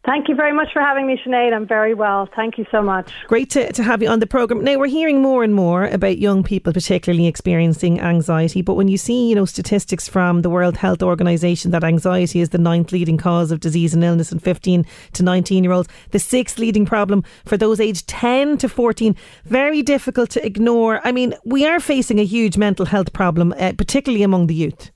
Thank 0.04 0.28
you 0.28 0.34
very 0.34 0.52
much 0.52 0.72
for 0.72 0.82
having 0.82 1.06
me, 1.06 1.16
Sinead. 1.24 1.54
I'm 1.54 1.66
very 1.66 1.94
well. 1.94 2.28
Thank 2.34 2.58
you 2.58 2.66
so 2.72 2.82
much. 2.82 3.12
Great 3.28 3.50
to, 3.50 3.72
to 3.72 3.84
have 3.84 4.02
you 4.02 4.08
on 4.08 4.18
the 4.18 4.26
programme. 4.26 4.64
Now, 4.64 4.76
we're 4.76 4.88
hearing 4.88 5.22
more 5.22 5.44
and 5.44 5.54
more 5.54 5.84
about 5.84 6.18
young 6.18 6.42
people 6.42 6.72
particularly 6.72 7.28
experiencing 7.28 8.00
anxiety, 8.00 8.62
but 8.62 8.74
when 8.74 8.88
you 8.88 8.98
see, 8.98 9.28
you 9.28 9.36
know, 9.36 9.44
statistics 9.44 10.08
from 10.08 10.42
the 10.42 10.50
World 10.50 10.76
Health 10.76 11.04
Organization 11.04 11.70
that 11.70 11.84
anxiety 11.84 12.40
is 12.40 12.48
the 12.48 12.58
ninth 12.58 12.90
leading 12.90 13.16
cause 13.16 13.52
of 13.52 13.60
disease 13.60 13.94
and 13.94 14.02
illness 14.02 14.32
in 14.32 14.40
15 14.40 14.84
to 15.12 15.22
19 15.22 15.62
year 15.62 15.72
olds, 15.72 15.88
the 16.10 16.18
sixth 16.18 16.58
leading 16.58 16.84
problem 16.84 17.22
for 17.44 17.56
those 17.56 17.78
aged 17.78 18.08
10 18.08 18.58
to 18.58 18.68
14, 18.68 19.14
very 19.44 19.82
difficult 19.82 20.30
to 20.30 20.44
ignore. 20.44 21.00
I 21.06 21.12
mean, 21.12 21.34
we 21.44 21.64
are 21.64 21.78
facing 21.78 22.18
a 22.18 22.24
huge 22.24 22.56
mental 22.56 22.86
health 22.86 23.12
problem, 23.12 23.54
uh, 23.56 23.74
particularly 23.78 24.24
among 24.24 24.48
the 24.48 24.54
youth. 24.54 24.90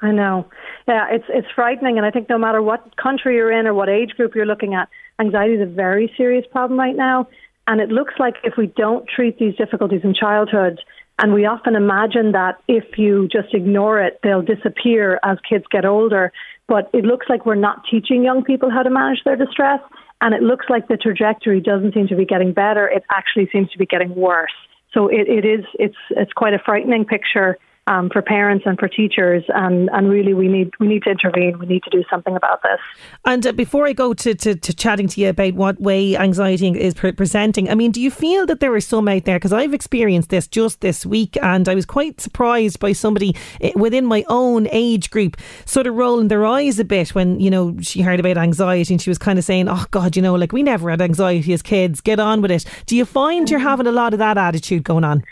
I 0.00 0.12
know. 0.12 0.48
Yeah, 0.88 1.06
it's 1.10 1.24
it's 1.28 1.48
frightening, 1.54 1.96
and 1.96 2.06
I 2.06 2.10
think 2.10 2.28
no 2.28 2.38
matter 2.38 2.62
what 2.62 2.96
country 2.96 3.34
you're 3.36 3.50
in 3.50 3.66
or 3.66 3.74
what 3.74 3.88
age 3.88 4.10
group 4.10 4.34
you're 4.36 4.46
looking 4.46 4.74
at, 4.74 4.88
anxiety 5.20 5.54
is 5.54 5.62
a 5.62 5.66
very 5.66 6.12
serious 6.16 6.44
problem 6.50 6.78
right 6.78 6.94
now. 6.94 7.28
And 7.66 7.80
it 7.80 7.88
looks 7.88 8.14
like 8.20 8.34
if 8.44 8.54
we 8.56 8.68
don't 8.68 9.08
treat 9.08 9.38
these 9.38 9.56
difficulties 9.56 10.02
in 10.04 10.14
childhood, 10.14 10.78
and 11.18 11.34
we 11.34 11.44
often 11.44 11.74
imagine 11.74 12.32
that 12.32 12.60
if 12.68 12.96
you 12.96 13.26
just 13.26 13.52
ignore 13.52 14.00
it, 14.00 14.20
they'll 14.22 14.42
disappear 14.42 15.18
as 15.24 15.38
kids 15.48 15.64
get 15.72 15.84
older. 15.84 16.32
But 16.68 16.88
it 16.92 17.04
looks 17.04 17.26
like 17.28 17.44
we're 17.44 17.56
not 17.56 17.82
teaching 17.90 18.22
young 18.22 18.44
people 18.44 18.70
how 18.70 18.84
to 18.84 18.90
manage 18.90 19.24
their 19.24 19.36
distress, 19.36 19.80
and 20.20 20.34
it 20.34 20.42
looks 20.42 20.66
like 20.68 20.86
the 20.86 20.96
trajectory 20.96 21.60
doesn't 21.60 21.94
seem 21.94 22.06
to 22.08 22.16
be 22.16 22.24
getting 22.24 22.52
better. 22.52 22.86
It 22.86 23.02
actually 23.10 23.48
seems 23.52 23.70
to 23.72 23.78
be 23.78 23.86
getting 23.86 24.14
worse. 24.14 24.54
So 24.94 25.08
it, 25.08 25.28
it 25.28 25.44
is 25.44 25.64
it's 25.80 25.96
it's 26.10 26.32
quite 26.32 26.54
a 26.54 26.60
frightening 26.64 27.04
picture 27.04 27.58
um, 27.88 28.10
for 28.10 28.20
parents 28.20 28.64
and 28.66 28.78
for 28.78 28.88
teachers, 28.88 29.44
and, 29.48 29.88
and 29.92 30.10
really 30.10 30.34
we 30.34 30.48
need 30.48 30.72
we 30.80 30.88
need 30.88 31.04
to 31.04 31.10
intervene. 31.10 31.58
We 31.58 31.66
need 31.66 31.84
to 31.84 31.90
do 31.90 32.02
something 32.10 32.34
about 32.34 32.62
this. 32.62 32.80
And 33.24 33.46
uh, 33.46 33.52
before 33.52 33.86
I 33.86 33.92
go 33.92 34.12
to, 34.12 34.34
to, 34.34 34.54
to, 34.56 34.74
chatting 34.74 35.06
to 35.08 35.20
you 35.20 35.28
about 35.28 35.54
what 35.54 35.80
way 35.80 36.16
anxiety 36.16 36.68
is 36.68 36.94
pre- 36.94 37.12
presenting, 37.12 37.70
I 37.70 37.74
mean, 37.74 37.92
do 37.92 38.00
you 38.00 38.10
feel 38.10 38.44
that 38.46 38.60
there 38.60 38.74
are 38.74 38.80
some 38.80 39.06
out 39.06 39.24
there? 39.24 39.36
Because 39.36 39.52
I've 39.52 39.72
experienced 39.72 40.30
this 40.30 40.48
just 40.48 40.80
this 40.80 41.06
week, 41.06 41.36
and 41.42 41.68
I 41.68 41.74
was 41.74 41.86
quite 41.86 42.20
surprised 42.20 42.80
by 42.80 42.92
somebody 42.92 43.36
eh, 43.60 43.72
within 43.76 44.04
my 44.04 44.24
own 44.28 44.66
age 44.72 45.10
group 45.10 45.36
sort 45.64 45.86
of 45.86 45.94
rolling 45.94 46.28
their 46.28 46.44
eyes 46.44 46.80
a 46.80 46.84
bit 46.84 47.14
when 47.14 47.38
you 47.38 47.50
know 47.50 47.76
she 47.80 48.02
heard 48.02 48.18
about 48.18 48.36
anxiety, 48.36 48.94
and 48.94 49.00
she 49.00 49.10
was 49.10 49.18
kind 49.18 49.38
of 49.38 49.44
saying, 49.44 49.68
"Oh 49.68 49.84
God, 49.92 50.16
you 50.16 50.22
know, 50.22 50.34
like 50.34 50.52
we 50.52 50.64
never 50.64 50.90
had 50.90 51.00
anxiety 51.00 51.52
as 51.52 51.62
kids. 51.62 52.00
Get 52.00 52.18
on 52.18 52.42
with 52.42 52.50
it." 52.50 52.64
Do 52.86 52.96
you 52.96 53.04
find 53.04 53.48
you're 53.48 53.60
having 53.60 53.86
a 53.86 53.92
lot 53.92 54.12
of 54.12 54.18
that 54.18 54.38
attitude 54.38 54.82
going 54.82 55.04
on? 55.04 55.22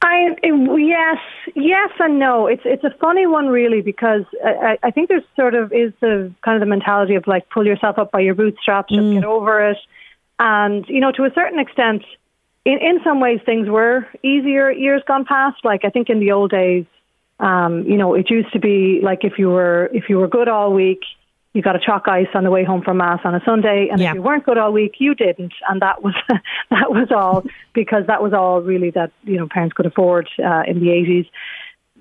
I 0.00 0.36
yes, 0.42 1.18
yes 1.56 1.90
and 1.98 2.18
no. 2.18 2.46
It's 2.46 2.62
it's 2.64 2.84
a 2.84 2.90
funny 3.00 3.26
one 3.26 3.48
really 3.48 3.80
because 3.80 4.22
I, 4.44 4.78
I 4.82 4.90
think 4.92 5.08
there's 5.08 5.24
sort 5.34 5.54
of 5.54 5.72
is 5.72 5.92
the 6.00 6.32
kind 6.44 6.54
of 6.54 6.60
the 6.60 6.66
mentality 6.66 7.16
of 7.16 7.26
like 7.26 7.50
pull 7.50 7.66
yourself 7.66 7.98
up 7.98 8.12
by 8.12 8.20
your 8.20 8.34
bootstraps, 8.34 8.92
just 8.92 9.02
mm. 9.02 9.14
get 9.14 9.24
over 9.24 9.70
it, 9.70 9.78
and 10.38 10.86
you 10.88 11.00
know 11.00 11.10
to 11.12 11.24
a 11.24 11.32
certain 11.34 11.58
extent, 11.58 12.04
in 12.64 12.78
in 12.78 13.00
some 13.02 13.18
ways 13.18 13.40
things 13.44 13.68
were 13.68 14.06
easier 14.22 14.70
years 14.70 15.02
gone 15.06 15.24
past. 15.24 15.64
Like 15.64 15.84
I 15.84 15.90
think 15.90 16.10
in 16.10 16.20
the 16.20 16.30
old 16.30 16.52
days, 16.52 16.86
um, 17.40 17.82
you 17.84 17.96
know, 17.96 18.14
it 18.14 18.30
used 18.30 18.52
to 18.52 18.60
be 18.60 19.00
like 19.02 19.24
if 19.24 19.38
you 19.38 19.50
were 19.50 19.90
if 19.92 20.08
you 20.08 20.18
were 20.18 20.28
good 20.28 20.48
all 20.48 20.72
week, 20.72 21.00
you 21.54 21.62
got 21.62 21.76
a 21.76 21.78
chalk 21.78 22.06
ice 22.06 22.28
on 22.34 22.44
the 22.44 22.50
way 22.50 22.64
home 22.64 22.82
from 22.82 22.98
mass 22.98 23.20
on 23.24 23.34
a 23.34 23.40
Sunday, 23.44 23.88
and 23.90 24.00
yeah. 24.00 24.10
if 24.10 24.14
you 24.16 24.22
weren't 24.22 24.44
good 24.44 24.58
all 24.58 24.72
week, 24.72 24.96
you 24.98 25.14
didn't, 25.14 25.54
and 25.68 25.80
that 25.82 26.02
was 26.02 26.14
that 26.70 26.90
was 26.90 27.08
all 27.14 27.44
because 27.74 28.06
that 28.06 28.22
was 28.22 28.32
all 28.32 28.60
really 28.60 28.90
that 28.90 29.12
you 29.24 29.36
know 29.36 29.48
parents 29.50 29.74
could 29.74 29.86
afford 29.86 30.28
uh, 30.44 30.62
in 30.66 30.80
the 30.80 30.90
eighties. 30.90 31.26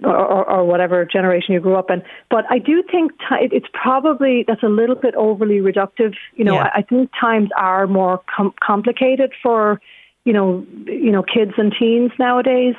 Or, 0.03 0.15
or, 0.15 0.47
or, 0.47 0.63
whatever 0.63 1.03
generation 1.05 1.55
you 1.55 1.60
grew 1.60 1.75
up 1.75 1.89
in. 1.89 2.03
But 2.29 2.45
I 2.51 2.60
do 2.60 2.83
think 2.83 3.13
t- 3.13 3.49
it's 3.51 3.65
probably 3.73 4.45
that's 4.47 4.62
a 4.62 4.67
little 4.67 4.93
bit 4.93 5.15
overly 5.15 5.55
reductive. 5.55 6.13
You 6.36 6.45
know, 6.45 6.53
yeah. 6.53 6.69
I, 6.71 6.77
I, 6.77 6.81
think 6.83 7.10
times 7.19 7.49
are 7.57 7.88
more 7.88 8.21
com- 8.36 8.53
complicated 8.62 9.33
for 9.41 9.81
you 10.23 10.33
know 10.33 10.63
you 10.86 11.12
know 11.12 11.23
kids 11.23 11.53
and 11.57 11.73
teens 11.79 12.12
nowadays. 12.19 12.75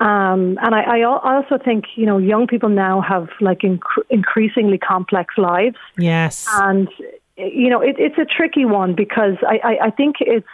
Um, 0.00 0.58
and 0.62 0.74
I, 0.74 1.00
I 1.00 1.02
also 1.02 1.62
think, 1.62 1.84
you 1.94 2.06
know, 2.06 2.16
young 2.16 2.46
people 2.46 2.70
now 2.70 3.02
have 3.02 3.28
like 3.40 3.60
inc- 3.60 3.80
increasingly 4.08 4.78
complex 4.78 5.34
lives. 5.36 5.76
Yes. 5.98 6.46
And, 6.54 6.88
you 7.36 7.68
know, 7.68 7.82
it, 7.82 7.96
it's 7.98 8.16
a 8.16 8.24
tricky 8.24 8.64
one 8.64 8.94
because 8.94 9.36
I, 9.46 9.58
I, 9.62 9.86
I 9.86 9.90
think 9.90 10.16
it's, 10.20 10.46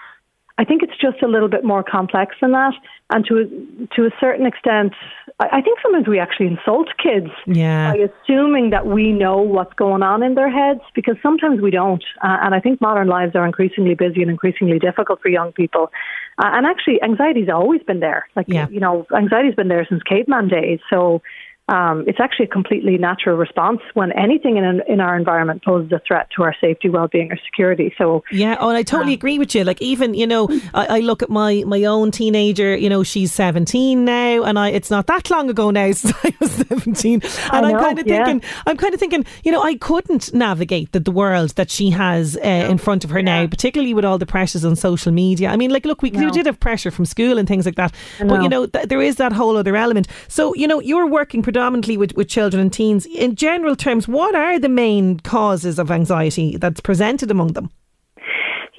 I 0.58 0.64
think 0.64 0.82
it's 0.82 0.98
just 1.00 1.22
a 1.22 1.28
little 1.28 1.48
bit 1.48 1.64
more 1.64 1.84
complex 1.84 2.34
than 2.40 2.52
that. 2.52 2.72
And 3.10 3.24
to 3.26 3.36
a, 3.36 3.94
to 3.94 4.06
a 4.06 4.10
certain 4.18 4.46
extent, 4.46 4.94
I, 5.38 5.58
I 5.58 5.60
think 5.60 5.78
sometimes 5.80 6.08
we 6.08 6.18
actually 6.18 6.46
insult 6.46 6.88
kids 7.00 7.30
yeah. 7.46 7.92
by 7.92 7.98
assuming 7.98 8.70
that 8.70 8.86
we 8.86 9.12
know 9.12 9.36
what's 9.36 9.74
going 9.74 10.02
on 10.02 10.24
in 10.24 10.34
their 10.34 10.50
heads 10.50 10.80
because 10.94 11.16
sometimes 11.22 11.60
we 11.60 11.70
don't. 11.70 12.02
Uh, 12.20 12.38
and 12.42 12.54
I 12.54 12.58
think 12.58 12.80
modern 12.80 13.06
lives 13.06 13.36
are 13.36 13.46
increasingly 13.46 13.94
busy 13.94 14.22
and 14.22 14.30
increasingly 14.30 14.80
difficult 14.80 15.20
for 15.20 15.28
young 15.28 15.52
people. 15.52 15.92
Uh, 16.38 16.50
and 16.52 16.66
actually, 16.66 17.00
anxiety's 17.02 17.48
always 17.48 17.82
been 17.82 18.00
there. 18.00 18.28
Like, 18.36 18.46
yeah. 18.48 18.68
you 18.68 18.80
know, 18.80 19.06
anxiety's 19.16 19.54
been 19.54 19.68
there 19.68 19.86
since 19.88 20.02
caveman 20.02 20.48
days. 20.48 20.80
So 20.90 21.22
um, 21.68 22.04
it's 22.06 22.20
actually 22.20 22.46
a 22.46 22.48
completely 22.48 22.96
natural 22.96 23.36
response 23.36 23.80
when 23.94 24.12
anything 24.12 24.56
in 24.56 24.82
in 24.86 25.00
our 25.00 25.16
environment 25.16 25.64
poses 25.64 25.90
a 25.90 26.00
threat 26.06 26.28
to 26.36 26.44
our 26.44 26.54
safety, 26.60 26.88
well-being, 26.88 27.32
or 27.32 27.38
security. 27.44 27.92
So 27.98 28.22
yeah, 28.30 28.56
oh, 28.60 28.68
and 28.68 28.78
I 28.78 28.84
totally 28.84 29.14
um, 29.14 29.18
agree 29.18 29.38
with 29.40 29.52
you. 29.52 29.64
Like 29.64 29.82
even 29.82 30.14
you 30.14 30.28
know, 30.28 30.48
I, 30.74 30.98
I, 30.98 31.00
look 31.00 31.24
at 31.24 31.30
my 31.30 31.64
my 31.66 31.82
own 31.84 32.12
teenager. 32.12 32.76
You 32.76 32.88
know, 32.88 33.02
she's 33.02 33.32
seventeen 33.32 34.04
now, 34.04 34.44
and 34.44 34.60
I 34.60 34.68
it's 34.68 34.92
not 34.92 35.08
that 35.08 35.28
long 35.28 35.50
ago 35.50 35.72
now 35.72 35.90
since 35.92 36.14
I 36.22 36.32
was 36.38 36.52
seventeen, 36.52 37.20
and 37.52 37.66
I'm 37.66 37.80
kind 37.80 37.98
of 37.98 38.06
yeah. 38.06 38.24
thinking, 38.24 38.48
I'm 38.66 38.76
kind 38.76 38.94
of 38.94 39.00
thinking, 39.00 39.24
you 39.42 39.50
know, 39.50 39.62
I 39.62 39.74
couldn't 39.74 40.32
navigate 40.32 40.92
the, 40.92 41.00
the 41.00 41.10
world 41.10 41.50
that 41.56 41.70
she 41.70 41.90
has 41.90 42.36
uh, 42.36 42.48
in 42.48 42.78
front 42.78 43.02
of 43.02 43.10
her 43.10 43.18
yeah. 43.18 43.42
now, 43.42 43.46
particularly 43.48 43.92
with 43.92 44.04
all 44.04 44.18
the 44.18 44.26
pressures 44.26 44.64
on 44.64 44.76
social 44.76 45.10
media. 45.10 45.48
I 45.48 45.56
mean, 45.56 45.70
like, 45.70 45.84
look, 45.84 46.00
we, 46.00 46.10
no. 46.10 46.26
we 46.26 46.30
did 46.30 46.46
have 46.46 46.60
pressure 46.60 46.92
from 46.92 47.06
school 47.06 47.38
and 47.38 47.48
things 47.48 47.66
like 47.66 47.74
that, 47.74 47.92
but 48.20 48.44
you 48.44 48.48
know, 48.48 48.66
th- 48.66 48.86
there 48.86 49.02
is 49.02 49.16
that 49.16 49.32
whole 49.32 49.56
other 49.56 49.74
element. 49.74 50.06
So 50.28 50.54
you 50.54 50.68
know, 50.68 50.80
you're 50.80 51.08
working 51.08 51.42
predominantly 51.56 51.96
with, 51.96 52.14
with 52.16 52.28
children 52.28 52.60
and 52.60 52.70
teens. 52.70 53.06
In 53.06 53.34
general 53.34 53.74
terms, 53.74 54.06
what 54.06 54.34
are 54.34 54.58
the 54.58 54.68
main 54.68 55.18
causes 55.20 55.78
of 55.78 55.90
anxiety 55.90 56.58
that's 56.58 56.82
presented 56.82 57.30
among 57.30 57.54
them? 57.54 57.70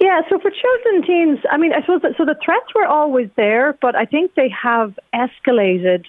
Yeah, 0.00 0.20
so 0.30 0.38
for 0.38 0.48
children 0.48 0.94
and 0.94 1.04
teens, 1.04 1.38
I 1.50 1.56
mean, 1.56 1.72
I 1.72 1.80
suppose 1.80 2.02
that, 2.02 2.12
so 2.16 2.24
the 2.24 2.36
threats 2.44 2.66
were 2.76 2.86
always 2.86 3.30
there, 3.34 3.76
but 3.82 3.96
I 3.96 4.04
think 4.04 4.36
they 4.36 4.48
have 4.62 4.96
escalated, 5.12 6.04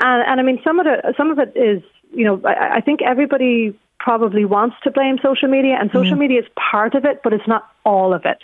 and, 0.00 0.22
and 0.26 0.40
I 0.40 0.42
mean, 0.42 0.60
some 0.64 0.80
of 0.80 0.86
it, 0.86 1.04
some 1.14 1.30
of 1.30 1.38
it 1.38 1.52
is, 1.54 1.82
you 2.14 2.24
know, 2.24 2.40
I, 2.42 2.76
I 2.76 2.80
think 2.80 3.02
everybody 3.02 3.78
probably 3.98 4.46
wants 4.46 4.76
to 4.84 4.90
blame 4.90 5.18
social 5.22 5.48
media, 5.48 5.76
and 5.78 5.90
social 5.92 6.16
mm. 6.16 6.20
media 6.20 6.40
is 6.40 6.46
part 6.56 6.94
of 6.94 7.04
it, 7.04 7.20
but 7.22 7.34
it's 7.34 7.46
not 7.46 7.70
all 7.84 8.14
of 8.14 8.22
it. 8.24 8.38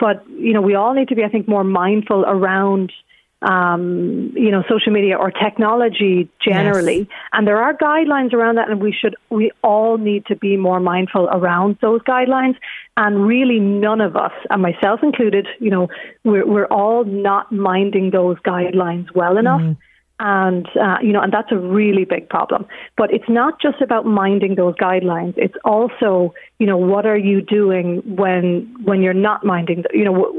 But 0.00 0.24
you 0.30 0.54
know, 0.54 0.62
we 0.62 0.74
all 0.74 0.94
need 0.94 1.08
to 1.08 1.14
be, 1.14 1.22
I 1.22 1.28
think, 1.28 1.46
more 1.46 1.64
mindful 1.64 2.24
around 2.24 2.94
um, 3.42 4.32
you 4.34 4.50
know, 4.50 4.62
social 4.68 4.92
media 4.92 5.16
or 5.16 5.30
technology 5.30 6.28
generally. 6.42 6.98
Yes. 6.98 7.08
And 7.32 7.46
there 7.46 7.62
are 7.62 7.74
guidelines 7.74 8.32
around 8.32 8.56
that, 8.56 8.70
and 8.70 8.80
we 8.80 8.92
should, 8.92 9.14
we 9.30 9.50
all 9.62 9.98
need 9.98 10.26
to 10.26 10.36
be 10.36 10.56
more 10.56 10.80
mindful 10.80 11.28
around 11.28 11.78
those 11.80 12.00
guidelines. 12.02 12.56
And 12.96 13.26
really, 13.26 13.60
none 13.60 14.00
of 14.00 14.16
us, 14.16 14.32
and 14.48 14.62
myself 14.62 15.00
included, 15.02 15.46
you 15.60 15.70
know, 15.70 15.88
we're, 16.24 16.46
we're 16.46 16.66
all 16.66 17.04
not 17.04 17.52
minding 17.52 18.10
those 18.10 18.38
guidelines 18.38 19.14
well 19.14 19.36
enough. 19.36 19.60
Mm-hmm 19.60 19.80
and 20.18 20.66
uh, 20.80 20.96
you 21.02 21.12
know, 21.12 21.20
and 21.20 21.32
that's 21.32 21.52
a 21.52 21.58
really 21.58 22.04
big 22.04 22.28
problem. 22.28 22.66
But 22.96 23.12
it's 23.12 23.28
not 23.28 23.60
just 23.60 23.82
about 23.82 24.06
minding 24.06 24.54
those 24.54 24.74
guidelines. 24.76 25.34
It's 25.36 25.56
also, 25.64 26.32
you 26.58 26.66
know, 26.66 26.78
what 26.78 27.04
are 27.04 27.18
you 27.18 27.42
doing 27.42 28.02
when 28.16 28.74
when 28.84 29.02
you're 29.02 29.14
not 29.14 29.44
minding, 29.44 29.84
you 29.92 30.04
know, 30.04 30.34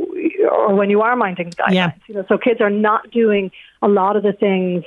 or 0.49 0.73
when 0.75 0.89
you 0.89 1.01
are 1.01 1.15
minding 1.15 1.51
the 1.51 1.55
guidelines. 1.57 1.73
Yeah. 1.73 1.91
You 2.07 2.15
know, 2.15 2.25
so 2.27 2.37
kids 2.37 2.59
are 2.59 2.71
not 2.71 3.11
doing 3.11 3.51
a 3.81 3.87
lot 3.87 4.15
of 4.15 4.23
the 4.23 4.33
things. 4.33 4.83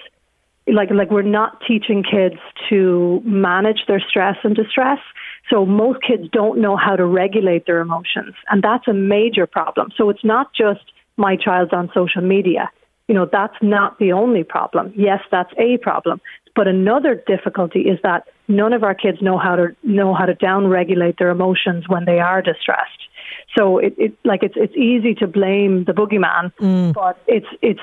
Like 0.67 0.91
like 0.91 1.11
we're 1.11 1.23
not 1.23 1.61
teaching 1.67 2.03
kids 2.03 2.37
to 2.69 3.23
manage 3.25 3.87
their 3.87 4.01
stress 4.01 4.39
and 4.43 4.57
distress. 4.57 4.99
So 5.49 5.65
most 5.65 6.01
kids 6.03 6.29
don't 6.33 6.61
know 6.61 6.77
how 6.77 6.97
to 6.97 7.05
regulate 7.05 7.67
their 7.67 7.81
emotions, 7.81 8.35
and 8.49 8.63
that's 8.63 8.89
a 8.89 8.93
major 8.93 9.47
problem. 9.47 9.91
So 9.97 10.11
it's 10.11 10.25
not 10.25 10.53
just 10.53 10.81
my 11.17 11.37
child's 11.37 11.73
on 11.73 11.91
social 11.95 12.23
media 12.23 12.71
you 13.11 13.15
know, 13.15 13.27
that's 13.27 13.57
not 13.61 13.99
the 13.99 14.13
only 14.13 14.45
problem. 14.45 14.93
Yes, 14.95 15.19
that's 15.33 15.53
a 15.59 15.79
problem. 15.79 16.21
But 16.55 16.69
another 16.69 17.21
difficulty 17.27 17.81
is 17.81 17.99
that 18.05 18.29
none 18.47 18.73
of 18.73 18.85
our 18.85 18.95
kids 18.95 19.19
know 19.21 19.37
how 19.37 19.57
to 19.57 19.75
know 19.83 20.15
how 20.15 20.27
to 20.27 20.35
downregulate 20.37 21.19
their 21.19 21.31
emotions 21.31 21.89
when 21.89 22.05
they 22.05 22.21
are 22.21 22.41
distressed. 22.41 23.03
So 23.59 23.79
it, 23.79 23.95
it 23.99 24.13
like 24.23 24.45
it's 24.45 24.55
it's 24.57 24.77
easy 24.77 25.17
to 25.17 25.27
blame 25.27 25.83
the 25.89 25.93
boogeyman, 25.93 26.53
mm. 26.61 26.95
but 26.95 27.21
it's 27.27 27.49
it's 27.63 27.81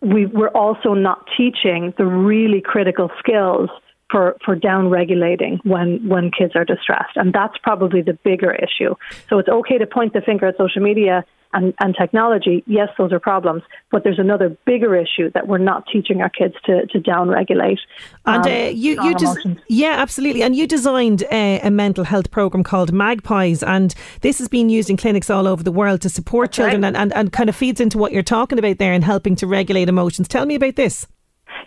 we 0.00 0.26
we're 0.26 0.56
also 0.64 0.94
not 0.94 1.26
teaching 1.36 1.92
the 1.98 2.06
really 2.06 2.60
critical 2.60 3.10
skills 3.18 3.70
for, 4.12 4.36
for 4.44 4.54
down 4.54 4.88
regulating 4.90 5.60
when, 5.64 6.08
when 6.08 6.30
kids 6.30 6.52
are 6.54 6.64
distressed. 6.64 7.16
And 7.16 7.32
that's 7.32 7.58
probably 7.62 8.00
the 8.00 8.14
bigger 8.14 8.54
issue. 8.54 8.94
So 9.28 9.38
it's 9.38 9.50
okay 9.50 9.76
to 9.76 9.86
point 9.86 10.14
the 10.14 10.22
finger 10.22 10.46
at 10.46 10.56
social 10.56 10.80
media 10.80 11.24
and, 11.52 11.74
and 11.80 11.94
technology, 11.98 12.62
yes, 12.66 12.88
those 12.98 13.12
are 13.12 13.20
problems. 13.20 13.62
But 13.90 14.04
there's 14.04 14.18
another 14.18 14.56
bigger 14.66 14.94
issue 14.94 15.30
that 15.32 15.48
we're 15.48 15.58
not 15.58 15.84
teaching 15.92 16.20
our 16.20 16.28
kids 16.28 16.54
to, 16.66 16.86
to 16.86 16.98
downregulate. 17.00 17.78
And 18.26 18.44
um, 18.44 18.52
uh, 18.52 18.68
you, 18.68 19.02
you 19.02 19.14
des- 19.14 19.56
yeah, 19.68 19.94
absolutely. 19.98 20.42
And 20.42 20.54
you 20.54 20.66
designed 20.66 21.24
uh, 21.24 21.60
a 21.62 21.70
mental 21.70 22.04
health 22.04 22.30
program 22.30 22.64
called 22.64 22.92
Magpies, 22.92 23.62
and 23.62 23.94
this 24.20 24.38
has 24.38 24.48
been 24.48 24.68
used 24.68 24.90
in 24.90 24.96
clinics 24.96 25.30
all 25.30 25.46
over 25.46 25.62
the 25.62 25.72
world 25.72 26.02
to 26.02 26.08
support 26.08 26.52
children 26.52 26.84
and, 26.84 26.96
and, 26.96 27.12
and 27.14 27.32
kind 27.32 27.48
of 27.48 27.56
feeds 27.56 27.80
into 27.80 27.98
what 27.98 28.12
you're 28.12 28.22
talking 28.22 28.58
about 28.58 28.78
there 28.78 28.92
and 28.92 29.04
helping 29.04 29.36
to 29.36 29.46
regulate 29.46 29.88
emotions. 29.88 30.28
Tell 30.28 30.46
me 30.46 30.54
about 30.54 30.76
this. 30.76 31.06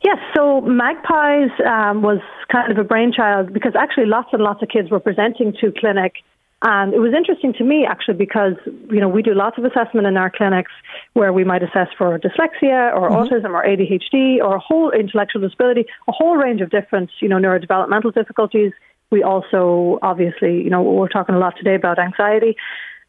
Yes, 0.04 0.18
so 0.36 0.62
Magpies 0.62 1.52
um, 1.66 2.02
was 2.02 2.20
kind 2.52 2.72
of 2.72 2.78
a 2.78 2.84
brainchild 2.84 3.54
because 3.54 3.74
actually 3.80 4.06
lots 4.06 4.30
and 4.34 4.42
lots 4.42 4.62
of 4.62 4.70
kids 4.70 4.90
were 4.90 5.00
presenting 5.00 5.54
to 5.62 5.72
clinic. 5.80 6.16
And 6.64 6.94
it 6.94 7.00
was 7.00 7.14
interesting 7.16 7.54
to 7.54 7.64
me 7.64 7.86
actually 7.90 8.16
because, 8.16 8.54
you 8.66 9.00
know, 9.00 9.10
we 9.10 9.24
do 9.24 9.34
lots 9.34 9.58
of 9.58 9.66
assessment 9.66 10.06
in 10.06 10.16
our 10.16 10.30
clinics 10.30 10.72
where 11.14 11.34
we 11.34 11.44
might 11.44 11.64
assess 11.64 11.88
for 11.98 12.20
dyslexia 12.20 12.94
or 12.96 13.10
mm-hmm. 13.10 13.34
autism 13.34 13.50
or 13.52 13.66
ADHD 13.66 14.38
or 14.44 14.56
a 14.58 14.60
whole 14.60 14.92
intellectual 14.92 15.42
disability, 15.42 15.86
a 16.08 16.12
whole 16.12 16.38
range 16.38 16.62
of 16.62 16.70
different, 16.70 17.10
you 17.20 17.28
know, 17.28 17.38
neurodevelopmental 17.38 18.14
difficulties. 18.14 18.72
We 19.10 19.24
also, 19.24 19.98
obviously, 20.04 20.62
you 20.62 20.70
know, 20.70 20.84
we're 20.84 21.10
talking 21.10 21.34
a 21.34 21.40
lot 21.40 21.56
today 21.58 21.76
about 21.76 21.98
anxiety 21.98 22.56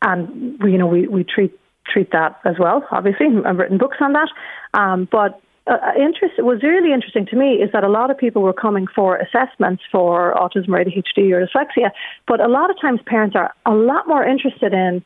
and, 0.00 0.58
you 0.62 0.78
know, 0.78 0.86
we, 0.86 1.06
we 1.06 1.24
treat 1.24 1.52
treat 1.92 2.12
that 2.12 2.40
as 2.44 2.54
well, 2.58 2.86
obviously. 2.90 3.26
I've 3.44 3.58
written 3.58 3.76
books 3.76 3.98
on 4.00 4.12
that. 4.12 4.28
Um, 4.72 5.08
but 5.10 5.40
uh, 5.66 5.74
uh, 5.74 5.92
interest 5.96 6.34
was 6.38 6.60
really 6.62 6.92
interesting 6.92 7.24
to 7.26 7.36
me 7.36 7.54
is 7.62 7.70
that 7.72 7.84
a 7.84 7.88
lot 7.88 8.10
of 8.10 8.18
people 8.18 8.42
were 8.42 8.52
coming 8.52 8.86
for 8.92 9.16
assessments 9.16 9.82
for 9.92 10.34
autism 10.34 10.70
or 10.70 10.84
ADHD 10.84 11.30
or 11.32 11.46
dyslexia, 11.46 11.90
but 12.26 12.40
a 12.40 12.48
lot 12.48 12.68
of 12.70 12.80
times 12.80 13.00
parents 13.06 13.36
are 13.36 13.54
a 13.64 13.70
lot 13.72 14.08
more 14.08 14.24
interested 14.24 14.72
in, 14.72 15.04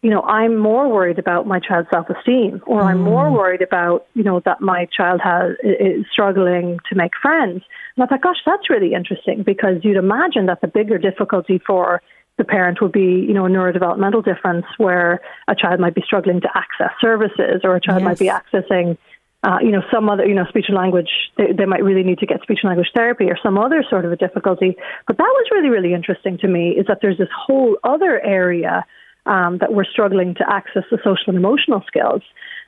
you 0.00 0.08
know, 0.08 0.22
I'm 0.22 0.56
more 0.56 0.88
worried 0.88 1.18
about 1.18 1.46
my 1.46 1.60
child's 1.60 1.88
self-esteem, 1.92 2.62
or 2.66 2.82
mm. 2.82 2.86
I'm 2.86 3.00
more 3.00 3.26
mm. 3.26 3.32
worried 3.32 3.60
about, 3.60 4.06
you 4.14 4.22
know, 4.22 4.40
that 4.46 4.62
my 4.62 4.86
child 4.96 5.20
has 5.22 5.56
is 5.62 6.06
struggling 6.10 6.78
to 6.88 6.96
make 6.96 7.12
friends. 7.20 7.62
And 7.96 8.04
I 8.04 8.06
thought, 8.06 8.22
gosh, 8.22 8.40
that's 8.46 8.70
really 8.70 8.94
interesting 8.94 9.42
because 9.42 9.82
you'd 9.82 9.98
imagine 9.98 10.46
that 10.46 10.62
the 10.62 10.68
bigger 10.68 10.96
difficulty 10.96 11.60
for 11.66 12.00
the 12.38 12.44
parent 12.44 12.80
would 12.80 12.92
be, 12.92 13.26
you 13.28 13.34
know, 13.34 13.44
a 13.44 13.50
neurodevelopmental 13.50 14.24
difference 14.24 14.64
where 14.78 15.20
a 15.48 15.54
child 15.54 15.80
might 15.80 15.94
be 15.94 16.02
struggling 16.06 16.40
to 16.40 16.48
access 16.54 16.92
services 16.98 17.60
or 17.64 17.76
a 17.76 17.80
child 17.80 18.00
yes. 18.00 18.04
might 18.04 18.18
be 18.18 18.28
accessing 18.28 18.96
uh, 19.44 19.58
you 19.62 19.70
know, 19.70 19.82
some 19.92 20.08
other, 20.08 20.26
you 20.26 20.34
know, 20.34 20.44
speech 20.48 20.64
and 20.68 20.76
language, 20.76 21.10
they, 21.36 21.52
they 21.56 21.64
might 21.64 21.82
really 21.84 22.02
need 22.02 22.18
to 22.18 22.26
get 22.26 22.42
speech 22.42 22.58
and 22.62 22.68
language 22.68 22.90
therapy 22.94 23.26
or 23.26 23.38
some 23.42 23.56
other 23.56 23.84
sort 23.88 24.04
of 24.04 24.10
a 24.10 24.16
difficulty. 24.16 24.76
But 25.06 25.16
that 25.16 25.22
was 25.22 25.46
really, 25.52 25.68
really 25.68 25.94
interesting 25.94 26.38
to 26.38 26.48
me 26.48 26.70
is 26.70 26.86
that 26.88 26.98
there's 27.00 27.18
this 27.18 27.28
whole 27.46 27.78
other 27.84 28.20
area 28.24 28.84
um, 29.26 29.58
that 29.58 29.72
we're 29.72 29.84
struggling 29.84 30.34
to 30.36 30.44
access 30.48 30.82
the 30.90 30.98
social 30.98 31.28
and 31.28 31.36
emotional 31.36 31.84
skills. 31.86 32.22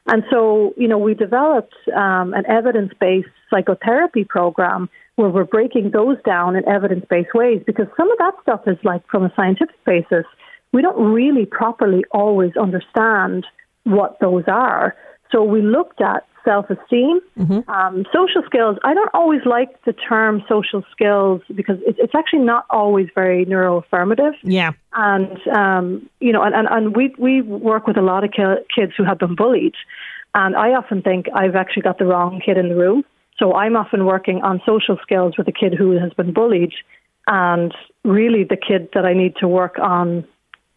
And 0.07 0.23
so, 0.31 0.75
you 0.77 0.87
know, 0.87 0.99
we 0.99 1.15
developed 1.15 1.75
um, 1.95 2.35
an 2.35 2.45
evidence 2.47 2.93
based 3.01 3.29
psychotherapy 3.51 4.25
program 4.25 4.89
where 5.17 5.29
we're 5.29 5.45
breaking 5.45 5.91
those 5.91 6.17
down 6.25 6.57
in 6.57 6.67
evidence 6.69 7.05
based 7.11 7.35
ways 7.35 7.63
because 7.67 7.87
some 7.97 8.11
of 8.11 8.19
that 8.19 8.35
stuff 8.43 8.63
is 8.67 8.77
like 8.85 9.07
from 9.09 9.25
a 9.25 9.33
scientific 9.35 9.85
basis, 9.85 10.25
we 10.73 10.83
don't 10.83 11.13
really 11.13 11.47
properly 11.47 12.05
always 12.13 12.53
understand 12.57 13.45
what 13.85 14.19
those 14.21 14.45
are. 14.47 14.95
So 15.31 15.43
we 15.45 15.63
looked 15.63 16.01
at 16.01 16.27
self 16.45 16.71
esteem, 16.71 17.21
mm-hmm. 17.39 17.71
um, 17.71 18.05
social 18.13 18.43
skills. 18.47 18.79
I 18.85 18.95
don't 18.95 19.11
always 19.15 19.41
like 19.45 19.83
the 19.85 19.93
term 19.93 20.43
social 20.49 20.83
skills 20.91 21.43
because 21.55 21.77
it's, 21.87 21.99
it's 22.01 22.15
actually 22.15 22.41
not 22.41 22.65
always 22.71 23.09
very 23.15 23.45
neuroaffirmative. 23.47 24.35
Yeah. 24.43 24.73
And, 24.95 25.39
um, 25.49 26.09
you 26.21 26.33
know, 26.33 26.43
and, 26.43 26.55
and, 26.55 26.69
and 26.71 26.97
we, 26.97 27.15
we 27.19 27.43
work 27.43 27.87
with 27.87 27.97
a 27.97 28.03
lot 28.03 28.25
of 28.25 28.31
ki- 28.33 28.65
kids 28.75 28.93
who 28.97 29.05
have 29.05 29.19
been 29.19 29.35
bullied. 29.35 29.75
And 30.35 30.57
I 30.57 30.71
often 30.71 31.03
think 31.03 31.27
I've 31.35 31.57
actually 31.57 31.83
got 31.83 31.99
the 31.99 32.07
wrong 32.07 32.41
kid 32.45 32.57
in 32.57 32.69
the 32.69 32.77
room. 32.77 33.05
So 33.39 33.55
I'm 33.55 33.77
often 33.77 34.05
working 34.05 34.43
on 34.43 34.61
social 34.67 34.99
skills 35.03 35.35
with 35.37 35.49
a 35.49 35.53
kid 35.53 35.75
who 35.75 35.93
has 35.99 36.13
been 36.13 36.33
bullied. 36.33 36.73
And 37.27 37.75
really, 38.05 38.45
the 38.45 38.57
kid 38.57 38.89
that 38.95 39.05
I 39.05 39.13
need 39.13 39.37
to 39.41 39.49
work 39.49 39.79
on 39.81 40.27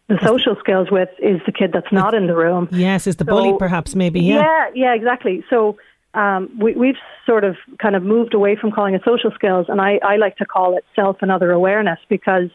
the 0.08 0.18
social 0.22 0.56
skills 0.60 0.90
with 0.90 1.08
is 1.18 1.40
the 1.46 1.52
kid 1.52 1.70
that's 1.72 1.90
not 1.92 2.14
in 2.14 2.26
the 2.26 2.36
room. 2.36 2.68
Yes, 2.70 3.06
is 3.06 3.16
the 3.16 3.24
so, 3.24 3.30
bully 3.32 3.56
perhaps 3.58 3.94
maybe? 3.94 4.20
Yeah, 4.20 4.42
yeah, 4.42 4.70
yeah 4.74 4.94
exactly. 4.94 5.44
So 5.48 5.78
um, 6.12 6.50
we, 6.58 6.74
we've 6.74 6.98
sort 7.26 7.44
of 7.44 7.56
kind 7.78 7.96
of 7.96 8.02
moved 8.02 8.34
away 8.34 8.56
from 8.56 8.70
calling 8.70 8.94
it 8.94 9.02
social 9.04 9.30
skills, 9.32 9.66
and 9.68 9.80
I, 9.80 9.98
I 10.02 10.16
like 10.16 10.36
to 10.36 10.46
call 10.46 10.76
it 10.76 10.84
self 10.94 11.18
and 11.22 11.32
other 11.32 11.50
awareness 11.50 11.98
because 12.08 12.50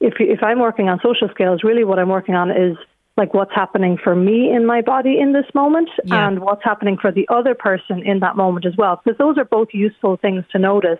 if 0.00 0.14
if 0.18 0.42
I'm 0.42 0.58
working 0.58 0.88
on 0.88 1.00
social 1.02 1.28
skills, 1.28 1.62
really 1.62 1.84
what 1.84 1.98
I'm 1.98 2.08
working 2.08 2.34
on 2.34 2.50
is 2.50 2.76
like 3.16 3.32
what's 3.32 3.54
happening 3.54 3.98
for 4.02 4.14
me 4.14 4.52
in 4.52 4.66
my 4.66 4.82
body 4.82 5.18
in 5.18 5.32
this 5.32 5.46
moment 5.54 5.88
yeah. 6.04 6.28
and 6.28 6.40
what's 6.40 6.62
happening 6.62 6.98
for 7.00 7.10
the 7.10 7.26
other 7.28 7.54
person 7.54 8.02
in 8.04 8.20
that 8.20 8.36
moment 8.36 8.66
as 8.66 8.76
well 8.76 9.00
because 9.02 9.16
those 9.16 9.38
are 9.38 9.44
both 9.44 9.68
useful 9.72 10.16
things 10.18 10.44
to 10.52 10.58
notice 10.58 10.98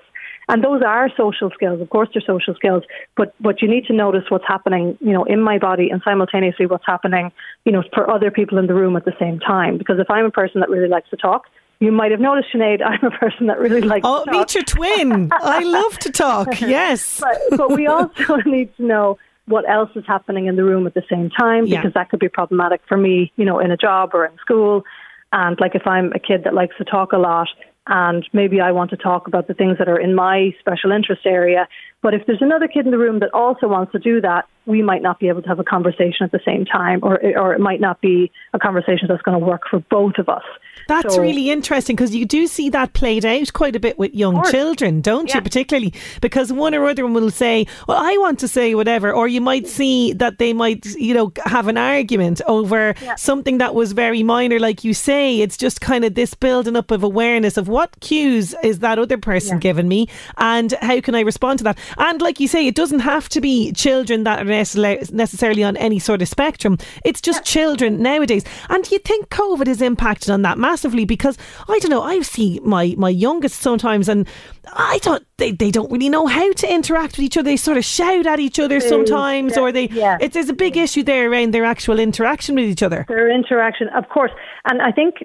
and 0.48 0.62
those 0.62 0.82
are 0.82 1.10
social 1.16 1.50
skills. 1.50 1.80
Of 1.80 1.90
course, 1.90 2.08
they're 2.12 2.22
social 2.26 2.54
skills, 2.54 2.84
but 3.16 3.34
but 3.40 3.62
you 3.62 3.68
need 3.68 3.86
to 3.86 3.92
notice 3.92 4.24
what's 4.28 4.46
happening, 4.46 4.96
you 5.00 5.12
know, 5.12 5.24
in 5.24 5.40
my 5.40 5.58
body, 5.58 5.90
and 5.90 6.00
simultaneously 6.04 6.66
what's 6.66 6.86
happening, 6.86 7.32
you 7.64 7.72
know, 7.72 7.82
for 7.92 8.08
other 8.10 8.30
people 8.30 8.58
in 8.58 8.66
the 8.66 8.74
room 8.74 8.96
at 8.96 9.04
the 9.04 9.14
same 9.18 9.40
time. 9.40 9.78
Because 9.78 9.98
if 9.98 10.10
I'm 10.10 10.24
a 10.24 10.30
person 10.30 10.60
that 10.60 10.70
really 10.70 10.88
likes 10.88 11.10
to 11.10 11.16
talk, 11.16 11.46
you 11.80 11.92
might 11.92 12.10
have 12.10 12.20
noticed, 12.20 12.48
Sinead, 12.54 12.80
I'm 12.84 13.04
a 13.04 13.10
person 13.10 13.48
that 13.48 13.58
really 13.58 13.80
likes 13.80 14.04
oh, 14.04 14.24
to 14.24 14.30
talk. 14.30 14.34
meet 14.34 14.54
your 14.54 14.64
twin. 14.64 15.30
I 15.32 15.64
love 15.64 15.98
to 16.00 16.10
talk, 16.10 16.60
yes. 16.60 17.20
but, 17.20 17.38
but 17.56 17.72
we 17.72 17.86
also 17.86 18.36
need 18.46 18.74
to 18.76 18.82
know 18.84 19.18
what 19.46 19.68
else 19.68 19.90
is 19.94 20.04
happening 20.06 20.46
in 20.46 20.56
the 20.56 20.64
room 20.64 20.86
at 20.86 20.94
the 20.94 21.04
same 21.08 21.30
time 21.30 21.64
because 21.64 21.84
yeah. 21.84 21.90
that 21.94 22.10
could 22.10 22.18
be 22.18 22.28
problematic 22.28 22.80
for 22.88 22.96
me, 22.96 23.32
you 23.36 23.44
know, 23.44 23.60
in 23.60 23.70
a 23.70 23.76
job 23.76 24.10
or 24.12 24.26
in 24.26 24.36
school. 24.38 24.84
And 25.32 25.58
like 25.60 25.74
if 25.74 25.86
I'm 25.86 26.12
a 26.12 26.18
kid 26.18 26.44
that 26.44 26.54
likes 26.54 26.76
to 26.78 26.84
talk 26.84 27.12
a 27.12 27.18
lot, 27.18 27.48
and 27.86 28.28
maybe 28.32 28.60
I 28.60 28.72
want 28.72 28.90
to 28.90 28.96
talk 28.96 29.26
about 29.26 29.46
the 29.48 29.54
things 29.54 29.78
that 29.78 29.88
are 29.88 29.98
in 29.98 30.14
my 30.14 30.54
special 30.58 30.92
interest 30.92 31.22
area. 31.24 31.68
But 32.02 32.14
if 32.14 32.26
there's 32.26 32.42
another 32.42 32.68
kid 32.68 32.84
in 32.84 32.90
the 32.90 32.98
room 32.98 33.20
that 33.20 33.32
also 33.32 33.68
wants 33.68 33.92
to 33.92 33.98
do 33.98 34.20
that, 34.20 34.46
we 34.66 34.82
might 34.82 35.00
not 35.00 35.20
be 35.20 35.28
able 35.28 35.42
to 35.42 35.48
have 35.48 35.60
a 35.60 35.64
conversation 35.64 36.24
at 36.24 36.32
the 36.32 36.40
same 36.44 36.64
time, 36.64 37.00
or 37.02 37.20
or 37.36 37.54
it 37.54 37.60
might 37.60 37.80
not 37.80 38.00
be 38.00 38.30
a 38.52 38.58
conversation 38.58 39.06
that's 39.08 39.22
going 39.22 39.38
to 39.38 39.44
work 39.44 39.62
for 39.70 39.78
both 39.90 40.18
of 40.18 40.28
us. 40.28 40.42
That's 40.88 41.14
so, 41.14 41.22
really 41.22 41.50
interesting 41.50 41.96
because 41.96 42.14
you 42.14 42.26
do 42.26 42.46
see 42.46 42.68
that 42.70 42.92
played 42.92 43.24
out 43.24 43.52
quite 43.52 43.74
a 43.74 43.80
bit 43.80 43.98
with 43.98 44.14
young 44.14 44.44
children, 44.50 45.00
don't 45.00 45.28
yeah. 45.28 45.36
you? 45.36 45.42
Particularly 45.42 45.94
because 46.20 46.52
one 46.52 46.74
or 46.74 46.84
other 46.86 47.04
one 47.04 47.14
will 47.14 47.30
say, 47.30 47.66
"Well, 47.88 47.96
I 47.98 48.16
want 48.18 48.40
to 48.40 48.48
say 48.48 48.74
whatever," 48.74 49.12
or 49.12 49.28
you 49.28 49.40
might 49.40 49.66
see 49.66 50.12
that 50.14 50.38
they 50.38 50.52
might, 50.52 50.84
you 50.96 51.14
know, 51.14 51.32
have 51.44 51.68
an 51.68 51.78
argument 51.78 52.40
over 52.46 52.94
yeah. 53.02 53.14
something 53.14 53.58
that 53.58 53.74
was 53.74 53.92
very 53.92 54.22
minor, 54.22 54.58
like 54.58 54.84
you 54.84 54.94
say. 54.94 55.40
It's 55.40 55.56
just 55.56 55.80
kind 55.80 56.04
of 56.04 56.14
this 56.14 56.34
building 56.34 56.76
up 56.76 56.90
of 56.90 57.02
awareness 57.02 57.56
of 57.56 57.68
what 57.68 57.98
cues 58.00 58.54
is 58.62 58.80
that 58.80 58.98
other 58.98 59.18
person 59.18 59.56
yeah. 59.56 59.60
giving 59.60 59.88
me, 59.88 60.08
and 60.38 60.72
how 60.82 61.00
can 61.00 61.14
I 61.14 61.20
respond 61.20 61.58
to 61.58 61.64
that. 61.64 61.78
And 61.98 62.20
like 62.20 62.40
you 62.40 62.48
say, 62.48 62.66
it 62.66 62.74
doesn't 62.74 63.00
have 63.00 63.28
to 63.30 63.40
be 63.40 63.72
children 63.72 64.24
that 64.24 64.46
are 64.46 64.55
necessarily 64.56 65.62
on 65.62 65.76
any 65.76 65.98
sort 65.98 66.22
of 66.22 66.28
spectrum. 66.28 66.78
It's 67.04 67.20
just 67.20 67.44
children 67.44 68.02
nowadays. 68.02 68.44
And 68.68 68.90
you 68.90 68.98
think 68.98 69.28
COVID 69.28 69.66
has 69.66 69.82
impacted 69.82 70.30
on 70.30 70.42
that 70.42 70.58
massively 70.58 71.04
because 71.04 71.38
I 71.68 71.78
don't 71.78 71.90
know, 71.90 72.02
I 72.02 72.20
see 72.22 72.60
my, 72.64 72.94
my 72.96 73.10
youngest 73.10 73.60
sometimes 73.60 74.08
and 74.08 74.26
I 74.72 74.98
thought 74.98 75.22
they, 75.38 75.52
they 75.52 75.70
don't 75.70 75.90
really 75.90 76.08
know 76.08 76.26
how 76.26 76.52
to 76.52 76.72
interact 76.72 77.16
with 77.16 77.24
each 77.24 77.36
other. 77.36 77.44
They 77.44 77.56
sort 77.56 77.76
of 77.76 77.84
shout 77.84 78.26
at 78.26 78.40
each 78.40 78.58
other 78.58 78.80
sometimes, 78.80 79.56
yeah, 79.56 79.62
or 79.62 79.72
they. 79.72 79.88
Yeah. 79.88 80.18
It, 80.20 80.32
there's 80.32 80.48
a 80.48 80.54
big 80.54 80.76
issue 80.76 81.02
there 81.02 81.30
around 81.30 81.54
their 81.54 81.64
actual 81.64 81.98
interaction 81.98 82.54
with 82.54 82.64
each 82.64 82.82
other. 82.82 83.04
Their 83.08 83.30
interaction, 83.32 83.88
of 83.90 84.08
course, 84.08 84.32
and 84.64 84.82
I 84.82 84.90
think 84.90 85.24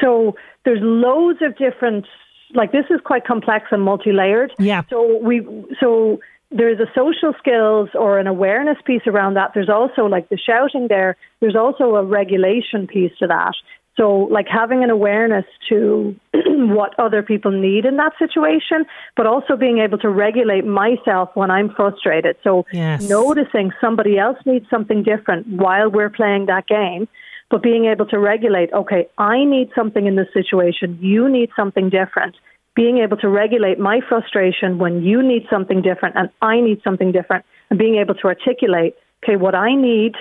so. 0.00 0.34
There's 0.64 0.80
loads 0.82 1.40
of 1.42 1.56
different. 1.56 2.06
Like 2.54 2.72
this 2.72 2.86
is 2.88 2.98
quite 3.04 3.26
complex 3.26 3.66
and 3.70 3.82
multi-layered. 3.82 4.52
Yeah. 4.58 4.82
So 4.88 5.18
we 5.22 5.46
so 5.80 6.18
there's 6.50 6.80
a 6.80 6.86
social 6.94 7.34
skills 7.38 7.90
or 7.94 8.18
an 8.18 8.26
awareness 8.26 8.78
piece 8.84 9.02
around 9.06 9.34
that. 9.34 9.52
There's 9.54 9.68
also 9.68 10.06
like 10.06 10.28
the 10.28 10.38
shouting 10.38 10.88
there. 10.88 11.16
There's 11.40 11.56
also 11.56 11.96
a 11.96 12.04
regulation 12.04 12.86
piece 12.86 13.12
to 13.18 13.26
that. 13.26 13.52
So, 13.98 14.28
like 14.30 14.46
having 14.46 14.84
an 14.84 14.90
awareness 14.90 15.44
to 15.68 16.14
what 16.32 16.94
other 17.00 17.20
people 17.22 17.50
need 17.50 17.84
in 17.84 17.96
that 17.96 18.12
situation, 18.16 18.86
but 19.16 19.26
also 19.26 19.56
being 19.56 19.78
able 19.78 19.98
to 19.98 20.08
regulate 20.08 20.64
myself 20.64 21.30
when 21.34 21.50
I'm 21.50 21.70
frustrated. 21.70 22.36
So, 22.44 22.64
yes. 22.72 23.02
noticing 23.08 23.72
somebody 23.80 24.16
else 24.16 24.38
needs 24.46 24.66
something 24.70 25.02
different 25.02 25.48
while 25.48 25.90
we're 25.90 26.10
playing 26.10 26.46
that 26.46 26.68
game, 26.68 27.08
but 27.50 27.60
being 27.60 27.86
able 27.86 28.06
to 28.06 28.20
regulate, 28.20 28.72
okay, 28.72 29.08
I 29.18 29.44
need 29.44 29.70
something 29.74 30.06
in 30.06 30.14
this 30.14 30.28
situation, 30.32 30.96
you 31.00 31.28
need 31.28 31.50
something 31.56 31.90
different 31.90 32.36
being 32.78 32.98
able 32.98 33.16
to 33.16 33.28
regulate 33.28 33.76
my 33.80 33.98
frustration 34.08 34.78
when 34.78 35.02
you 35.02 35.20
need 35.20 35.44
something 35.50 35.82
different 35.82 36.14
and 36.14 36.30
I 36.40 36.60
need 36.60 36.80
something 36.84 37.10
different, 37.10 37.44
and 37.70 37.76
being 37.76 37.96
able 37.96 38.14
to 38.14 38.28
articulate, 38.28 38.94
okay, 39.24 39.34
what 39.34 39.56
I 39.56 39.74
need 39.74 40.14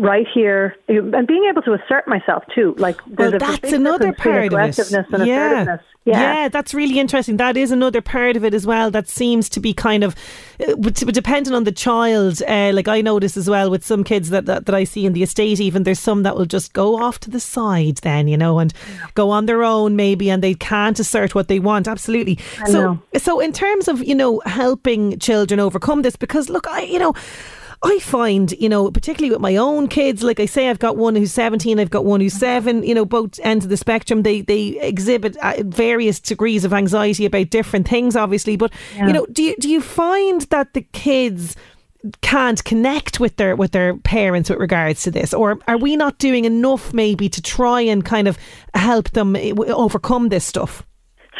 right 0.00 0.26
here, 0.32 0.76
and 0.88 1.26
being 1.26 1.44
able 1.44 1.62
to 1.62 1.74
assert 1.74 2.08
myself 2.08 2.42
too. 2.54 2.74
Like 2.78 2.98
well, 3.06 3.32
that's 3.38 3.72
another 3.72 4.12
part 4.12 4.52
of 4.52 4.78
it. 4.78 4.92
And 4.92 5.26
yeah. 5.26 5.76
yeah. 6.04 6.34
yeah, 6.44 6.48
that's 6.48 6.72
really 6.72 6.98
interesting. 6.98 7.36
That 7.36 7.56
is 7.56 7.70
another 7.70 8.00
part 8.00 8.36
of 8.36 8.44
it 8.44 8.54
as 8.54 8.66
well. 8.66 8.90
That 8.90 9.08
seems 9.08 9.48
to 9.50 9.60
be 9.60 9.74
kind 9.74 10.02
of 10.02 10.16
uh, 10.58 10.74
depending 10.74 11.52
on 11.52 11.64
the 11.64 11.72
child. 11.72 12.42
Uh, 12.48 12.72
like 12.72 12.88
I 12.88 13.02
notice 13.02 13.36
as 13.36 13.48
well 13.48 13.70
with 13.70 13.84
some 13.84 14.02
kids 14.02 14.30
that, 14.30 14.46
that 14.46 14.66
that 14.66 14.74
I 14.74 14.84
see 14.84 15.04
in 15.04 15.12
the 15.12 15.22
estate. 15.22 15.60
Even 15.60 15.82
there's 15.82 16.00
some 16.00 16.22
that 16.22 16.36
will 16.36 16.46
just 16.46 16.72
go 16.72 17.02
off 17.02 17.20
to 17.20 17.30
the 17.30 17.40
side, 17.40 17.98
then 17.98 18.26
you 18.26 18.38
know, 18.38 18.58
and 18.58 18.72
go 19.14 19.30
on 19.30 19.46
their 19.46 19.62
own 19.62 19.96
maybe, 19.96 20.30
and 20.30 20.42
they 20.42 20.54
can't 20.54 20.98
assert 20.98 21.34
what 21.34 21.48
they 21.48 21.60
want. 21.60 21.86
Absolutely. 21.86 22.38
I 22.60 22.70
so, 22.70 22.80
know. 22.80 23.02
so 23.18 23.38
in 23.38 23.52
terms 23.52 23.86
of 23.86 24.02
you 24.02 24.14
know 24.14 24.40
helping 24.46 25.18
children 25.18 25.60
overcome 25.60 26.02
this, 26.02 26.16
because 26.16 26.48
look, 26.48 26.66
I 26.68 26.82
you 26.82 26.98
know. 26.98 27.14
I 27.82 27.98
find, 28.00 28.52
you 28.52 28.68
know, 28.68 28.90
particularly 28.90 29.30
with 29.30 29.40
my 29.40 29.56
own 29.56 29.88
kids, 29.88 30.22
like 30.22 30.38
I 30.38 30.44
say, 30.44 30.68
I've 30.68 30.78
got 30.78 30.98
one 30.98 31.16
who's 31.16 31.32
17, 31.32 31.80
I've 31.80 31.88
got 31.88 32.04
one 32.04 32.20
who's 32.20 32.34
seven, 32.34 32.82
you 32.82 32.94
know, 32.94 33.06
both 33.06 33.40
ends 33.42 33.64
of 33.64 33.70
the 33.70 33.76
spectrum, 33.78 34.22
they, 34.22 34.42
they 34.42 34.78
exhibit 34.80 35.36
uh, 35.38 35.62
various 35.64 36.20
degrees 36.20 36.66
of 36.66 36.74
anxiety 36.74 37.24
about 37.24 37.48
different 37.48 37.88
things, 37.88 38.16
obviously. 38.16 38.56
But, 38.56 38.72
yeah. 38.94 39.06
you 39.06 39.12
know, 39.14 39.26
do 39.32 39.42
you, 39.42 39.56
do 39.56 39.70
you 39.70 39.80
find 39.80 40.42
that 40.42 40.74
the 40.74 40.82
kids 40.82 41.56
can't 42.22 42.64
connect 42.64 43.20
with 43.20 43.36
their 43.36 43.54
with 43.54 43.72
their 43.72 43.94
parents 43.98 44.48
with 44.48 44.58
regards 44.58 45.02
to 45.02 45.10
this 45.10 45.34
or 45.34 45.58
are 45.68 45.76
we 45.76 45.96
not 45.96 46.16
doing 46.16 46.46
enough 46.46 46.94
maybe 46.94 47.28
to 47.28 47.42
try 47.42 47.78
and 47.82 48.06
kind 48.06 48.26
of 48.26 48.38
help 48.72 49.10
them 49.10 49.36
eh, 49.36 49.52
overcome 49.66 50.30
this 50.30 50.42
stuff 50.42 50.82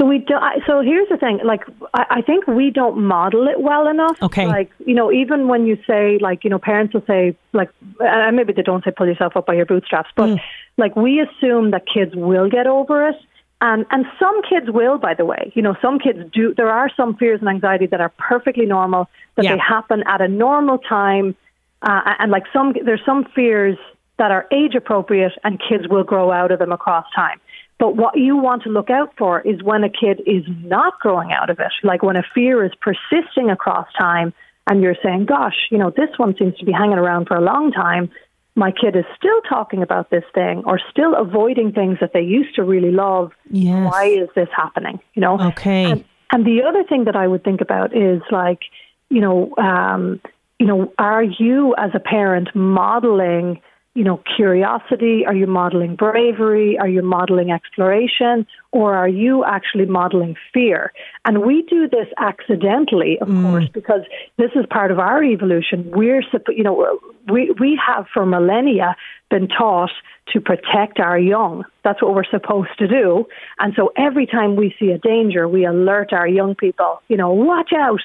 so 0.00 0.06
we 0.06 0.16
do, 0.16 0.34
so 0.66 0.80
here's 0.80 1.10
the 1.10 1.18
thing. 1.18 1.40
Like 1.44 1.60
I, 1.92 2.06
I 2.08 2.22
think 2.22 2.46
we 2.46 2.70
don't 2.70 3.04
model 3.04 3.46
it 3.48 3.60
well 3.60 3.86
enough. 3.86 4.16
Okay. 4.22 4.46
Like 4.46 4.70
you 4.78 4.94
know, 4.94 5.12
even 5.12 5.46
when 5.46 5.66
you 5.66 5.76
say 5.86 6.16
like 6.18 6.42
you 6.42 6.48
know, 6.48 6.58
parents 6.58 6.94
will 6.94 7.04
say 7.06 7.36
like, 7.52 7.68
and 8.00 8.34
maybe 8.34 8.54
they 8.54 8.62
don't 8.62 8.82
say 8.82 8.92
pull 8.96 9.06
yourself 9.06 9.36
up 9.36 9.44
by 9.44 9.52
your 9.52 9.66
bootstraps, 9.66 10.08
but 10.16 10.30
mm. 10.30 10.40
like 10.78 10.96
we 10.96 11.20
assume 11.20 11.72
that 11.72 11.82
kids 11.86 12.16
will 12.16 12.48
get 12.48 12.66
over 12.66 13.08
it. 13.08 13.16
And 13.60 13.84
and 13.90 14.06
some 14.18 14.40
kids 14.48 14.70
will, 14.70 14.96
by 14.96 15.12
the 15.12 15.26
way. 15.26 15.52
You 15.54 15.60
know, 15.60 15.76
some 15.82 15.98
kids 15.98 16.20
do. 16.32 16.54
There 16.56 16.70
are 16.70 16.90
some 16.96 17.14
fears 17.16 17.40
and 17.40 17.50
anxiety 17.50 17.84
that 17.88 18.00
are 18.00 18.12
perfectly 18.16 18.64
normal 18.64 19.06
that 19.34 19.44
yeah. 19.44 19.56
they 19.56 19.58
happen 19.58 20.02
at 20.06 20.22
a 20.22 20.28
normal 20.28 20.78
time, 20.78 21.36
uh, 21.82 22.14
and 22.18 22.32
like 22.32 22.44
some 22.54 22.72
there's 22.86 23.04
some 23.04 23.26
fears 23.34 23.76
that 24.16 24.30
are 24.30 24.46
age 24.50 24.74
appropriate, 24.74 25.32
and 25.44 25.60
kids 25.60 25.88
will 25.90 26.04
grow 26.04 26.32
out 26.32 26.52
of 26.52 26.58
them 26.58 26.72
across 26.72 27.04
time. 27.14 27.38
But 27.80 27.96
what 27.96 28.18
you 28.18 28.36
want 28.36 28.62
to 28.64 28.68
look 28.68 28.90
out 28.90 29.14
for 29.16 29.40
is 29.40 29.62
when 29.62 29.82
a 29.84 29.88
kid 29.88 30.20
is 30.26 30.44
not 30.62 31.00
growing 31.00 31.32
out 31.32 31.48
of 31.48 31.58
it, 31.58 31.72
like 31.82 32.02
when 32.02 32.14
a 32.14 32.22
fear 32.34 32.62
is 32.62 32.72
persisting 32.82 33.50
across 33.50 33.86
time 33.98 34.34
and 34.68 34.82
you're 34.82 34.96
saying, 35.02 35.24
gosh, 35.24 35.56
you 35.70 35.78
know, 35.78 35.90
this 35.90 36.10
one 36.18 36.36
seems 36.38 36.56
to 36.58 36.66
be 36.66 36.72
hanging 36.72 36.98
around 36.98 37.26
for 37.26 37.36
a 37.36 37.40
long 37.40 37.72
time. 37.72 38.10
My 38.54 38.70
kid 38.70 38.96
is 38.96 39.06
still 39.16 39.40
talking 39.48 39.82
about 39.82 40.10
this 40.10 40.24
thing 40.34 40.62
or 40.66 40.78
still 40.90 41.14
avoiding 41.14 41.72
things 41.72 41.96
that 42.02 42.12
they 42.12 42.20
used 42.20 42.54
to 42.56 42.64
really 42.64 42.90
love. 42.90 43.32
Yes. 43.50 43.90
Why 43.90 44.04
is 44.04 44.28
this 44.34 44.48
happening? 44.54 45.00
You 45.14 45.22
know? 45.22 45.40
Okay. 45.40 45.90
And, 45.90 46.04
and 46.32 46.44
the 46.44 46.62
other 46.68 46.84
thing 46.84 47.04
that 47.04 47.16
I 47.16 47.26
would 47.26 47.42
think 47.42 47.62
about 47.62 47.96
is 47.96 48.20
like, 48.30 48.60
you 49.08 49.22
know, 49.22 49.54
um, 49.56 50.20
you 50.58 50.66
know, 50.66 50.92
are 50.98 51.22
you 51.22 51.74
as 51.78 51.92
a 51.94 51.98
parent 51.98 52.54
modeling 52.54 53.62
you 53.94 54.04
know, 54.04 54.22
curiosity? 54.36 55.24
Are 55.26 55.34
you 55.34 55.46
modeling 55.46 55.96
bravery? 55.96 56.78
Are 56.78 56.88
you 56.88 57.02
modeling 57.02 57.50
exploration? 57.50 58.46
Or 58.72 58.94
are 58.94 59.08
you 59.08 59.44
actually 59.44 59.86
modeling 59.86 60.36
fear? 60.54 60.92
And 61.24 61.42
we 61.42 61.62
do 61.62 61.88
this 61.88 62.06
accidentally, 62.18 63.18
of 63.20 63.26
mm. 63.28 63.42
course, 63.42 63.68
because 63.72 64.02
this 64.36 64.50
is 64.54 64.64
part 64.70 64.92
of 64.92 65.00
our 65.00 65.24
evolution. 65.24 65.90
We're, 65.90 66.22
you 66.48 66.62
know, 66.62 67.00
we, 67.28 67.50
we 67.58 67.80
have 67.84 68.06
for 68.14 68.24
millennia 68.24 68.94
been 69.28 69.48
taught 69.48 69.90
to 70.32 70.40
protect 70.40 71.00
our 71.00 71.18
young. 71.18 71.64
That's 71.82 72.00
what 72.00 72.14
we're 72.14 72.30
supposed 72.30 72.70
to 72.78 72.86
do. 72.86 73.26
And 73.58 73.72
so 73.74 73.92
every 73.96 74.26
time 74.26 74.54
we 74.54 74.74
see 74.78 74.90
a 74.90 74.98
danger, 74.98 75.48
we 75.48 75.64
alert 75.64 76.12
our 76.12 76.28
young 76.28 76.54
people, 76.54 77.02
you 77.08 77.16
know, 77.16 77.32
watch 77.32 77.72
out. 77.76 78.00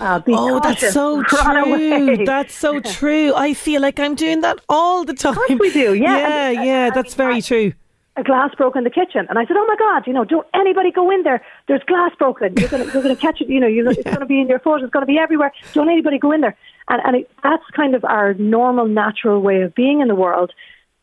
Uh, 0.00 0.20
oh, 0.28 0.60
cautious, 0.60 0.80
that's 0.80 0.94
so 0.94 1.22
true. 1.24 2.24
That's 2.24 2.54
so 2.58 2.80
true. 2.80 3.34
I 3.34 3.52
feel 3.52 3.82
like 3.82 4.00
I'm 4.00 4.14
doing 4.14 4.40
that 4.40 4.60
all 4.70 5.04
the 5.04 5.12
time. 5.12 5.32
Of 5.32 5.36
course 5.36 5.60
we 5.60 5.72
do, 5.72 5.92
yeah. 5.94 6.50
Yeah, 6.50 6.62
yeah, 6.62 6.90
that's 6.90 7.12
very 7.12 7.42
true 7.42 7.74
a 8.16 8.22
glass 8.22 8.54
broke 8.54 8.76
in 8.76 8.84
the 8.84 8.90
kitchen. 8.90 9.26
And 9.28 9.38
I 9.38 9.44
said, 9.46 9.56
oh 9.56 9.66
my 9.66 9.76
God, 9.78 10.06
you 10.06 10.12
know, 10.12 10.24
don't 10.24 10.46
anybody 10.54 10.90
go 10.90 11.10
in 11.10 11.22
there. 11.22 11.42
There's 11.68 11.82
glass 11.82 12.12
broken. 12.18 12.54
You're 12.56 12.68
going 12.68 12.84
you're 12.84 13.02
gonna 13.02 13.16
catch 13.16 13.40
it. 13.40 13.48
You 13.48 13.60
know, 13.60 13.66
you're, 13.66 13.90
it's 13.90 14.02
going 14.02 14.20
to 14.20 14.26
be 14.26 14.40
in 14.40 14.48
your 14.48 14.58
foot. 14.58 14.82
It's 14.82 14.90
going 14.90 15.02
to 15.02 15.06
be 15.06 15.18
everywhere. 15.18 15.52
Don't 15.74 15.88
anybody 15.88 16.18
go 16.18 16.32
in 16.32 16.40
there. 16.40 16.56
And, 16.88 17.02
and 17.04 17.16
it, 17.16 17.30
that's 17.42 17.64
kind 17.74 17.94
of 17.94 18.04
our 18.04 18.34
normal, 18.34 18.86
natural 18.86 19.40
way 19.40 19.62
of 19.62 19.74
being 19.74 20.00
in 20.00 20.08
the 20.08 20.14
world. 20.14 20.52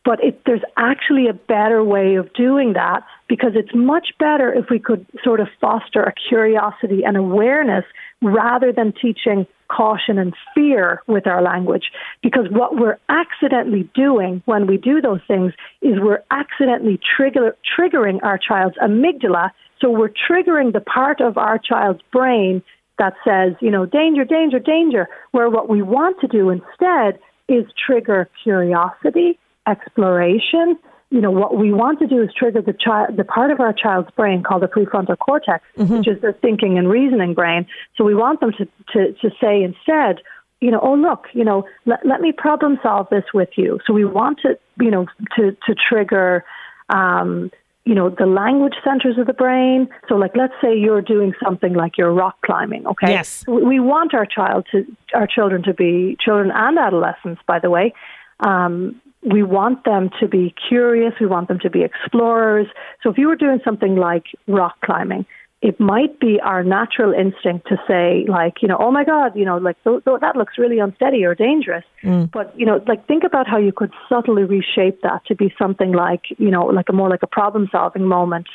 But 0.04 0.22
it, 0.22 0.42
there's 0.44 0.62
actually 0.76 1.28
a 1.28 1.32
better 1.32 1.82
way 1.82 2.16
of 2.16 2.32
doing 2.34 2.74
that 2.74 3.04
because 3.28 3.52
it's 3.54 3.74
much 3.74 4.08
better 4.18 4.52
if 4.52 4.66
we 4.68 4.78
could 4.78 5.06
sort 5.22 5.40
of 5.40 5.48
foster 5.60 6.02
a 6.02 6.12
curiosity 6.28 7.04
and 7.04 7.16
awareness 7.16 7.84
rather 8.24 8.72
than 8.72 8.92
teaching 8.92 9.46
caution 9.68 10.18
and 10.18 10.34
fear 10.54 11.02
with 11.06 11.26
our 11.26 11.42
language. 11.42 11.84
Because 12.22 12.46
what 12.50 12.76
we're 12.76 12.98
accidentally 13.08 13.88
doing 13.94 14.42
when 14.44 14.66
we 14.66 14.76
do 14.76 15.00
those 15.00 15.20
things 15.26 15.52
is 15.82 15.94
we're 16.00 16.22
accidentally 16.30 16.98
trigger, 17.16 17.56
triggering 17.78 18.18
our 18.22 18.38
child's 18.38 18.76
amygdala. 18.78 19.50
So 19.80 19.90
we're 19.90 20.10
triggering 20.10 20.72
the 20.72 20.80
part 20.80 21.20
of 21.20 21.38
our 21.38 21.58
child's 21.58 22.02
brain 22.12 22.62
that 22.98 23.14
says, 23.24 23.54
you 23.60 23.70
know, 23.70 23.86
danger, 23.86 24.24
danger, 24.24 24.58
danger, 24.58 25.08
where 25.32 25.50
what 25.50 25.68
we 25.68 25.82
want 25.82 26.20
to 26.20 26.28
do 26.28 26.50
instead 26.50 27.18
is 27.48 27.64
trigger 27.86 28.28
curiosity 28.42 29.38
exploration. 29.66 30.78
You 31.10 31.20
know, 31.20 31.30
what 31.30 31.56
we 31.56 31.72
want 31.72 32.00
to 32.00 32.06
do 32.06 32.22
is 32.22 32.30
trigger 32.36 32.60
the 32.60 32.72
child, 32.72 33.16
the 33.16 33.24
part 33.24 33.50
of 33.50 33.60
our 33.60 33.72
child's 33.72 34.10
brain 34.12 34.42
called 34.42 34.62
the 34.62 34.66
prefrontal 34.66 35.18
cortex, 35.18 35.64
mm-hmm. 35.76 35.98
which 35.98 36.08
is 36.08 36.20
their 36.20 36.32
thinking 36.32 36.76
and 36.76 36.88
reasoning 36.88 37.34
brain. 37.34 37.66
So 37.96 38.04
we 38.04 38.14
want 38.14 38.40
them 38.40 38.52
to, 38.52 38.64
to, 38.92 39.12
to 39.12 39.30
say 39.40 39.62
instead, 39.62 40.22
you 40.60 40.70
know, 40.70 40.80
oh 40.82 40.94
look, 40.94 41.26
you 41.32 41.44
know, 41.44 41.66
let, 41.86 42.04
let 42.04 42.20
me 42.20 42.32
problem 42.32 42.78
solve 42.82 43.08
this 43.10 43.24
with 43.32 43.50
you. 43.56 43.80
So 43.86 43.92
we 43.92 44.04
want 44.04 44.40
to, 44.40 44.58
you 44.80 44.90
know, 44.90 45.06
to 45.36 45.56
to 45.66 45.74
trigger 45.74 46.44
um, 46.88 47.50
you 47.84 47.94
know, 47.94 48.08
the 48.08 48.26
language 48.26 48.74
centers 48.82 49.18
of 49.18 49.26
the 49.26 49.34
brain. 49.34 49.88
So, 50.08 50.14
like, 50.14 50.32
let's 50.34 50.54
say 50.62 50.76
you're 50.76 51.02
doing 51.02 51.34
something 51.44 51.74
like 51.74 51.98
you're 51.98 52.12
rock 52.12 52.36
climbing, 52.44 52.86
okay? 52.86 53.12
Yes. 53.12 53.44
We 53.46 53.78
want 53.78 54.14
our 54.14 54.24
child 54.24 54.66
to, 54.72 54.86
our 55.12 55.26
children 55.26 55.62
to 55.64 55.74
be, 55.74 56.16
children 56.18 56.50
and 56.54 56.78
adolescents, 56.78 57.42
by 57.46 57.58
the 57.58 57.68
way, 57.68 57.92
um, 58.40 59.00
we 59.24 59.42
want 59.42 59.84
them 59.84 60.10
to 60.20 60.28
be 60.28 60.54
curious. 60.68 61.14
We 61.20 61.26
want 61.26 61.48
them 61.48 61.58
to 61.60 61.70
be 61.70 61.82
explorers. 61.82 62.66
So 63.02 63.10
if 63.10 63.18
you 63.18 63.28
were 63.28 63.36
doing 63.36 63.60
something 63.64 63.96
like 63.96 64.24
rock 64.46 64.76
climbing, 64.84 65.24
it 65.62 65.80
might 65.80 66.20
be 66.20 66.38
our 66.42 66.62
natural 66.62 67.14
instinct 67.14 67.68
to 67.68 67.76
say, 67.88 68.26
like, 68.28 68.60
you 68.60 68.68
know, 68.68 68.76
oh 68.78 68.90
my 68.90 69.02
God, 69.02 69.34
you 69.34 69.46
know, 69.46 69.56
like 69.56 69.82
th- 69.82 70.02
that 70.04 70.36
looks 70.36 70.58
really 70.58 70.78
unsteady 70.78 71.24
or 71.24 71.34
dangerous. 71.34 71.84
Mm. 72.02 72.30
But 72.30 72.52
you 72.58 72.66
know, 72.66 72.84
like 72.86 73.06
think 73.06 73.24
about 73.24 73.48
how 73.48 73.56
you 73.56 73.72
could 73.72 73.90
subtly 74.06 74.44
reshape 74.44 75.00
that 75.02 75.24
to 75.28 75.34
be 75.34 75.54
something 75.58 75.92
like, 75.92 76.24
you 76.36 76.50
know, 76.50 76.66
like 76.66 76.90
a 76.90 76.92
more 76.92 77.08
like 77.08 77.22
a 77.22 77.26
problem-solving 77.26 78.04
moment, 78.04 78.46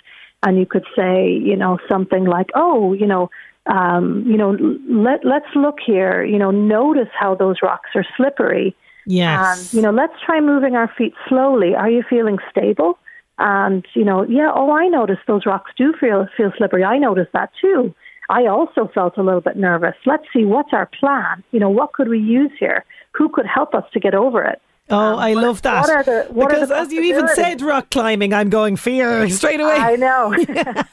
and 0.44 0.60
you 0.60 0.68
could 0.68 0.86
say, 0.96 1.32
you 1.32 1.56
know, 1.56 1.80
something 1.90 2.26
like, 2.26 2.52
oh, 2.54 2.94
you 2.94 3.08
know, 3.08 3.32
um, 3.66 4.24
you 4.28 4.38
know, 4.38 4.52
let 4.88 5.26
let's 5.26 5.50
look 5.56 5.78
here. 5.84 6.24
You 6.24 6.38
know, 6.38 6.52
notice 6.52 7.10
how 7.20 7.34
those 7.34 7.56
rocks 7.64 7.90
are 7.96 8.06
slippery 8.18 8.76
Yes. 9.10 9.60
And, 9.60 9.74
you 9.74 9.82
know, 9.82 9.92
let's 9.92 10.14
try 10.24 10.40
moving 10.40 10.76
our 10.76 10.88
feet 10.96 11.14
slowly. 11.28 11.74
Are 11.76 11.90
you 11.90 12.04
feeling 12.08 12.38
stable? 12.52 13.00
And, 13.40 13.84
you 13.96 14.06
know, 14.06 14.24
yeah, 14.24 14.52
oh, 14.54 14.72
I 14.72 14.88
noticed 14.88 15.22
those 15.28 15.46
rocks 15.48 15.72
do 15.76 15.94
feel, 16.00 16.28
feel 16.38 16.52
slippery. 16.58 16.84
I 16.84 17.00
noticed 17.00 17.32
that 17.34 17.52
too. 17.60 17.96
I 18.30 18.46
also 18.46 18.92
felt 18.94 19.18
a 19.18 19.24
little 19.24 19.42
bit 19.42 19.58
nervous. 19.58 19.96
Let's 20.06 20.26
see, 20.32 20.46
what's 20.46 20.74
our 20.74 20.86
plan? 21.00 21.44
You 21.52 21.60
know, 21.60 21.70
what 21.70 21.94
could 21.94 22.08
we 22.08 22.20
use 22.20 22.52
here? 22.60 22.86
Who 23.14 23.30
could 23.30 23.48
help 23.48 23.74
us 23.74 23.86
to 23.94 24.00
get 24.00 24.14
over 24.14 24.44
it? 24.44 24.62
Oh, 24.92 24.98
um, 24.98 25.20
I 25.20 25.34
love 25.34 25.62
that. 25.64 25.88
What 25.88 26.06
the, 26.06 26.28
what 26.30 26.50
because 26.50 26.72
as 26.72 26.92
you 26.92 27.02
even 27.02 27.28
said 27.30 27.62
rock 27.62 27.92
climbing, 27.92 28.34
I'm 28.34 28.50
going 28.50 28.76
fear 28.76 29.30
straight 29.40 29.60
away. 29.60 29.76
I 29.76 29.96
know. 29.96 30.36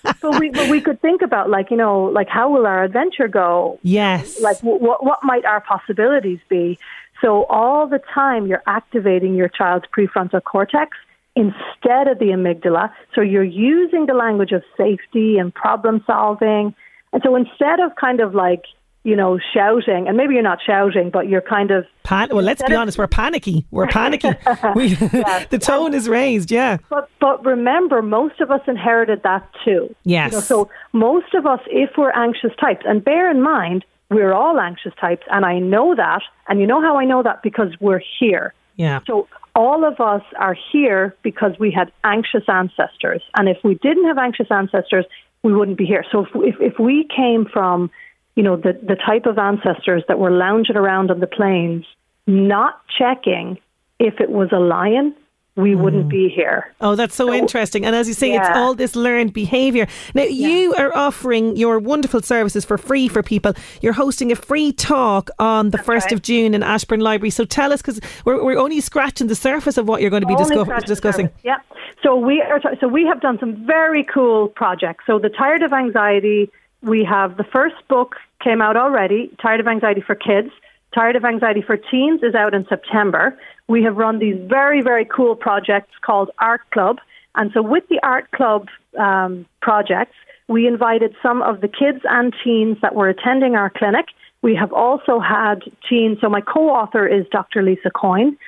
but 0.21 0.39
we 0.39 0.51
but 0.51 0.69
we 0.69 0.83
could 0.83 1.01
think 1.01 1.23
about 1.23 1.49
like 1.49 1.71
you 1.71 1.79
know 1.79 2.05
like 2.05 2.29
how 2.29 2.51
will 2.51 2.67
our 2.67 2.85
adventure 2.85 3.27
go? 3.27 3.79
Yes. 3.83 4.39
Like 4.41 4.62
what 4.62 5.03
what 5.03 5.21
might 5.23 5.47
our 5.47 5.62
possibilities 5.62 6.41
be? 6.49 6.79
So 7.21 7.45
all 7.45 7.89
the 7.89 8.01
time 8.14 8.47
you're 8.47 8.62
activating 8.67 9.35
your 9.35 9.49
child's 9.49 9.87
prefrontal 9.97 10.43
cortex 10.43 10.97
instead 11.35 12.09
of 12.09 12.19
the 12.19 12.27
amygdala. 12.27 12.91
So 13.14 13.21
you're 13.21 13.45
using 13.45 14.07
the 14.07 14.14
language 14.14 14.53
of 14.53 14.62
safety 14.77 15.39
and 15.39 15.55
problem 15.55 16.03
solving. 16.07 16.75
And 17.12 17.23
so 17.25 17.37
instead 17.37 17.81
of 17.81 17.93
kind 18.01 18.21
of 18.21 18.35
like, 18.35 18.62
you 19.05 19.14
know, 19.14 19.39
shouting, 19.55 20.09
and 20.09 20.17
maybe 20.17 20.35
you're 20.35 20.43
not 20.43 20.59
shouting, 20.67 21.11
but 21.11 21.29
you're 21.29 21.41
kind 21.41 21.71
of. 21.71 21.87
Pan- 22.03 22.31
well, 22.33 22.43
let's 22.43 22.61
be 22.64 22.73
of, 22.73 22.81
honest, 22.81 22.99
we're 22.99 23.07
panicky. 23.07 23.64
We're 23.71 23.87
panicky. 23.87 24.31
we, 24.75 24.95
the 24.95 25.61
tone 25.62 25.95
is 25.95 26.09
raised, 26.09 26.51
yeah. 26.51 26.79
But, 26.91 27.09
but 27.21 27.45
remember, 27.45 28.03
most 28.03 28.41
of 28.41 28.51
us 28.51 28.62
inherited 28.67 29.23
that 29.23 29.49
too. 29.64 29.95
Yes. 30.03 30.33
You 30.33 30.39
know, 30.39 30.43
so 30.43 30.71
most 30.93 31.35
of 31.35 31.47
us, 31.47 31.61
if 31.69 31.91
we're 31.97 32.11
anxious 32.11 32.51
types, 32.61 32.85
and 32.85 33.05
bear 33.05 33.31
in 33.31 33.43
mind, 33.43 33.85
we're 34.11 34.33
all 34.33 34.59
anxious 34.61 34.93
types, 35.01 35.27
and 35.31 35.45
I 35.45 35.59
know 35.59 35.95
that. 35.95 36.23
And 36.49 36.61
you 36.61 36.67
know 36.67 36.81
how 36.81 36.97
I 36.97 37.05
know 37.05 37.23
that? 37.23 37.43
Because 37.43 37.73
we're 37.81 38.03
here. 38.19 38.55
Yeah. 38.77 39.01
So 39.07 39.29
all 39.55 39.85
of 39.85 40.01
us 40.01 40.23
are 40.39 40.57
here 40.73 41.17
because 41.23 41.53
we 41.59 41.71
had 41.71 41.91
anxious 42.05 42.45
ancestors. 42.47 43.23
And 43.37 43.49
if 43.49 43.59
we 43.65 43.75
didn't 43.77 44.05
have 44.05 44.19
anxious 44.19 44.49
ancestors, 44.51 45.07
we 45.43 45.55
wouldn't 45.55 45.79
be 45.79 45.87
here. 45.87 46.05
So 46.13 46.27
if, 46.27 46.29
if, 46.35 46.55
if 46.61 46.79
we 46.79 47.09
came 47.15 47.47
from, 47.47 47.91
you 48.35 48.43
know, 48.43 48.57
the, 48.57 48.75
the 48.75 48.97
type 48.97 49.27
of 49.27 49.39
ancestors 49.39 50.05
that 50.09 50.19
were 50.19 50.31
lounging 50.31 50.77
around 50.77 51.11
on 51.11 51.21
the 51.21 51.27
plains, 51.27 51.87
not 52.27 52.81
checking 52.99 53.59
if 53.99 54.21
it 54.21 54.31
was 54.31 54.51
a 54.53 54.59
lion 54.59 55.15
we 55.57 55.75
wouldn't 55.75 56.07
mm. 56.07 56.11
be 56.11 56.29
here. 56.29 56.73
Oh, 56.83 56.95
that's 56.95 57.15
so, 57.15 57.29
so 57.29 57.33
interesting. 57.33 57.87
And 57.87 57.97
as 57.97 58.07
you 58.07 58.15
say, 58.15 58.33
yeah. 58.33 58.41
it's 58.47 58.57
all 58.57 58.75
this 58.75 58.95
learned 58.95 59.33
behaviour. 59.33 59.87
Now, 60.15 60.25
yeah. 60.25 60.49
you 60.49 60.75
are 60.75 60.95
offering 60.95 61.57
your 61.57 61.79
wonderful 61.79 62.21
services 62.21 62.65
for 62.65 62.77
free 62.77 63.09
for 63.09 63.23
people. 63.23 63.55
You're 63.81 63.95
hosting 63.95 64.31
a 64.31 64.37
free 64.37 64.73
talk 64.73 65.31
on 65.39 65.71
the 65.71 65.79
that's 65.79 65.89
1st 65.89 66.01
right. 66.03 66.13
of 66.13 66.23
June 66.23 66.55
in 66.55 66.63
Ashbourne 66.63 67.01
Library. 67.01 67.31
So 67.31 67.45
tell 67.47 67.73
us, 67.73 67.81
because 67.81 68.01
we're, 68.27 68.45
we're 68.45 68.59
only 68.59 68.81
scratching 68.81 69.29
the 69.29 69.35
surface 69.35 69.79
of 69.79 69.89
what 69.89 70.03
you're 70.03 70.11
going 70.11 70.23
to 70.23 70.29
be 70.29 70.37
discuss- 70.37 70.85
discussing. 70.85 71.31
Yeah. 71.43 71.59
So 72.03 72.15
we, 72.15 72.43
are 72.43 72.59
t- 72.59 72.77
so 72.79 72.87
we 72.87 73.07
have 73.07 73.23
done 73.23 73.39
some 73.39 73.67
very 73.67 74.05
cool 74.05 74.49
projects. 74.49 75.05
So 75.07 75.19
the 75.19 75.31
Tired 75.31 75.63
of 75.63 75.73
Anxiety, 75.73 76.51
we 76.83 77.03
have 77.05 77.39
the 77.39 77.45
first 77.45 77.77
book 77.89 78.17
came 78.45 78.61
out 78.61 78.77
already, 78.77 79.35
Tired 79.41 79.61
of 79.61 79.67
Anxiety 79.67 80.03
for 80.03 80.15
Kids. 80.15 80.51
Tired 80.95 81.16
of 81.16 81.24
Anxiety 81.24 81.62
for 81.62 81.76
Teens 81.76 82.22
is 82.22 82.34
out 82.34 82.55
in 82.55 82.66
September 82.68 83.37
we 83.68 83.82
have 83.82 83.97
run 83.97 84.18
these 84.18 84.37
very, 84.49 84.80
very 84.82 85.05
cool 85.05 85.34
projects 85.34 85.93
called 86.05 86.30
Art 86.39 86.62
Club. 86.70 86.99
And 87.34 87.51
so, 87.53 87.62
with 87.62 87.84
the 87.89 88.01
Art 88.03 88.30
Club 88.30 88.68
um, 88.99 89.47
projects, 89.61 90.14
we 90.49 90.66
invited 90.66 91.14
some 91.22 91.43
of 91.43 91.61
the 91.61 91.68
kids 91.68 92.01
and 92.05 92.32
teens 92.43 92.78
that 92.82 92.95
were 92.95 93.09
attending 93.09 93.57
our 93.57 93.70
clinic. 93.70 94.07
We 94.43 94.55
have 94.55 94.72
also 94.72 95.18
had 95.18 95.62
teens. 95.89 96.18
So, 96.20 96.28
my 96.28 96.41
co 96.41 96.70
author 96.70 97.07
is 97.07 97.26
Dr. 97.30 97.62
Lisa 97.62 97.91
Coyne, 97.91 98.39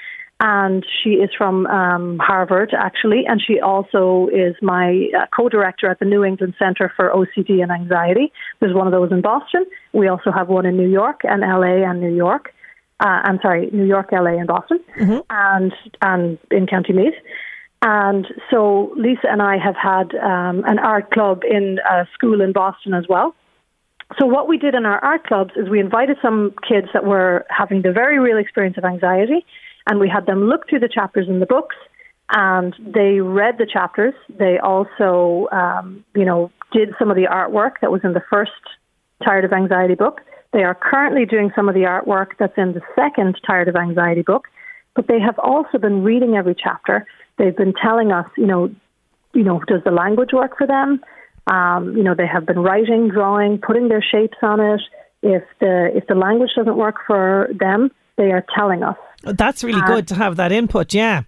and 0.40 0.86
she 1.02 1.10
is 1.10 1.30
from 1.36 1.66
um, 1.66 2.18
Harvard, 2.20 2.72
actually, 2.76 3.24
and 3.26 3.42
she 3.44 3.60
also 3.60 4.28
is 4.32 4.54
my 4.62 5.08
uh, 5.16 5.26
co 5.34 5.48
director 5.48 5.90
at 5.90 5.98
the 5.98 6.04
New 6.04 6.24
England 6.24 6.54
Center 6.58 6.92
for 6.94 7.10
OCD 7.10 7.62
and 7.62 7.72
Anxiety. 7.72 8.32
There's 8.60 8.74
one 8.74 8.86
of 8.86 8.92
those 8.92 9.10
in 9.10 9.20
Boston. 9.20 9.66
We 9.92 10.08
also 10.08 10.30
have 10.30 10.48
one 10.48 10.66
in 10.66 10.76
New 10.76 10.88
York 10.88 11.22
and 11.24 11.40
LA 11.40 11.88
and 11.88 12.00
New 12.00 12.14
York 12.14 12.54
uh, 13.00 13.22
I'm 13.24 13.38
sorry, 13.40 13.70
New 13.72 13.84
York, 13.84 14.08
LA, 14.10 14.38
and 14.38 14.46
Boston, 14.46 14.80
mm-hmm. 14.98 15.18
and 15.30 15.72
and 16.02 16.38
in 16.50 16.66
County 16.66 16.92
Meath. 16.92 17.14
And 17.80 18.26
so 18.50 18.92
Lisa 18.96 19.30
and 19.30 19.40
I 19.40 19.56
have 19.56 19.76
had 19.76 20.12
um, 20.16 20.64
an 20.66 20.80
art 20.80 21.12
club 21.12 21.42
in 21.48 21.78
a 21.88 22.06
school 22.12 22.40
in 22.40 22.52
Boston 22.52 22.92
as 22.92 23.04
well. 23.08 23.36
So 24.18 24.26
what 24.26 24.48
we 24.48 24.58
did 24.58 24.74
in 24.74 24.84
our 24.84 24.98
art 25.04 25.26
clubs 25.26 25.52
is 25.54 25.68
we 25.68 25.78
invited 25.78 26.16
some 26.20 26.54
kids 26.66 26.88
that 26.92 27.04
were 27.04 27.46
having 27.50 27.82
the 27.82 27.92
very 27.92 28.18
real 28.18 28.38
experience 28.38 28.76
of 28.78 28.84
anxiety, 28.84 29.46
and 29.88 29.98
we 29.98 30.08
had 30.08 30.26
them 30.26 30.44
look 30.44 30.68
through 30.68 30.80
the 30.80 30.88
chapters 30.88 31.28
in 31.28 31.40
the 31.40 31.46
books, 31.46 31.76
and 32.30 32.74
they 32.78 33.20
read 33.20 33.56
the 33.58 33.66
chapters. 33.66 34.14
They 34.38 34.58
also, 34.58 35.48
um, 35.50 36.04
you 36.14 36.24
know, 36.24 36.50
did 36.72 36.90
some 36.98 37.10
of 37.10 37.16
the 37.16 37.24
artwork 37.24 37.80
that 37.80 37.90
was 37.90 38.02
in 38.04 38.12
the 38.12 38.22
first 38.30 38.52
Tired 39.24 39.44
of 39.44 39.52
Anxiety 39.52 39.94
book. 39.94 40.20
They 40.52 40.62
are 40.62 40.74
currently 40.74 41.26
doing 41.26 41.50
some 41.56 41.68
of 41.68 41.74
the 41.74 41.82
artwork 41.82 42.32
that's 42.38 42.56
in 42.56 42.72
the 42.72 42.82
second 42.94 43.40
Tired 43.46 43.68
of 43.68 43.76
Anxiety 43.76 44.22
book, 44.22 44.46
but 44.94 45.08
they 45.08 45.20
have 45.20 45.38
also 45.38 45.78
been 45.78 46.04
reading 46.04 46.36
every 46.36 46.54
chapter. 46.54 47.06
They've 47.36 47.56
been 47.56 47.74
telling 47.74 48.12
us, 48.12 48.26
you 48.36 48.46
know, 48.46 48.70
you 49.34 49.44
know, 49.44 49.60
does 49.66 49.82
the 49.84 49.90
language 49.90 50.30
work 50.32 50.56
for 50.56 50.66
them? 50.66 51.00
Um, 51.46 51.96
you 51.96 52.02
know, 52.02 52.14
they 52.14 52.26
have 52.26 52.46
been 52.46 52.58
writing, 52.58 53.08
drawing, 53.08 53.58
putting 53.58 53.88
their 53.88 54.02
shapes 54.02 54.38
on 54.42 54.60
it. 54.60 54.80
If 55.22 55.42
the 55.60 55.90
if 55.94 56.06
the 56.06 56.14
language 56.14 56.50
doesn't 56.56 56.76
work 56.76 56.96
for 57.06 57.48
them, 57.58 57.90
they 58.16 58.32
are 58.32 58.44
telling 58.54 58.82
us. 58.82 58.96
That's 59.22 59.64
really 59.64 59.82
good 59.82 60.08
to 60.08 60.14
have 60.14 60.36
that 60.36 60.52
input. 60.52 60.94
Yeah. 60.94 61.22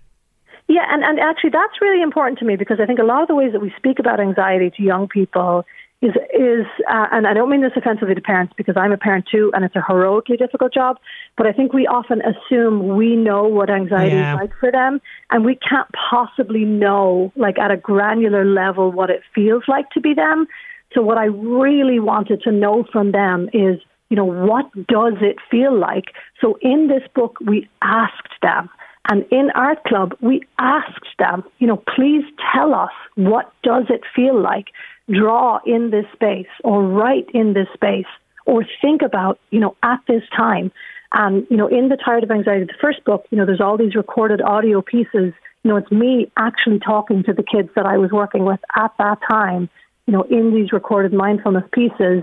Yeah, 0.68 0.86
and, 0.88 1.02
and 1.02 1.18
actually 1.18 1.50
that's 1.50 1.80
really 1.80 2.00
important 2.00 2.38
to 2.38 2.44
me 2.44 2.54
because 2.54 2.78
I 2.80 2.86
think 2.86 3.00
a 3.00 3.02
lot 3.02 3.22
of 3.22 3.28
the 3.28 3.34
ways 3.34 3.50
that 3.52 3.60
we 3.60 3.72
speak 3.76 3.98
about 3.98 4.20
anxiety 4.20 4.70
to 4.76 4.82
young 4.82 5.08
people 5.08 5.64
is 6.00 6.12
is 6.32 6.66
uh, 6.88 7.06
and 7.12 7.26
I 7.26 7.34
don't 7.34 7.50
mean 7.50 7.60
this 7.60 7.72
offensively 7.76 8.14
to 8.14 8.20
parents 8.20 8.54
because 8.56 8.76
I'm 8.76 8.92
a 8.92 8.96
parent 8.96 9.26
too, 9.30 9.50
and 9.52 9.64
it's 9.64 9.76
a 9.76 9.82
heroically 9.86 10.36
difficult 10.36 10.72
job. 10.72 10.98
But 11.36 11.46
I 11.46 11.52
think 11.52 11.72
we 11.72 11.86
often 11.86 12.22
assume 12.22 12.96
we 12.96 13.16
know 13.16 13.44
what 13.44 13.68
anxiety 13.68 14.16
yeah. 14.16 14.34
is 14.34 14.40
like 14.40 14.52
for 14.58 14.70
them, 14.70 15.00
and 15.30 15.44
we 15.44 15.56
can't 15.56 15.88
possibly 16.10 16.64
know, 16.64 17.32
like 17.36 17.58
at 17.58 17.70
a 17.70 17.76
granular 17.76 18.44
level, 18.44 18.92
what 18.92 19.10
it 19.10 19.22
feels 19.34 19.64
like 19.68 19.90
to 19.90 20.00
be 20.00 20.14
them. 20.14 20.46
So 20.94 21.02
what 21.02 21.18
I 21.18 21.26
really 21.26 22.00
wanted 22.00 22.42
to 22.42 22.52
know 22.52 22.84
from 22.90 23.12
them 23.12 23.50
is, 23.52 23.80
you 24.10 24.16
know, 24.16 24.24
what 24.24 24.70
does 24.88 25.14
it 25.22 25.36
feel 25.50 25.76
like? 25.76 26.06
So 26.40 26.58
in 26.60 26.88
this 26.88 27.02
book, 27.14 27.38
we 27.40 27.68
asked 27.80 28.34
them. 28.42 28.68
And 29.08 29.24
in 29.30 29.50
Art 29.54 29.82
Club, 29.84 30.14
we 30.20 30.42
asked 30.58 31.16
them, 31.18 31.44
you 31.58 31.66
know, 31.66 31.82
please 31.96 32.24
tell 32.52 32.74
us 32.74 32.90
what 33.14 33.52
does 33.62 33.84
it 33.88 34.02
feel 34.14 34.38
like 34.38 34.66
draw 35.10 35.60
in 35.64 35.90
this 35.90 36.04
space 36.12 36.50
or 36.62 36.82
write 36.82 37.28
in 37.32 37.54
this 37.54 37.66
space 37.72 38.06
or 38.46 38.64
think 38.82 39.02
about, 39.02 39.38
you 39.50 39.60
know, 39.60 39.76
at 39.82 40.00
this 40.06 40.22
time. 40.36 40.70
And, 41.12 41.46
you 41.50 41.56
know, 41.56 41.66
in 41.66 41.88
The 41.88 41.96
Tired 41.96 42.24
of 42.24 42.30
Anxiety, 42.30 42.64
the 42.64 42.74
first 42.80 43.04
book, 43.04 43.26
you 43.30 43.38
know, 43.38 43.46
there's 43.46 43.60
all 43.60 43.76
these 43.76 43.94
recorded 43.94 44.40
audio 44.42 44.82
pieces. 44.82 45.32
You 45.62 45.70
know, 45.70 45.76
it's 45.76 45.90
me 45.90 46.30
actually 46.36 46.78
talking 46.78 47.22
to 47.24 47.32
the 47.32 47.42
kids 47.42 47.70
that 47.76 47.86
I 47.86 47.98
was 47.98 48.10
working 48.10 48.44
with 48.44 48.60
at 48.76 48.92
that 48.98 49.18
time, 49.28 49.68
you 50.06 50.12
know, 50.12 50.22
in 50.22 50.54
these 50.54 50.72
recorded 50.72 51.12
mindfulness 51.12 51.64
pieces, 51.72 52.22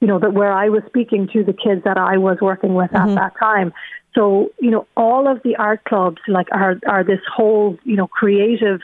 you 0.00 0.06
know, 0.06 0.18
that 0.18 0.32
where 0.32 0.52
I 0.52 0.68
was 0.68 0.82
speaking 0.86 1.28
to 1.32 1.42
the 1.42 1.52
kids 1.52 1.82
that 1.84 1.96
I 1.96 2.18
was 2.18 2.38
working 2.40 2.74
with 2.74 2.90
mm-hmm. 2.90 3.10
at 3.10 3.14
that 3.14 3.38
time. 3.38 3.72
So, 4.14 4.50
you 4.60 4.70
know, 4.70 4.86
all 4.96 5.30
of 5.30 5.42
the 5.42 5.56
art 5.56 5.84
clubs 5.84 6.18
like 6.28 6.48
are 6.52 6.76
are 6.88 7.04
this 7.04 7.20
whole, 7.34 7.78
you 7.84 7.96
know, 7.96 8.06
creative 8.06 8.80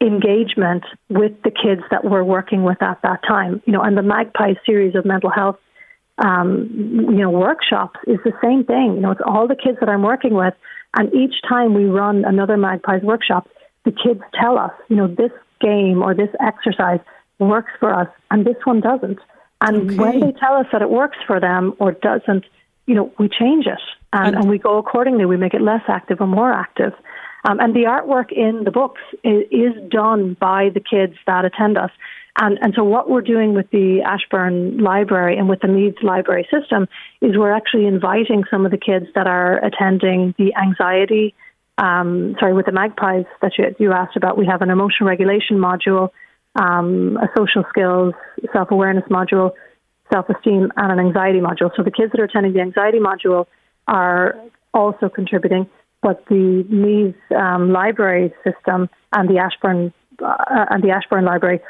engagement 0.00 0.84
with 1.08 1.32
the 1.42 1.50
kids 1.50 1.82
that 1.90 2.04
we're 2.04 2.24
working 2.24 2.62
with 2.62 2.82
at 2.82 3.00
that 3.02 3.20
time. 3.26 3.62
You 3.64 3.72
know, 3.72 3.82
and 3.82 3.96
the 3.96 4.02
Magpie 4.02 4.54
series 4.64 4.94
of 4.94 5.04
mental 5.04 5.30
health, 5.30 5.58
um, 6.18 6.68
you 6.72 7.22
know, 7.22 7.30
workshops 7.30 7.98
is 8.06 8.18
the 8.24 8.32
same 8.42 8.64
thing. 8.64 8.94
You 8.94 9.00
know, 9.00 9.12
it's 9.12 9.20
all 9.24 9.46
the 9.46 9.56
kids 9.56 9.78
that 9.80 9.88
I'm 9.88 10.02
working 10.02 10.34
with, 10.34 10.54
and 10.96 11.12
each 11.14 11.34
time 11.48 11.74
we 11.74 11.84
run 11.84 12.24
another 12.24 12.56
Magpies 12.56 13.02
workshop, 13.02 13.48
the 13.84 13.92
kids 13.92 14.20
tell 14.40 14.58
us, 14.58 14.72
you 14.88 14.96
know, 14.96 15.06
this 15.06 15.32
game 15.60 16.02
or 16.02 16.14
this 16.14 16.30
exercise 16.40 17.00
works 17.38 17.72
for 17.78 17.94
us, 17.94 18.08
and 18.30 18.44
this 18.44 18.56
one 18.64 18.80
doesn't. 18.80 19.18
And 19.60 19.90
okay. 19.90 19.96
when 19.96 20.20
they 20.20 20.32
tell 20.32 20.54
us 20.54 20.66
that 20.72 20.82
it 20.82 20.90
works 20.90 21.16
for 21.26 21.40
them 21.40 21.74
or 21.78 21.92
doesn't, 21.92 22.44
you 22.86 22.94
know, 22.94 23.12
we 23.18 23.28
change 23.28 23.66
it 23.66 23.80
and, 24.12 24.28
and, 24.28 24.36
and 24.36 24.50
we 24.50 24.58
go 24.58 24.78
accordingly. 24.78 25.24
We 25.24 25.36
make 25.36 25.54
it 25.54 25.62
less 25.62 25.82
active 25.88 26.20
or 26.20 26.26
more 26.26 26.52
active. 26.52 26.92
Um, 27.48 27.60
and 27.60 27.74
the 27.74 27.84
artwork 27.84 28.32
in 28.32 28.64
the 28.64 28.70
books 28.70 29.00
is, 29.22 29.44
is, 29.50 29.90
done 29.90 30.36
by 30.38 30.70
the 30.74 30.80
kids 30.80 31.14
that 31.26 31.44
attend 31.44 31.78
us. 31.78 31.90
And, 32.38 32.58
and 32.60 32.74
so 32.74 32.82
what 32.82 33.08
we're 33.08 33.22
doing 33.22 33.54
with 33.54 33.70
the 33.70 34.02
Ashbourne 34.02 34.78
Library 34.78 35.38
and 35.38 35.48
with 35.48 35.60
the 35.60 35.68
Meath 35.68 36.02
Library 36.02 36.46
system 36.52 36.88
is 37.20 37.36
we're 37.36 37.52
actually 37.52 37.86
inviting 37.86 38.44
some 38.50 38.66
of 38.66 38.72
the 38.72 38.78
kids 38.78 39.06
that 39.14 39.26
are 39.26 39.64
attending 39.64 40.34
the 40.38 40.54
anxiety, 40.56 41.34
um, 41.78 42.34
sorry, 42.40 42.52
with 42.52 42.66
the 42.66 42.72
magpies 42.72 43.24
that 43.42 43.52
you, 43.56 43.74
you 43.78 43.92
asked 43.92 44.16
about. 44.16 44.36
We 44.36 44.46
have 44.46 44.60
an 44.60 44.70
emotion 44.70 45.06
regulation 45.06 45.56
module, 45.56 46.10
um, 46.58 47.18
a 47.18 47.28
social 47.36 47.64
skills, 47.68 48.14
self 48.52 48.70
awareness 48.70 49.04
module, 49.10 49.52
self 50.12 50.28
esteem, 50.28 50.70
and 50.76 50.92
an 50.92 50.98
anxiety 50.98 51.40
module. 51.40 51.70
So 51.76 51.82
the 51.82 51.90
kids 51.90 52.12
that 52.12 52.20
are 52.20 52.24
attending 52.24 52.52
the 52.52 52.60
anxiety 52.60 52.98
module 52.98 53.46
are 53.86 54.36
also 54.74 55.08
contributing 55.08 55.68
but 56.02 56.24
the 56.26 56.64
Meath 56.68 57.16
um, 57.36 57.72
library 57.72 58.32
system 58.44 58.88
and 59.12 59.28
the 59.28 59.38
Ashbourne 59.38 59.92
uh, 60.24 60.66
and 60.70 60.82
the 60.82 60.90
Ashbourne 60.90 61.24
Library 61.24 61.60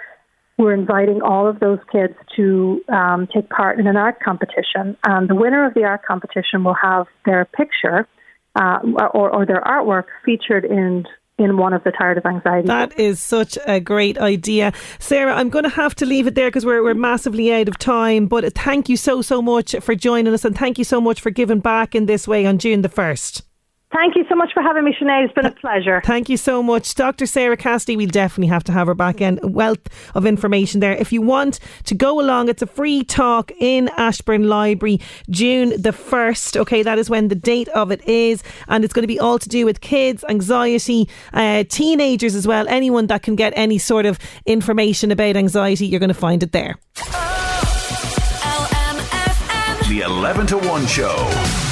we're 0.59 0.75
inviting 0.75 1.21
all 1.23 1.47
of 1.47 1.61
those 1.61 1.79
kids 1.93 2.15
to 2.35 2.83
um, 2.89 3.29
take 3.35 3.49
part 3.51 3.79
in 3.79 3.87
an 3.87 3.97
art 3.99 4.21
competition, 4.21 4.97
and 5.07 5.29
the 5.29 5.35
winner 5.35 5.67
of 5.67 5.75
the 5.75 5.85
art 5.85 6.03
competition 6.03 6.65
will 6.65 6.77
have 6.81 7.07
their 7.27 7.45
picture 7.45 8.09
uh, 8.55 8.79
or, 9.13 9.29
or 9.31 9.45
their 9.45 9.61
artwork 9.61 10.05
featured 10.25 10.65
in 10.65 11.05
in 11.39 11.59
one 11.59 11.73
of 11.73 11.85
the 11.85 11.93
Tired 11.93 12.19
of 12.19 12.25
Anxiety. 12.25 12.67
That 12.67 12.99
is 12.99 13.21
such 13.21 13.59
a 13.67 13.79
great 13.79 14.19
idea. 14.19 14.73
Sarah, 14.99 15.35
I'm 15.35 15.51
going 15.51 15.65
to 15.65 15.71
have 15.71 15.95
to 15.97 16.07
leave 16.07 16.27
it 16.27 16.35
there 16.35 16.49
because 16.49 16.65
we're, 16.65 16.83
we're 16.83 16.95
massively 16.95 17.53
out 17.53 17.69
of 17.69 17.79
time. 17.79 18.27
But 18.27 18.55
thank 18.55 18.89
you 18.89 18.97
so, 18.97 19.23
so 19.23 19.43
much 19.43 19.75
for 19.81 19.95
joining 19.95 20.33
us 20.33 20.45
and 20.45 20.57
thank 20.57 20.79
you 20.79 20.85
so 20.85 21.01
much 21.01 21.21
for 21.21 21.31
giving 21.31 21.61
back 21.61 21.95
in 21.95 22.07
this 22.07 22.27
way 22.27 22.47
on 22.47 22.59
June 22.59 22.83
the 22.83 22.89
1st. 22.89 23.43
Thank 23.93 24.17
you 24.17 24.25
so 24.29 24.35
much 24.35 24.51
for 24.53 24.63
having 24.63 24.85
me, 24.85 24.97
Sinead. 25.01 25.25
It's 25.25 25.33
been 25.33 25.47
a 25.47 25.53
pleasure. 25.53 26.03
Thank 26.05 26.29
you 26.29 26.37
so 26.37 26.61
much. 26.61 26.95
Dr. 26.97 27.25
Sarah 27.25 27.57
Cassidy, 27.57 27.97
we'll 27.97 28.09
definitely 28.09 28.49
have 28.49 28.65
to 28.65 28.73
have 28.73 28.89
her 28.89 28.95
back 28.95 29.21
in. 29.21 29.39
A 29.45 29.47
wealth 29.47 29.89
of 30.15 30.27
information 30.27 30.81
there. 30.81 30.93
If 30.93 31.13
you 31.13 31.23
want 31.23 31.61
to 31.85 31.95
go 31.95 32.21
along, 32.21 32.49
it's 32.49 32.63
a 32.63 32.67
free 32.67 33.05
talk 33.05 33.53
in 33.61 33.89
Ashbourne 33.97 34.49
Library, 34.49 35.01
June 35.31 35.71
the 35.81 35.93
1st. 35.93 36.57
Okay, 36.57 36.83
that 36.83 36.99
is 36.99 37.09
when 37.09 37.29
the 37.29 37.37
date 37.37 37.69
of 37.69 37.93
it 37.93 38.07
is. 38.09 38.43
And 38.67 38.85
it's 38.85 38.93
going 38.93 39.05
to 39.05 39.09
be 39.09 39.21
all 39.21 39.39
to 39.39 39.49
do 39.49 39.65
with 39.65 39.81
kids, 39.81 40.25
anxiety, 40.29 41.09
uh, 41.33 41.63
teenagers 41.69 42.35
as 42.35 42.47
well. 42.47 42.67
Anyone 42.69 43.07
that 43.07 43.23
can 43.23 43.37
get 43.37 43.53
any 43.57 43.79
sort 43.79 44.05
of 44.05 44.19
information 44.47 45.13
about 45.13 45.37
anxiety, 45.37 45.87
you're 45.87 46.01
going 46.01 46.09
to 46.09 46.15
find 46.15 46.43
it 46.43 46.51
there. 46.51 46.75
The 49.89 50.03
11 50.05 50.49
to 50.49 50.59
1 50.59 50.87
show. 50.89 51.66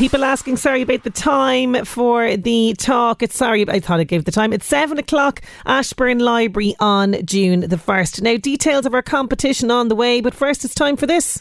People 0.00 0.24
asking, 0.24 0.56
sorry 0.56 0.80
about 0.80 1.02
the 1.02 1.10
time 1.10 1.84
for 1.84 2.34
the 2.34 2.74
talk. 2.78 3.22
It's 3.22 3.36
sorry, 3.36 3.68
I 3.68 3.80
thought 3.80 4.00
I 4.00 4.04
gave 4.04 4.24
the 4.24 4.32
time. 4.32 4.50
It's 4.54 4.64
seven 4.64 4.96
o'clock, 4.96 5.42
Ashbourne 5.66 6.20
Library 6.20 6.74
on 6.80 7.16
June 7.26 7.60
the 7.60 7.76
1st. 7.76 8.22
Now, 8.22 8.38
details 8.38 8.86
of 8.86 8.94
our 8.94 9.02
competition 9.02 9.70
on 9.70 9.88
the 9.88 9.94
way, 9.94 10.22
but 10.22 10.32
first 10.32 10.64
it's 10.64 10.74
time 10.74 10.96
for 10.96 11.06
this. 11.06 11.38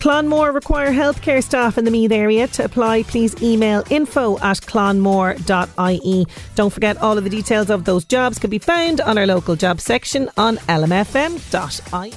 Clonmore 0.05 0.53
require 0.53 0.91
healthcare 0.91 1.43
staff 1.43 1.79
in 1.79 1.85
the 1.85 1.89
Meath 1.89 2.11
area. 2.11 2.45
To 2.45 2.65
apply, 2.65 3.01
please 3.01 3.41
email 3.41 3.83
info 3.89 4.37
at 4.37 4.57
clonmore.ie. 4.57 6.27
Don't 6.53 6.69
forget, 6.69 6.97
all 6.97 7.17
of 7.17 7.23
the 7.23 7.29
details 7.31 7.71
of 7.71 7.85
those 7.85 8.05
jobs 8.05 8.37
can 8.37 8.51
be 8.51 8.59
found 8.59 9.01
on 9.01 9.17
our 9.17 9.25
local 9.25 9.55
job 9.55 9.81
section 9.81 10.29
on 10.37 10.57
lmfm.ie. 10.57 12.11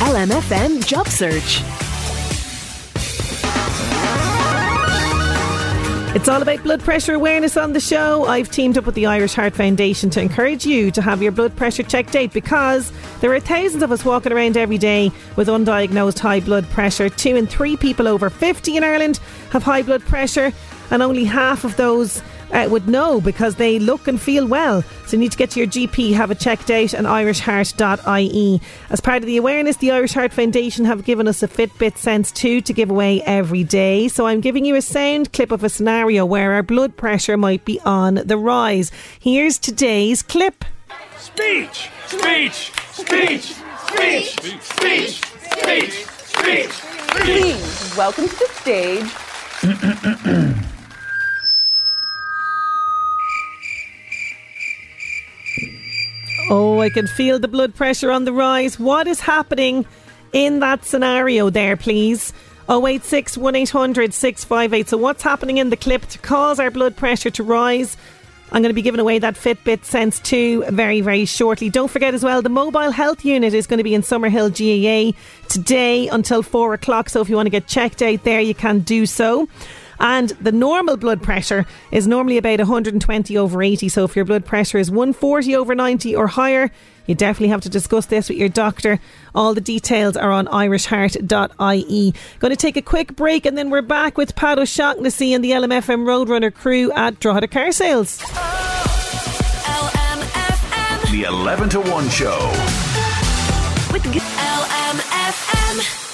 LMFM 0.00 0.86
Job 0.86 1.08
Search. 1.08 1.87
It's 6.14 6.26
all 6.26 6.40
about 6.40 6.62
blood 6.62 6.80
pressure 6.80 7.12
awareness 7.12 7.58
on 7.58 7.74
the 7.74 7.80
show. 7.80 8.24
I've 8.24 8.50
teamed 8.50 8.78
up 8.78 8.86
with 8.86 8.94
the 8.94 9.04
Irish 9.04 9.34
Heart 9.34 9.54
Foundation 9.54 10.08
to 10.10 10.20
encourage 10.22 10.64
you 10.64 10.90
to 10.92 11.02
have 11.02 11.22
your 11.22 11.32
blood 11.32 11.54
pressure 11.54 11.82
checked 11.82 12.16
out 12.16 12.32
because 12.32 12.90
there 13.20 13.32
are 13.34 13.40
thousands 13.40 13.82
of 13.82 13.92
us 13.92 14.06
walking 14.06 14.32
around 14.32 14.56
every 14.56 14.78
day 14.78 15.12
with 15.36 15.48
undiagnosed 15.48 16.18
high 16.18 16.40
blood 16.40 16.68
pressure. 16.70 17.10
Two 17.10 17.36
in 17.36 17.46
three 17.46 17.76
people 17.76 18.08
over 18.08 18.30
50 18.30 18.78
in 18.78 18.84
Ireland 18.84 19.20
have 19.50 19.62
high 19.62 19.82
blood 19.82 20.00
pressure, 20.00 20.50
and 20.90 21.02
only 21.02 21.24
half 21.24 21.64
of 21.64 21.76
those 21.76 22.22
uh, 22.52 22.66
would 22.70 22.88
know 22.88 23.20
because 23.20 23.56
they 23.56 23.78
look 23.78 24.08
and 24.08 24.20
feel 24.20 24.46
well. 24.46 24.82
So 25.06 25.16
you 25.16 25.18
need 25.18 25.32
to 25.32 25.38
get 25.38 25.50
to 25.50 25.60
your 25.60 25.68
GP, 25.68 26.14
have 26.14 26.30
it 26.30 26.38
checked 26.38 26.70
out 26.70 26.94
on 26.94 27.04
irishheart.ie. 27.04 28.60
As 28.90 29.00
part 29.00 29.18
of 29.18 29.26
the 29.26 29.36
awareness, 29.36 29.76
the 29.76 29.90
Irish 29.90 30.14
Heart 30.14 30.32
Foundation 30.32 30.84
have 30.84 31.04
given 31.04 31.28
us 31.28 31.42
a 31.42 31.48
Fitbit 31.48 31.96
Sense 31.96 32.32
2 32.32 32.60
to 32.62 32.72
give 32.72 32.90
away 32.90 33.22
every 33.22 33.64
day. 33.64 34.08
So 34.08 34.26
I'm 34.26 34.40
giving 34.40 34.64
you 34.64 34.74
a 34.74 34.82
sound 34.82 35.32
clip 35.32 35.50
of 35.50 35.64
a 35.64 35.68
scenario 35.68 36.24
where 36.24 36.52
our 36.52 36.62
blood 36.62 36.96
pressure 36.96 37.36
might 37.36 37.64
be 37.64 37.80
on 37.80 38.14
the 38.14 38.36
rise. 38.36 38.90
Here's 39.18 39.58
today's 39.58 40.22
clip. 40.22 40.64
Speech! 41.16 41.90
Speech! 42.06 42.72
Speech! 42.92 43.54
Speech! 43.88 44.38
Speech! 44.62 45.20
Speech! 45.20 46.04
Speech! 46.04 46.70
Please 47.08 47.94
welcome 47.96 48.28
to 48.28 48.36
the 48.36 48.48
stage. 48.54 49.04
Oh, 56.50 56.80
I 56.80 56.88
can 56.88 57.06
feel 57.06 57.38
the 57.38 57.48
blood 57.48 57.74
pressure 57.74 58.10
on 58.10 58.24
the 58.24 58.32
rise. 58.32 58.78
What 58.78 59.06
is 59.06 59.20
happening 59.20 59.84
in 60.32 60.60
that 60.60 60.84
scenario 60.84 61.50
there, 61.50 61.76
please? 61.76 62.32
086 62.70 63.36
1800 63.36 64.14
658. 64.14 64.88
So, 64.88 64.96
what's 64.96 65.22
happening 65.22 65.58
in 65.58 65.68
the 65.68 65.76
clip 65.76 66.06
to 66.06 66.18
cause 66.18 66.58
our 66.58 66.70
blood 66.70 66.96
pressure 66.96 67.30
to 67.30 67.42
rise? 67.42 67.98
I'm 68.50 68.62
going 68.62 68.70
to 68.70 68.74
be 68.74 68.80
giving 68.80 69.00
away 69.00 69.18
that 69.18 69.34
Fitbit 69.34 69.84
Sense 69.84 70.20
2 70.20 70.70
very, 70.70 71.02
very 71.02 71.26
shortly. 71.26 71.68
Don't 71.68 71.90
forget 71.90 72.14
as 72.14 72.24
well, 72.24 72.40
the 72.40 72.48
mobile 72.48 72.92
health 72.92 73.26
unit 73.26 73.52
is 73.52 73.66
going 73.66 73.76
to 73.76 73.84
be 73.84 73.94
in 73.94 74.00
Summerhill 74.00 74.48
GAA 74.48 75.18
today 75.48 76.08
until 76.08 76.42
4 76.42 76.72
o'clock. 76.72 77.10
So 77.10 77.20
if 77.20 77.28
you 77.28 77.36
want 77.36 77.44
to 77.46 77.50
get 77.50 77.66
checked 77.66 78.00
out 78.00 78.24
there, 78.24 78.40
you 78.40 78.54
can 78.54 78.80
do 78.80 79.04
so. 79.04 79.48
And 80.00 80.30
the 80.30 80.52
normal 80.52 80.96
blood 80.96 81.22
pressure 81.22 81.66
is 81.90 82.06
normally 82.06 82.38
about 82.38 82.58
120 82.58 83.36
over 83.36 83.62
80. 83.62 83.88
So 83.88 84.04
if 84.04 84.14
your 84.14 84.24
blood 84.24 84.44
pressure 84.44 84.78
is 84.78 84.90
140 84.90 85.56
over 85.56 85.74
90 85.74 86.14
or 86.14 86.28
higher, 86.28 86.70
you 87.06 87.14
definitely 87.14 87.48
have 87.48 87.62
to 87.62 87.70
discuss 87.70 88.06
this 88.06 88.28
with 88.28 88.38
your 88.38 88.50
doctor. 88.50 89.00
All 89.34 89.54
the 89.54 89.60
details 89.60 90.16
are 90.16 90.30
on 90.30 90.46
irishheart.ie. 90.46 92.14
Going 92.38 92.50
to 92.50 92.56
take 92.56 92.76
a 92.76 92.82
quick 92.82 93.16
break 93.16 93.46
and 93.46 93.56
then 93.56 93.70
we're 93.70 93.82
back 93.82 94.18
with 94.18 94.36
Pat 94.36 94.58
O'Shaughnessy 94.58 95.32
and 95.32 95.42
the 95.42 95.52
LMFM 95.52 96.04
Roadrunner 96.04 96.52
crew 96.52 96.92
at 96.92 97.18
Drogheda 97.18 97.48
Car 97.48 97.72
Sales. 97.72 98.18
The 101.10 101.24
11 101.26 101.70
to 101.70 101.80
1 101.80 102.08
show. 102.10 102.38
With 103.90 104.02
LMFM. 104.04 106.07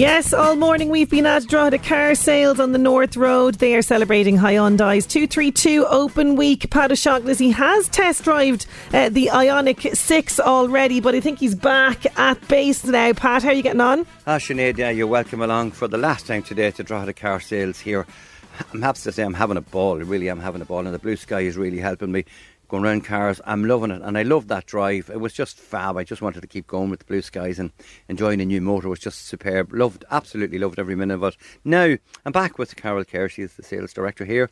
Yes, 0.00 0.32
all 0.32 0.56
morning 0.56 0.88
we've 0.88 1.10
been 1.10 1.26
at 1.26 1.46
Drogheda 1.46 1.76
Car 1.76 2.14
Sales 2.14 2.58
on 2.58 2.72
the 2.72 2.78
North 2.78 3.18
Road. 3.18 3.56
They 3.56 3.74
are 3.74 3.82
celebrating 3.82 4.38
Hyundai's 4.38 5.06
232 5.06 5.84
Open 5.84 6.36
Week. 6.36 6.70
Pat 6.70 6.90
O'Shaughnessy 6.90 7.50
has 7.50 7.86
test 7.90 8.24
drived 8.24 8.64
uh, 8.94 9.10
the 9.10 9.26
Ioniq 9.26 9.94
6 9.94 10.40
already, 10.40 11.00
but 11.00 11.14
I 11.14 11.20
think 11.20 11.38
he's 11.38 11.54
back 11.54 12.06
at 12.18 12.48
base 12.48 12.82
now. 12.86 13.12
Pat, 13.12 13.42
how 13.42 13.50
are 13.50 13.52
you 13.52 13.62
getting 13.62 13.82
on? 13.82 14.06
Ah, 14.26 14.38
Sinead, 14.38 14.78
yeah, 14.78 14.88
you're 14.88 15.06
welcome 15.06 15.42
along 15.42 15.72
for 15.72 15.86
the 15.86 15.98
last 15.98 16.26
time 16.26 16.42
today 16.42 16.70
to 16.70 16.82
Drogheda 16.82 17.12
Car 17.12 17.38
Sales 17.38 17.78
here. 17.78 18.06
I'm 18.72 18.80
happy 18.80 19.00
to 19.00 19.12
say 19.12 19.22
I'm 19.22 19.34
having 19.34 19.58
a 19.58 19.60
ball. 19.60 19.96
Really, 19.96 20.06
I 20.06 20.10
really 20.10 20.30
am 20.30 20.40
having 20.40 20.62
a 20.62 20.64
ball, 20.64 20.86
and 20.86 20.94
the 20.94 20.98
blue 20.98 21.16
sky 21.16 21.40
is 21.40 21.58
really 21.58 21.78
helping 21.78 22.10
me 22.10 22.24
going 22.70 22.84
around 22.84 23.04
cars. 23.04 23.40
I'm 23.44 23.64
loving 23.64 23.90
it, 23.90 24.00
and 24.00 24.16
I 24.16 24.22
love 24.22 24.46
that 24.48 24.64
drive. 24.64 25.10
It 25.10 25.20
was 25.20 25.32
just 25.32 25.58
fab. 25.58 25.96
I 25.96 26.04
just 26.04 26.22
wanted 26.22 26.40
to 26.40 26.46
keep 26.46 26.68
going 26.68 26.88
with 26.88 27.00
the 27.00 27.04
blue 27.04 27.20
skies 27.20 27.58
and 27.58 27.72
enjoying 28.08 28.40
a 28.40 28.44
new 28.44 28.60
motor. 28.60 28.86
It 28.86 28.90
was 28.90 29.00
just 29.00 29.26
superb. 29.26 29.72
Loved, 29.72 30.04
absolutely 30.10 30.58
loved 30.58 30.78
every 30.78 30.94
minute 30.94 31.14
of 31.14 31.24
it. 31.24 31.36
Now 31.64 31.96
I'm 32.24 32.32
back 32.32 32.58
with 32.58 32.76
Carol 32.76 33.04
Kerr. 33.04 33.28
She's 33.28 33.54
the 33.54 33.64
sales 33.64 33.92
director 33.92 34.24
here. 34.24 34.50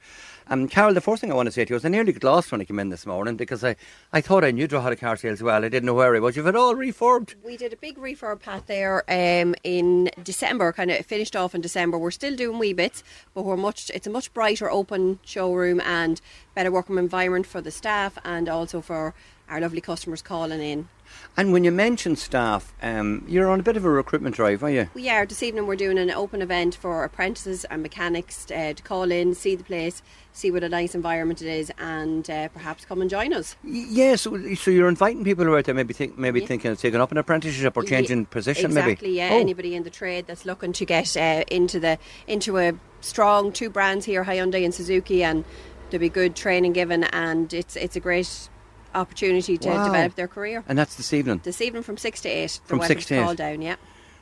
Um, 0.50 0.66
Carol, 0.66 0.94
the 0.94 1.02
first 1.02 1.20
thing 1.20 1.30
I 1.30 1.34
want 1.34 1.46
to 1.46 1.52
say 1.52 1.66
to 1.66 1.74
you 1.74 1.76
is 1.76 1.84
I 1.84 1.90
nearly 1.90 2.12
got 2.12 2.24
lost 2.24 2.50
when 2.50 2.62
I 2.62 2.64
came 2.64 2.78
in 2.78 2.88
this 2.88 3.04
morning 3.04 3.36
because 3.36 3.62
I, 3.62 3.76
I 4.14 4.22
thought 4.22 4.44
I 4.44 4.50
knew 4.50 4.66
Drogheda 4.66 4.96
Car 4.96 5.14
Sales 5.16 5.42
well. 5.42 5.62
I 5.62 5.68
didn't 5.68 5.84
know 5.84 5.92
where 5.92 6.14
it 6.14 6.20
was. 6.20 6.36
You've 6.36 6.46
it 6.46 6.56
all 6.56 6.74
refurbed. 6.74 7.34
We 7.44 7.58
did 7.58 7.74
a 7.74 7.76
big 7.76 7.98
refurb, 7.98 8.40
Pat, 8.40 8.66
there 8.66 9.04
um, 9.10 9.54
in 9.62 10.10
December, 10.22 10.72
kind 10.72 10.90
of 10.90 11.04
finished 11.04 11.36
off 11.36 11.54
in 11.54 11.60
December. 11.60 11.98
We're 11.98 12.10
still 12.10 12.34
doing 12.34 12.58
wee 12.58 12.72
bits, 12.72 13.04
but 13.34 13.42
we're 13.42 13.58
much. 13.58 13.90
it's 13.90 14.06
a 14.06 14.10
much 14.10 14.32
brighter, 14.32 14.70
open 14.70 15.18
showroom 15.22 15.82
and 15.82 16.18
better 16.54 16.70
working 16.70 16.96
environment 16.96 17.46
for 17.46 17.60
the 17.60 17.70
staff 17.70 18.16
and 18.24 18.48
also 18.48 18.80
for 18.80 19.14
our 19.50 19.60
lovely 19.60 19.82
customers 19.82 20.22
calling 20.22 20.62
in. 20.62 20.88
And 21.36 21.52
when 21.52 21.62
you 21.62 21.70
mention 21.70 22.16
staff, 22.16 22.74
um, 22.82 23.24
you're 23.28 23.48
on 23.48 23.60
a 23.60 23.62
bit 23.62 23.76
of 23.76 23.84
a 23.84 23.90
recruitment 23.90 24.34
drive, 24.34 24.64
are 24.64 24.70
you? 24.70 24.88
We 24.94 25.08
are. 25.08 25.24
This 25.24 25.42
evening 25.42 25.68
we're 25.68 25.76
doing 25.76 25.96
an 25.96 26.10
open 26.10 26.42
event 26.42 26.74
for 26.74 27.04
apprentices 27.04 27.64
and 27.66 27.80
mechanics 27.80 28.50
uh, 28.50 28.72
to 28.74 28.82
call 28.82 29.12
in, 29.12 29.34
see 29.34 29.54
the 29.54 29.62
place, 29.62 30.02
see 30.32 30.50
what 30.50 30.64
a 30.64 30.68
nice 30.68 30.96
environment 30.96 31.40
it 31.40 31.48
is, 31.48 31.70
and 31.78 32.28
uh, 32.28 32.48
perhaps 32.48 32.84
come 32.84 33.00
and 33.00 33.08
join 33.08 33.32
us. 33.32 33.54
Yes, 33.62 33.88
yeah, 33.90 34.16
so, 34.16 34.54
so, 34.54 34.70
you're 34.72 34.88
inviting 34.88 35.22
people 35.22 35.44
who 35.44 35.52
are 35.52 35.58
out 35.58 35.64
there 35.66 35.76
maybe 35.76 35.94
think, 35.94 36.18
maybe 36.18 36.40
yeah. 36.40 36.46
thinking 36.46 36.72
of 36.72 36.80
taking 36.80 37.00
up 37.00 37.12
an 37.12 37.18
apprenticeship 37.18 37.76
or 37.76 37.84
changing 37.84 38.20
yeah, 38.20 38.26
position, 38.30 38.66
exactly, 38.66 38.96
maybe. 39.08 39.16
yeah. 39.16 39.30
Oh. 39.32 39.38
Anybody 39.38 39.76
in 39.76 39.84
the 39.84 39.90
trade 39.90 40.26
that's 40.26 40.44
looking 40.44 40.72
to 40.72 40.84
get 40.84 41.16
uh, 41.16 41.44
into 41.50 41.78
the 41.78 41.98
into 42.26 42.58
a 42.58 42.72
strong 43.00 43.52
two 43.52 43.70
brands 43.70 44.04
here, 44.04 44.24
Hyundai 44.24 44.64
and 44.64 44.74
Suzuki, 44.74 45.22
and 45.22 45.44
there'll 45.90 46.00
be 46.00 46.08
good 46.08 46.34
training 46.34 46.72
given, 46.72 47.04
and 47.04 47.52
it's 47.52 47.76
it's 47.76 47.96
a 47.96 48.00
great 48.00 48.48
opportunity 48.94 49.58
to 49.58 49.68
Wow. 49.68 49.86
develop 49.86 50.14
their 50.14 50.28
career. 50.28 50.64
And 50.68 50.78
that's 50.78 50.96
this 50.96 51.12
evening. 51.12 51.40
This 51.44 51.60
evening 51.60 51.82
from 51.82 51.96
six 51.96 52.20
to 52.22 52.28
eight. 52.28 52.60
From 52.64 52.82
six 52.82 53.06
to 53.06 53.14
eight. 53.16 53.22
called 53.22 53.36
down, 53.36 53.62
yeah. 53.62 53.76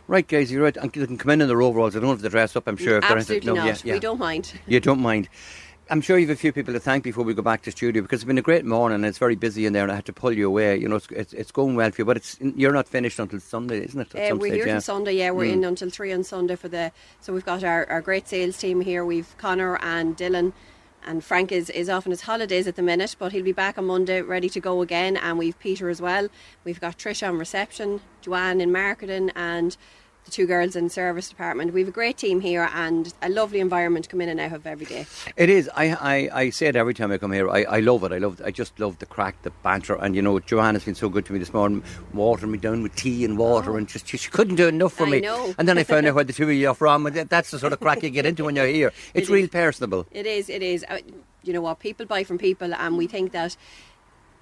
Right, 0.08 0.26
guys, 0.26 0.52
you're 0.52 0.62
right. 0.62 0.76
And 0.76 0.92
they 0.92 1.06
can 1.06 1.18
come 1.18 1.30
in 1.30 1.40
in 1.40 1.48
their 1.48 1.62
overalls. 1.62 1.96
I 1.96 2.00
don't 2.00 2.10
have 2.10 2.22
to 2.22 2.28
dress 2.28 2.54
up, 2.56 2.68
I'm 2.68 2.76
sure. 2.76 2.98
if 2.98 3.02
they're 3.02 3.10
into- 3.18 3.34
Absolutely 3.34 3.46
no, 3.48 3.54
not. 3.56 3.66
yeah, 3.66 3.76
yeah. 3.84 3.92
We 3.94 4.00
don't 4.00 4.18
mind. 4.20 4.52
You 4.66 4.80
don't 4.80 5.00
mind. 5.00 5.28
I'm 5.88 6.00
sure 6.00 6.18
you 6.18 6.26
have 6.26 6.36
a 6.36 6.40
few 6.40 6.52
people 6.52 6.74
to 6.74 6.80
thank 6.80 7.04
before 7.04 7.22
we 7.22 7.32
go 7.32 7.42
back 7.42 7.62
to 7.62 7.70
studio 7.70 8.02
because 8.02 8.18
it's 8.20 8.26
been 8.26 8.38
a 8.38 8.42
great 8.42 8.64
morning. 8.64 8.96
and 8.96 9.06
It's 9.06 9.18
very 9.18 9.36
busy 9.36 9.66
in 9.66 9.72
there, 9.72 9.84
and 9.84 9.92
I 9.92 9.94
had 9.94 10.04
to 10.06 10.12
pull 10.12 10.32
you 10.32 10.48
away. 10.48 10.76
You 10.76 10.88
know, 10.88 10.96
it's 10.96 11.06
it's, 11.12 11.32
it's 11.32 11.52
going 11.52 11.76
well 11.76 11.92
for 11.92 12.00
you, 12.00 12.04
but 12.04 12.16
it's 12.16 12.36
you're 12.40 12.72
not 12.72 12.88
finished 12.88 13.20
until 13.20 13.38
Sunday, 13.38 13.84
isn't 13.84 14.00
it? 14.00 14.08
Uh, 14.32 14.34
we're 14.34 14.48
stage, 14.48 14.54
here 14.54 14.66
yeah. 14.66 14.72
till 14.74 14.80
Sunday, 14.80 15.12
yeah. 15.12 15.30
We're 15.30 15.44
Mm. 15.50 15.52
in 15.52 15.64
until 15.64 15.90
three 15.90 16.12
on 16.12 16.24
Sunday 16.24 16.56
for 16.56 16.66
the. 16.66 16.90
So 17.20 17.32
we've 17.32 17.44
got 17.44 17.62
our, 17.62 17.88
our 17.88 18.00
great 18.00 18.26
sales 18.28 18.58
team 18.58 18.80
here. 18.80 19.04
We've 19.04 19.32
Connor 19.38 19.76
and 19.80 20.16
Dylan, 20.16 20.52
and 21.06 21.24
Frank 21.24 21.52
is, 21.52 21.70
is 21.70 21.88
off 21.88 22.06
on 22.06 22.10
his 22.10 22.22
holidays 22.22 22.66
at 22.66 22.76
the 22.76 22.82
minute, 22.82 23.16
but 23.18 23.32
he'll 23.32 23.44
be 23.44 23.52
back 23.52 23.78
on 23.78 23.86
Monday, 23.86 24.20
ready 24.22 24.48
to 24.50 24.60
go 24.60 24.82
again. 24.82 25.16
And 25.16 25.38
we've 25.38 25.58
Peter 25.58 25.88
as 25.88 26.00
well. 26.00 26.28
We've 26.64 26.80
got 26.80 26.98
Trish 26.98 27.26
on 27.26 27.38
reception, 27.38 28.00
Joanne 28.20 28.60
in 28.60 28.72
marketing, 28.72 29.30
and 29.34 29.76
the 30.26 30.30
two 30.32 30.46
girls 30.46 30.76
in 30.76 30.84
the 30.84 30.90
service 30.90 31.28
department. 31.30 31.72
We've 31.72 31.88
a 31.88 31.92
great 31.92 32.18
team 32.18 32.40
here 32.40 32.68
and 32.74 33.12
a 33.22 33.30
lovely 33.30 33.60
environment 33.60 34.04
to 34.04 34.10
come 34.10 34.20
in 34.20 34.28
and 34.28 34.38
out 34.38 34.52
of 34.52 34.66
every 34.66 34.84
day. 34.84 35.06
It 35.36 35.48
is. 35.48 35.70
I, 35.74 35.92
I, 35.94 36.40
I 36.40 36.50
say 36.50 36.66
it 36.66 36.76
every 36.76 36.92
time 36.92 37.10
I 37.10 37.16
come 37.18 37.32
here. 37.32 37.48
I, 37.48 37.62
I 37.64 37.80
love 37.80 38.04
it. 38.04 38.12
I 38.12 38.18
love. 38.18 38.42
I 38.44 38.50
just 38.50 38.78
love 38.78 38.98
the 38.98 39.06
crack, 39.06 39.40
the 39.42 39.50
banter, 39.62 39.94
and 39.94 40.14
you 40.14 40.20
know, 40.20 40.38
Joanne 40.40 40.74
has 40.74 40.84
been 40.84 40.94
so 40.94 41.08
good 41.08 41.24
to 41.26 41.32
me 41.32 41.38
this 41.38 41.54
morning, 41.54 41.82
watering 42.12 42.52
me 42.52 42.58
down 42.58 42.82
with 42.82 42.94
tea 42.96 43.24
and 43.24 43.38
water, 43.38 43.78
and 43.78 43.88
just 43.88 44.06
she, 44.08 44.16
she 44.18 44.30
couldn't 44.30 44.56
do 44.56 44.68
enough 44.68 44.92
for 44.92 45.04
Oh. 45.04 45.06
I 45.06 45.10
me. 45.10 45.20
know. 45.20 45.54
And 45.58 45.66
then 45.68 45.78
I 45.78 45.84
found 45.84 46.06
out 46.06 46.14
where 46.16 46.24
the 46.24 46.32
two 46.32 46.44
of 46.44 46.50
you 46.52 46.68
are 46.68 46.74
from, 46.74 47.06
and 47.06 47.16
that's 47.16 47.50
the 47.52 47.58
sort 47.58 47.72
of 47.72 47.80
crack 47.80 48.02
you 48.02 48.10
get 48.10 48.26
into 48.26 48.44
when 48.44 48.56
you're 48.56 48.66
here. 48.66 48.92
It's 49.14 49.30
It 49.30 49.32
real 49.32 49.48
personable. 49.48 50.06
It 50.10 50.26
is, 50.26 50.50
it 50.50 50.62
is. 50.62 50.84
Uh, 50.88 50.98
you 51.44 51.52
know 51.52 51.60
what? 51.62 51.78
People 51.78 52.04
buy 52.04 52.24
from 52.24 52.36
people, 52.38 52.74
and 52.74 52.98
we 52.98 53.06
think 53.06 53.30
that 53.32 53.56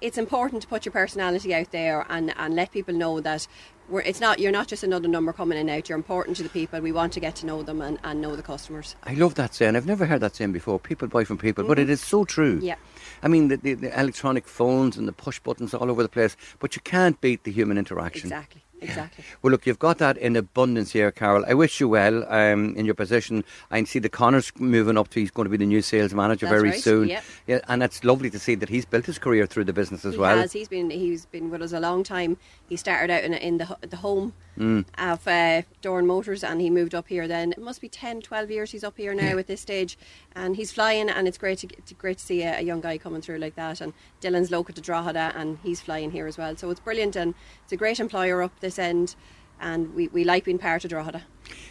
it's 0.01 0.17
important 0.17 0.61
to 0.61 0.67
put 0.67 0.85
your 0.85 0.91
personality 0.91 1.53
out 1.53 1.71
there 1.71 2.05
and, 2.09 2.33
and 2.37 2.53
let 2.55 2.71
people 2.71 2.93
know 2.93 3.21
that 3.21 3.47
we're, 3.89 4.01
it's 4.01 4.19
not 4.19 4.39
you're 4.39 4.51
not 4.51 4.67
just 4.67 4.83
another 4.83 5.07
number 5.07 5.33
coming 5.33 5.57
in 5.57 5.69
and 5.69 5.77
out. 5.77 5.89
You're 5.89 5.97
important 5.97 6.37
to 6.37 6.43
the 6.43 6.49
people. 6.49 6.79
We 6.81 6.91
want 6.91 7.13
to 7.13 7.19
get 7.19 7.35
to 7.37 7.45
know 7.45 7.63
them 7.63 7.81
and, 7.81 7.99
and 8.03 8.21
know 8.21 8.35
the 8.35 8.43
customers. 8.43 8.95
I 9.03 9.13
love 9.13 9.35
that 9.35 9.53
saying. 9.53 9.75
I've 9.75 9.85
never 9.85 10.05
heard 10.05 10.21
that 10.21 10.35
saying 10.35 10.51
before. 10.51 10.79
People 10.79 11.07
buy 11.07 11.23
from 11.23 11.37
people, 11.37 11.63
but 11.63 11.79
it 11.79 11.83
mm-hmm. 11.83 11.91
is 11.91 12.01
so 12.01 12.25
true. 12.25 12.59
Yeah. 12.61 12.75
I 13.23 13.27
mean, 13.27 13.47
the, 13.47 13.57
the, 13.57 13.73
the 13.73 13.99
electronic 13.99 14.47
phones 14.47 14.97
and 14.97 15.07
the 15.07 15.13
push 15.13 15.39
buttons 15.39 15.73
all 15.73 15.89
over 15.89 16.03
the 16.03 16.09
place, 16.09 16.35
but 16.59 16.75
you 16.75 16.81
can't 16.81 17.19
beat 17.21 17.43
the 17.43 17.51
human 17.51 17.77
interaction. 17.77 18.27
Exactly. 18.27 18.64
Exactly. 18.81 19.23
Well, 19.41 19.51
look, 19.51 19.65
you've 19.67 19.79
got 19.79 19.99
that 19.99 20.17
in 20.17 20.35
abundance 20.35 20.91
here, 20.91 21.11
Carol. 21.11 21.45
I 21.47 21.53
wish 21.53 21.79
you 21.79 21.87
well 21.87 22.25
um, 22.33 22.75
in 22.75 22.85
your 22.85 22.95
position. 22.95 23.43
I 23.71 23.83
see 23.83 23.99
the 23.99 24.09
Connors 24.09 24.51
moving 24.59 24.97
up 24.97 25.09
to 25.09 25.19
he's 25.19 25.29
going 25.31 25.45
to 25.45 25.49
be 25.49 25.57
the 25.57 25.65
new 25.65 25.81
sales 25.81 26.13
manager 26.13 26.45
That's 26.47 26.57
very 26.59 26.69
right, 26.71 26.79
soon. 26.81 27.07
yep. 27.09 27.23
Yeah, 27.47 27.59
and 27.67 27.83
it's 27.83 28.03
lovely 28.03 28.29
to 28.31 28.39
see 28.39 28.55
that 28.55 28.69
he's 28.69 28.85
built 28.85 29.05
his 29.05 29.19
career 29.19 29.45
through 29.45 29.65
the 29.65 29.73
business 29.73 30.03
as 30.03 30.13
he 30.15 30.19
well. 30.19 30.37
has. 30.37 30.51
He's 30.53 30.67
been 30.67 30.89
he's 30.89 31.25
been 31.27 31.49
with 31.51 31.61
us 31.61 31.73
a 31.73 31.79
long 31.79 32.03
time. 32.03 32.37
He 32.67 32.75
started 32.75 33.11
out 33.13 33.23
in, 33.23 33.33
in 33.33 33.57
the 33.59 33.77
the 33.81 33.97
home 33.97 34.33
Mm. 34.57 34.85
of 34.97 35.27
uh, 35.27 35.63
Dorn 35.81 36.07
Motors 36.07 36.41
and 36.41 36.61
he 36.61 36.69
moved 36.69 36.95
up 36.95 37.09
here 37.09 37.27
then. 37.27 37.51
It 37.51 37.59
must 37.61 37.81
be 37.81 37.89
10, 37.89 38.21
12 38.21 38.49
years 38.49 38.71
he's 38.71 38.85
up 38.85 38.95
here 38.95 39.13
now 39.13 39.37
at 39.37 39.47
this 39.47 39.59
stage 39.59 39.97
and 40.33 40.55
he's 40.55 40.71
flying 40.71 41.09
and 41.09 41.27
it's 41.27 41.37
great 41.37 41.57
to, 41.57 41.67
get- 41.67 41.97
great 41.97 42.19
to 42.19 42.23
see 42.23 42.41
a, 42.41 42.59
a 42.59 42.61
young 42.61 42.79
guy 42.79 42.97
coming 42.97 43.19
through 43.21 43.39
like 43.39 43.55
that 43.55 43.81
and 43.81 43.91
Dylan's 44.21 44.51
local 44.51 44.73
to 44.73 44.79
Drogheda 44.79 45.33
and 45.35 45.57
he's 45.61 45.81
flying 45.81 46.11
here 46.11 46.25
as 46.25 46.37
well. 46.37 46.55
So 46.55 46.69
it's 46.69 46.79
brilliant 46.79 47.17
and 47.17 47.33
it's 47.65 47.73
a 47.73 47.75
great 47.75 47.99
employer 47.99 48.41
up 48.41 48.57
this 48.65 48.79
end 48.79 49.15
and 49.61 49.93
we, 49.93 50.07
we 50.09 50.23
like 50.23 50.43
being 50.43 50.57
part 50.57 50.83
of 50.83 50.89
Drogheda. 50.89 51.23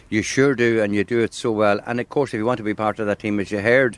You 0.09 0.21
sure 0.21 0.55
do, 0.55 0.81
and 0.81 0.95
you 0.95 1.03
do 1.03 1.19
it 1.19 1.33
so 1.33 1.51
well. 1.51 1.79
And 1.85 1.99
of 1.99 2.09
course, 2.09 2.33
if 2.33 2.37
you 2.37 2.45
want 2.45 2.57
to 2.57 2.63
be 2.63 2.73
part 2.73 2.99
of 2.99 3.07
that 3.07 3.19
team, 3.19 3.39
as 3.39 3.51
you 3.51 3.59
heard 3.59 3.97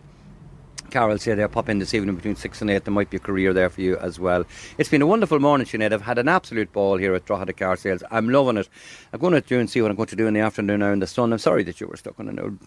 Carol 0.90 1.18
say 1.18 1.36
they'll 1.36 1.48
pop 1.48 1.70
in 1.70 1.80
this 1.80 1.94
evening 1.94 2.16
between 2.16 2.36
6 2.36 2.62
and 2.62 2.70
8, 2.70 2.86
there 2.86 2.94
might 2.94 3.10
be 3.10 3.18
a 3.18 3.20
career 3.20 3.54
there 3.54 3.70
for 3.70 3.82
you 3.82 3.98
as 3.98 4.20
well. 4.20 4.46
It's 4.78 4.90
been 4.90 5.02
a 5.02 5.08
wonderful 5.08 5.40
morning, 5.40 5.68
Sinead. 5.68 5.94
I've 5.94 6.02
had 6.02 6.18
an 6.18 6.28
absolute 6.28 6.72
ball 6.74 6.98
here 6.98 7.14
at 7.14 7.26
Drogheda 7.26 7.54
Car 7.54 7.76
Sales. 7.76 8.04
I'm 8.10 8.30
loving 8.30 8.58
it. 8.58 8.70
I'm 9.14 9.20
going 9.20 9.34
to 9.34 9.42
do 9.42 9.60
and 9.60 9.70
see 9.70 9.82
what 9.82 9.92
I'm 9.92 9.98
going 9.98 10.08
to 10.08 10.16
do 10.16 10.28
in 10.28 10.34
the 10.34 10.40
afternoon 10.40 10.80
now 10.80 10.92
in 10.92 11.00
the 11.00 11.08
sun. 11.08 11.34
I'm 11.34 11.40
sorry 11.40 11.64
that 11.64 11.80
you 11.80 11.88
were 11.88 11.98
stuck 11.98 12.20
in 12.20 12.30
an 12.30 12.40
old 12.40 12.58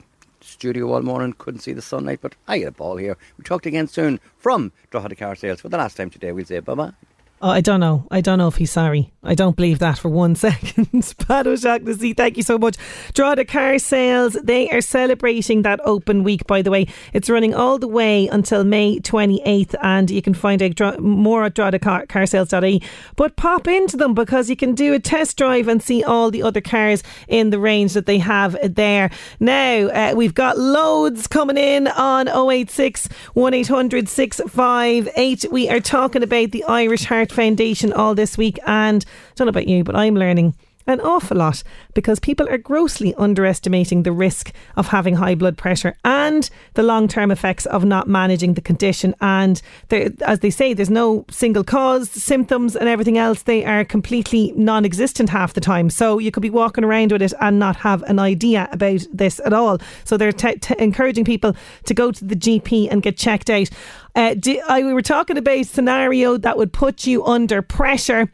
studio 0.43 0.93
all 0.93 1.03
morning, 1.03 1.35
couldn't 1.37 1.61
see 1.61 1.73
the 1.73 1.83
sunlight, 1.83 2.21
but 2.23 2.35
I 2.49 2.59
had 2.59 2.69
a 2.69 2.73
ball 2.73 2.97
here. 2.97 3.17
We'll 3.37 3.45
talk 3.45 3.67
again 3.67 3.89
soon 3.89 4.21
from 4.39 4.73
Drogheda 4.91 5.17
Car 5.17 5.35
Sales. 5.35 5.61
For 5.61 5.69
the 5.69 5.79
last 5.79 5.97
time 5.97 6.11
today, 6.11 6.33
we'll 6.33 6.47
say 6.47 6.61
bye 6.61 6.75
bye. 6.75 7.10
Oh, 7.43 7.49
I 7.49 7.63
don't 7.63 7.81
know. 7.81 8.07
I 8.11 8.21
don't 8.21 8.37
know 8.37 8.49
if 8.49 8.57
he's 8.57 8.71
sorry. 8.71 9.15
I 9.23 9.35
don't 9.35 9.57
believe 9.57 9.79
that 9.79 9.99
for 9.99 10.11
one 10.11 10.35
second. 10.37 11.15
Pat 11.27 11.47
O'Shaughnessy, 11.47 12.13
thank 12.13 12.37
you 12.37 12.43
so 12.43 12.59
much. 12.59 12.77
Drogheda 13.15 13.47
Car 13.47 13.79
Sales, 13.79 14.35
they 14.43 14.69
are 14.71 14.83
celebrating 14.83 15.63
that 15.63 15.81
open 15.85 16.23
week, 16.23 16.47
by 16.47 16.61
the 16.61 16.71
way. 16.71 16.87
It's 17.15 17.31
running 17.31 17.55
all 17.55 17.79
the 17.79 17.89
way 17.89 18.29
until 18.29 18.63
May 18.65 18.99
28th, 18.99 19.75
and 19.83 20.11
you 20.11 20.21
can 20.21 20.35
find 20.35 20.63
out 20.63 21.01
more 21.01 21.45
at 21.45 21.55
droghedacarsales.ie. 21.55 22.83
But 23.17 23.37
pop 23.37 23.67
into 23.67 23.97
them 23.97 24.13
because 24.13 24.51
you 24.51 24.57
can 24.57 24.75
do 24.75 24.93
a 24.93 24.99
test 24.99 25.39
drive 25.39 25.67
and 25.67 25.83
see 25.83 26.05
all 26.05 26.31
the 26.31 26.43
other 26.43 26.61
cars 26.61 27.03
in 27.27 27.49
the 27.51 27.59
range 27.59 27.95
that 27.95 28.05
they 28.05 28.19
have 28.19 28.55
there. 28.63 29.11
Now, 29.39 29.87
uh, 29.89 30.13
we've 30.15 30.35
got 30.35 30.59
loads 30.59 31.27
coming 31.27 31.57
in 31.57 31.89
on 31.89 32.29
086 32.29 33.09
1800 33.33 34.09
658. 34.11 35.47
We 35.51 35.71
are 35.71 35.81
talking 35.81 36.23
about 36.23 36.51
the 36.51 36.65
Irish 36.65 37.05
Heart 37.05 37.30
Foundation 37.31 37.93
all 37.93 38.15
this 38.15 38.37
week, 38.37 38.59
and 38.67 39.05
I 39.07 39.33
don't 39.37 39.47
know 39.47 39.51
about 39.51 39.69
you, 39.69 39.85
but 39.85 39.97
I'm 39.97 40.15
learning 40.15 40.55
an 40.87 41.01
awful 41.01 41.37
lot 41.37 41.63
because 41.95 42.19
people 42.19 42.49
are 42.49 42.59
grossly 42.59 43.15
underestimating 43.17 44.03
the 44.03 44.13
risk 44.13 44.53
of 44.77 44.89
having 44.89 45.15
high 45.15 45.35
blood 45.35 45.57
pressure 45.57 45.97
and 46.05 46.51
the 46.75 46.83
long 46.83 47.09
term 47.09 47.31
effects 47.31 47.67
of 47.67 47.85
not 47.85 48.09
managing 48.09 48.55
the 48.55 48.61
condition. 48.61 49.15
And 49.21 49.61
as 50.23 50.41
they 50.41 50.51
say, 50.51 50.75
there's 50.75 50.91
no 50.91 51.25
single 51.31 51.65
cause, 51.65 52.11
symptoms, 52.11 52.77
and 52.77 52.89
everything 52.89 53.19
else. 53.19 53.43
They 53.43 53.65
are 53.65 53.85
completely 53.85 54.53
non 54.57 54.85
existent 54.85 55.29
half 55.29 55.55
the 55.55 55.61
time. 55.61 55.91
So 55.91 56.19
you 56.19 56.31
could 56.31 56.43
be 56.43 56.51
walking 56.51 56.85
around 56.85 57.13
with 57.13 57.23
it 57.23 57.33
and 57.41 57.59
not 57.59 57.77
have 57.77 58.03
an 58.05 58.19
idea 58.19 58.69
about 58.73 59.07
this 59.13 59.41
at 59.45 59.53
all. 59.53 59.79
So 60.05 60.17
they're 60.17 60.33
encouraging 60.79 61.25
people 61.25 61.55
to 61.85 61.95
go 61.95 62.13
to 62.13 62.25
the 62.25 62.37
GP 62.37 62.89
and 62.91 63.03
get 63.03 63.17
checked 63.17 63.51
out. 63.51 63.69
Uh, 64.15 64.35
do, 64.35 64.61
I, 64.69 64.83
we 64.83 64.93
were 64.93 65.03
talking 65.03 65.39
about 65.39 65.59
a 65.59 65.63
scenario 65.63 66.37
that 66.39 66.57
would 66.57 66.73
put 66.73 67.07
you 67.07 67.25
under 67.25 67.63
pressure 67.63 68.33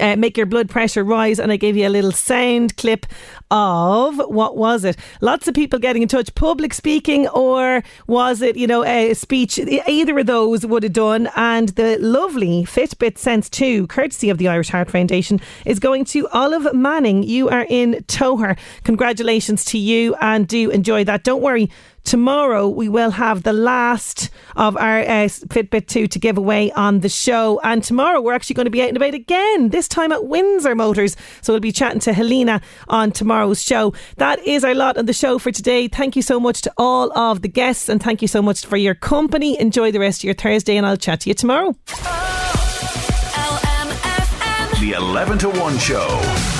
uh, 0.00 0.16
make 0.16 0.36
your 0.36 0.46
blood 0.46 0.68
pressure 0.68 1.04
rise. 1.04 1.38
And 1.38 1.52
I 1.52 1.56
gave 1.56 1.76
you 1.76 1.86
a 1.86 1.90
little 1.90 2.12
sound 2.12 2.76
clip 2.76 3.06
of 3.50 4.18
what 4.28 4.56
was 4.56 4.84
it? 4.84 4.96
Lots 5.20 5.48
of 5.48 5.54
people 5.54 5.78
getting 5.78 6.02
in 6.02 6.08
touch. 6.08 6.34
Public 6.34 6.74
speaking, 6.74 7.28
or 7.28 7.82
was 8.06 8.42
it, 8.42 8.56
you 8.56 8.66
know, 8.66 8.84
a 8.84 9.14
speech? 9.14 9.58
Either 9.58 10.18
of 10.18 10.26
those 10.26 10.64
would 10.66 10.82
have 10.82 10.92
done. 10.92 11.28
And 11.36 11.70
the 11.70 11.98
lovely 11.98 12.64
Fitbit 12.64 13.18
Sense 13.18 13.48
2, 13.50 13.86
courtesy 13.86 14.30
of 14.30 14.38
the 14.38 14.48
Irish 14.48 14.70
Heart 14.70 14.90
Foundation, 14.90 15.40
is 15.66 15.78
going 15.78 16.04
to 16.06 16.28
Olive 16.28 16.74
Manning. 16.74 17.22
You 17.22 17.48
are 17.48 17.66
in 17.68 18.04
Toher. 18.08 18.58
Congratulations 18.84 19.64
to 19.66 19.78
you 19.78 20.14
and 20.20 20.48
do 20.48 20.70
enjoy 20.70 21.04
that. 21.04 21.24
Don't 21.24 21.42
worry. 21.42 21.70
Tomorrow 22.04 22.68
we 22.68 22.88
will 22.88 23.10
have 23.10 23.42
the 23.42 23.52
last 23.52 24.30
of 24.56 24.76
our 24.76 25.00
uh, 25.00 25.28
Fitbit 25.28 25.86
2 25.86 26.06
to 26.08 26.18
give 26.18 26.36
away 26.36 26.70
on 26.72 27.00
the 27.00 27.08
show. 27.08 27.60
And 27.62 27.82
tomorrow 27.82 28.20
we're 28.20 28.34
actually 28.34 28.54
going 28.54 28.66
to 28.66 28.70
be 28.70 28.82
out 28.82 28.88
and 28.88 28.96
about 28.96 29.14
again, 29.14 29.68
this 29.70 29.88
time 29.88 30.12
at 30.12 30.26
Windsor 30.26 30.74
Motors. 30.74 31.16
So 31.40 31.52
we'll 31.52 31.60
be 31.60 31.72
chatting 31.72 32.00
to 32.00 32.12
Helena 32.12 32.60
on 32.88 33.12
tomorrow's 33.12 33.62
show. 33.62 33.94
That 34.16 34.40
is 34.40 34.64
our 34.64 34.74
lot 34.74 34.98
on 34.98 35.06
the 35.06 35.12
show 35.12 35.38
for 35.38 35.52
today. 35.52 35.88
Thank 35.88 36.16
you 36.16 36.22
so 36.22 36.40
much 36.40 36.62
to 36.62 36.72
all 36.76 37.16
of 37.16 37.42
the 37.42 37.48
guests 37.48 37.88
and 37.88 38.02
thank 38.02 38.20
you 38.20 38.28
so 38.28 38.42
much 38.42 38.66
for 38.66 38.76
your 38.76 38.94
company. 38.94 39.58
Enjoy 39.60 39.90
the 39.90 40.00
rest 40.00 40.20
of 40.20 40.24
your 40.24 40.34
Thursday 40.34 40.76
and 40.76 40.86
I'll 40.86 40.96
chat 40.96 41.20
to 41.20 41.30
you 41.30 41.34
tomorrow. 41.34 41.74
The 44.80 44.94
11 44.96 45.38
to 45.38 45.48
1 45.48 45.78
show. 45.78 46.51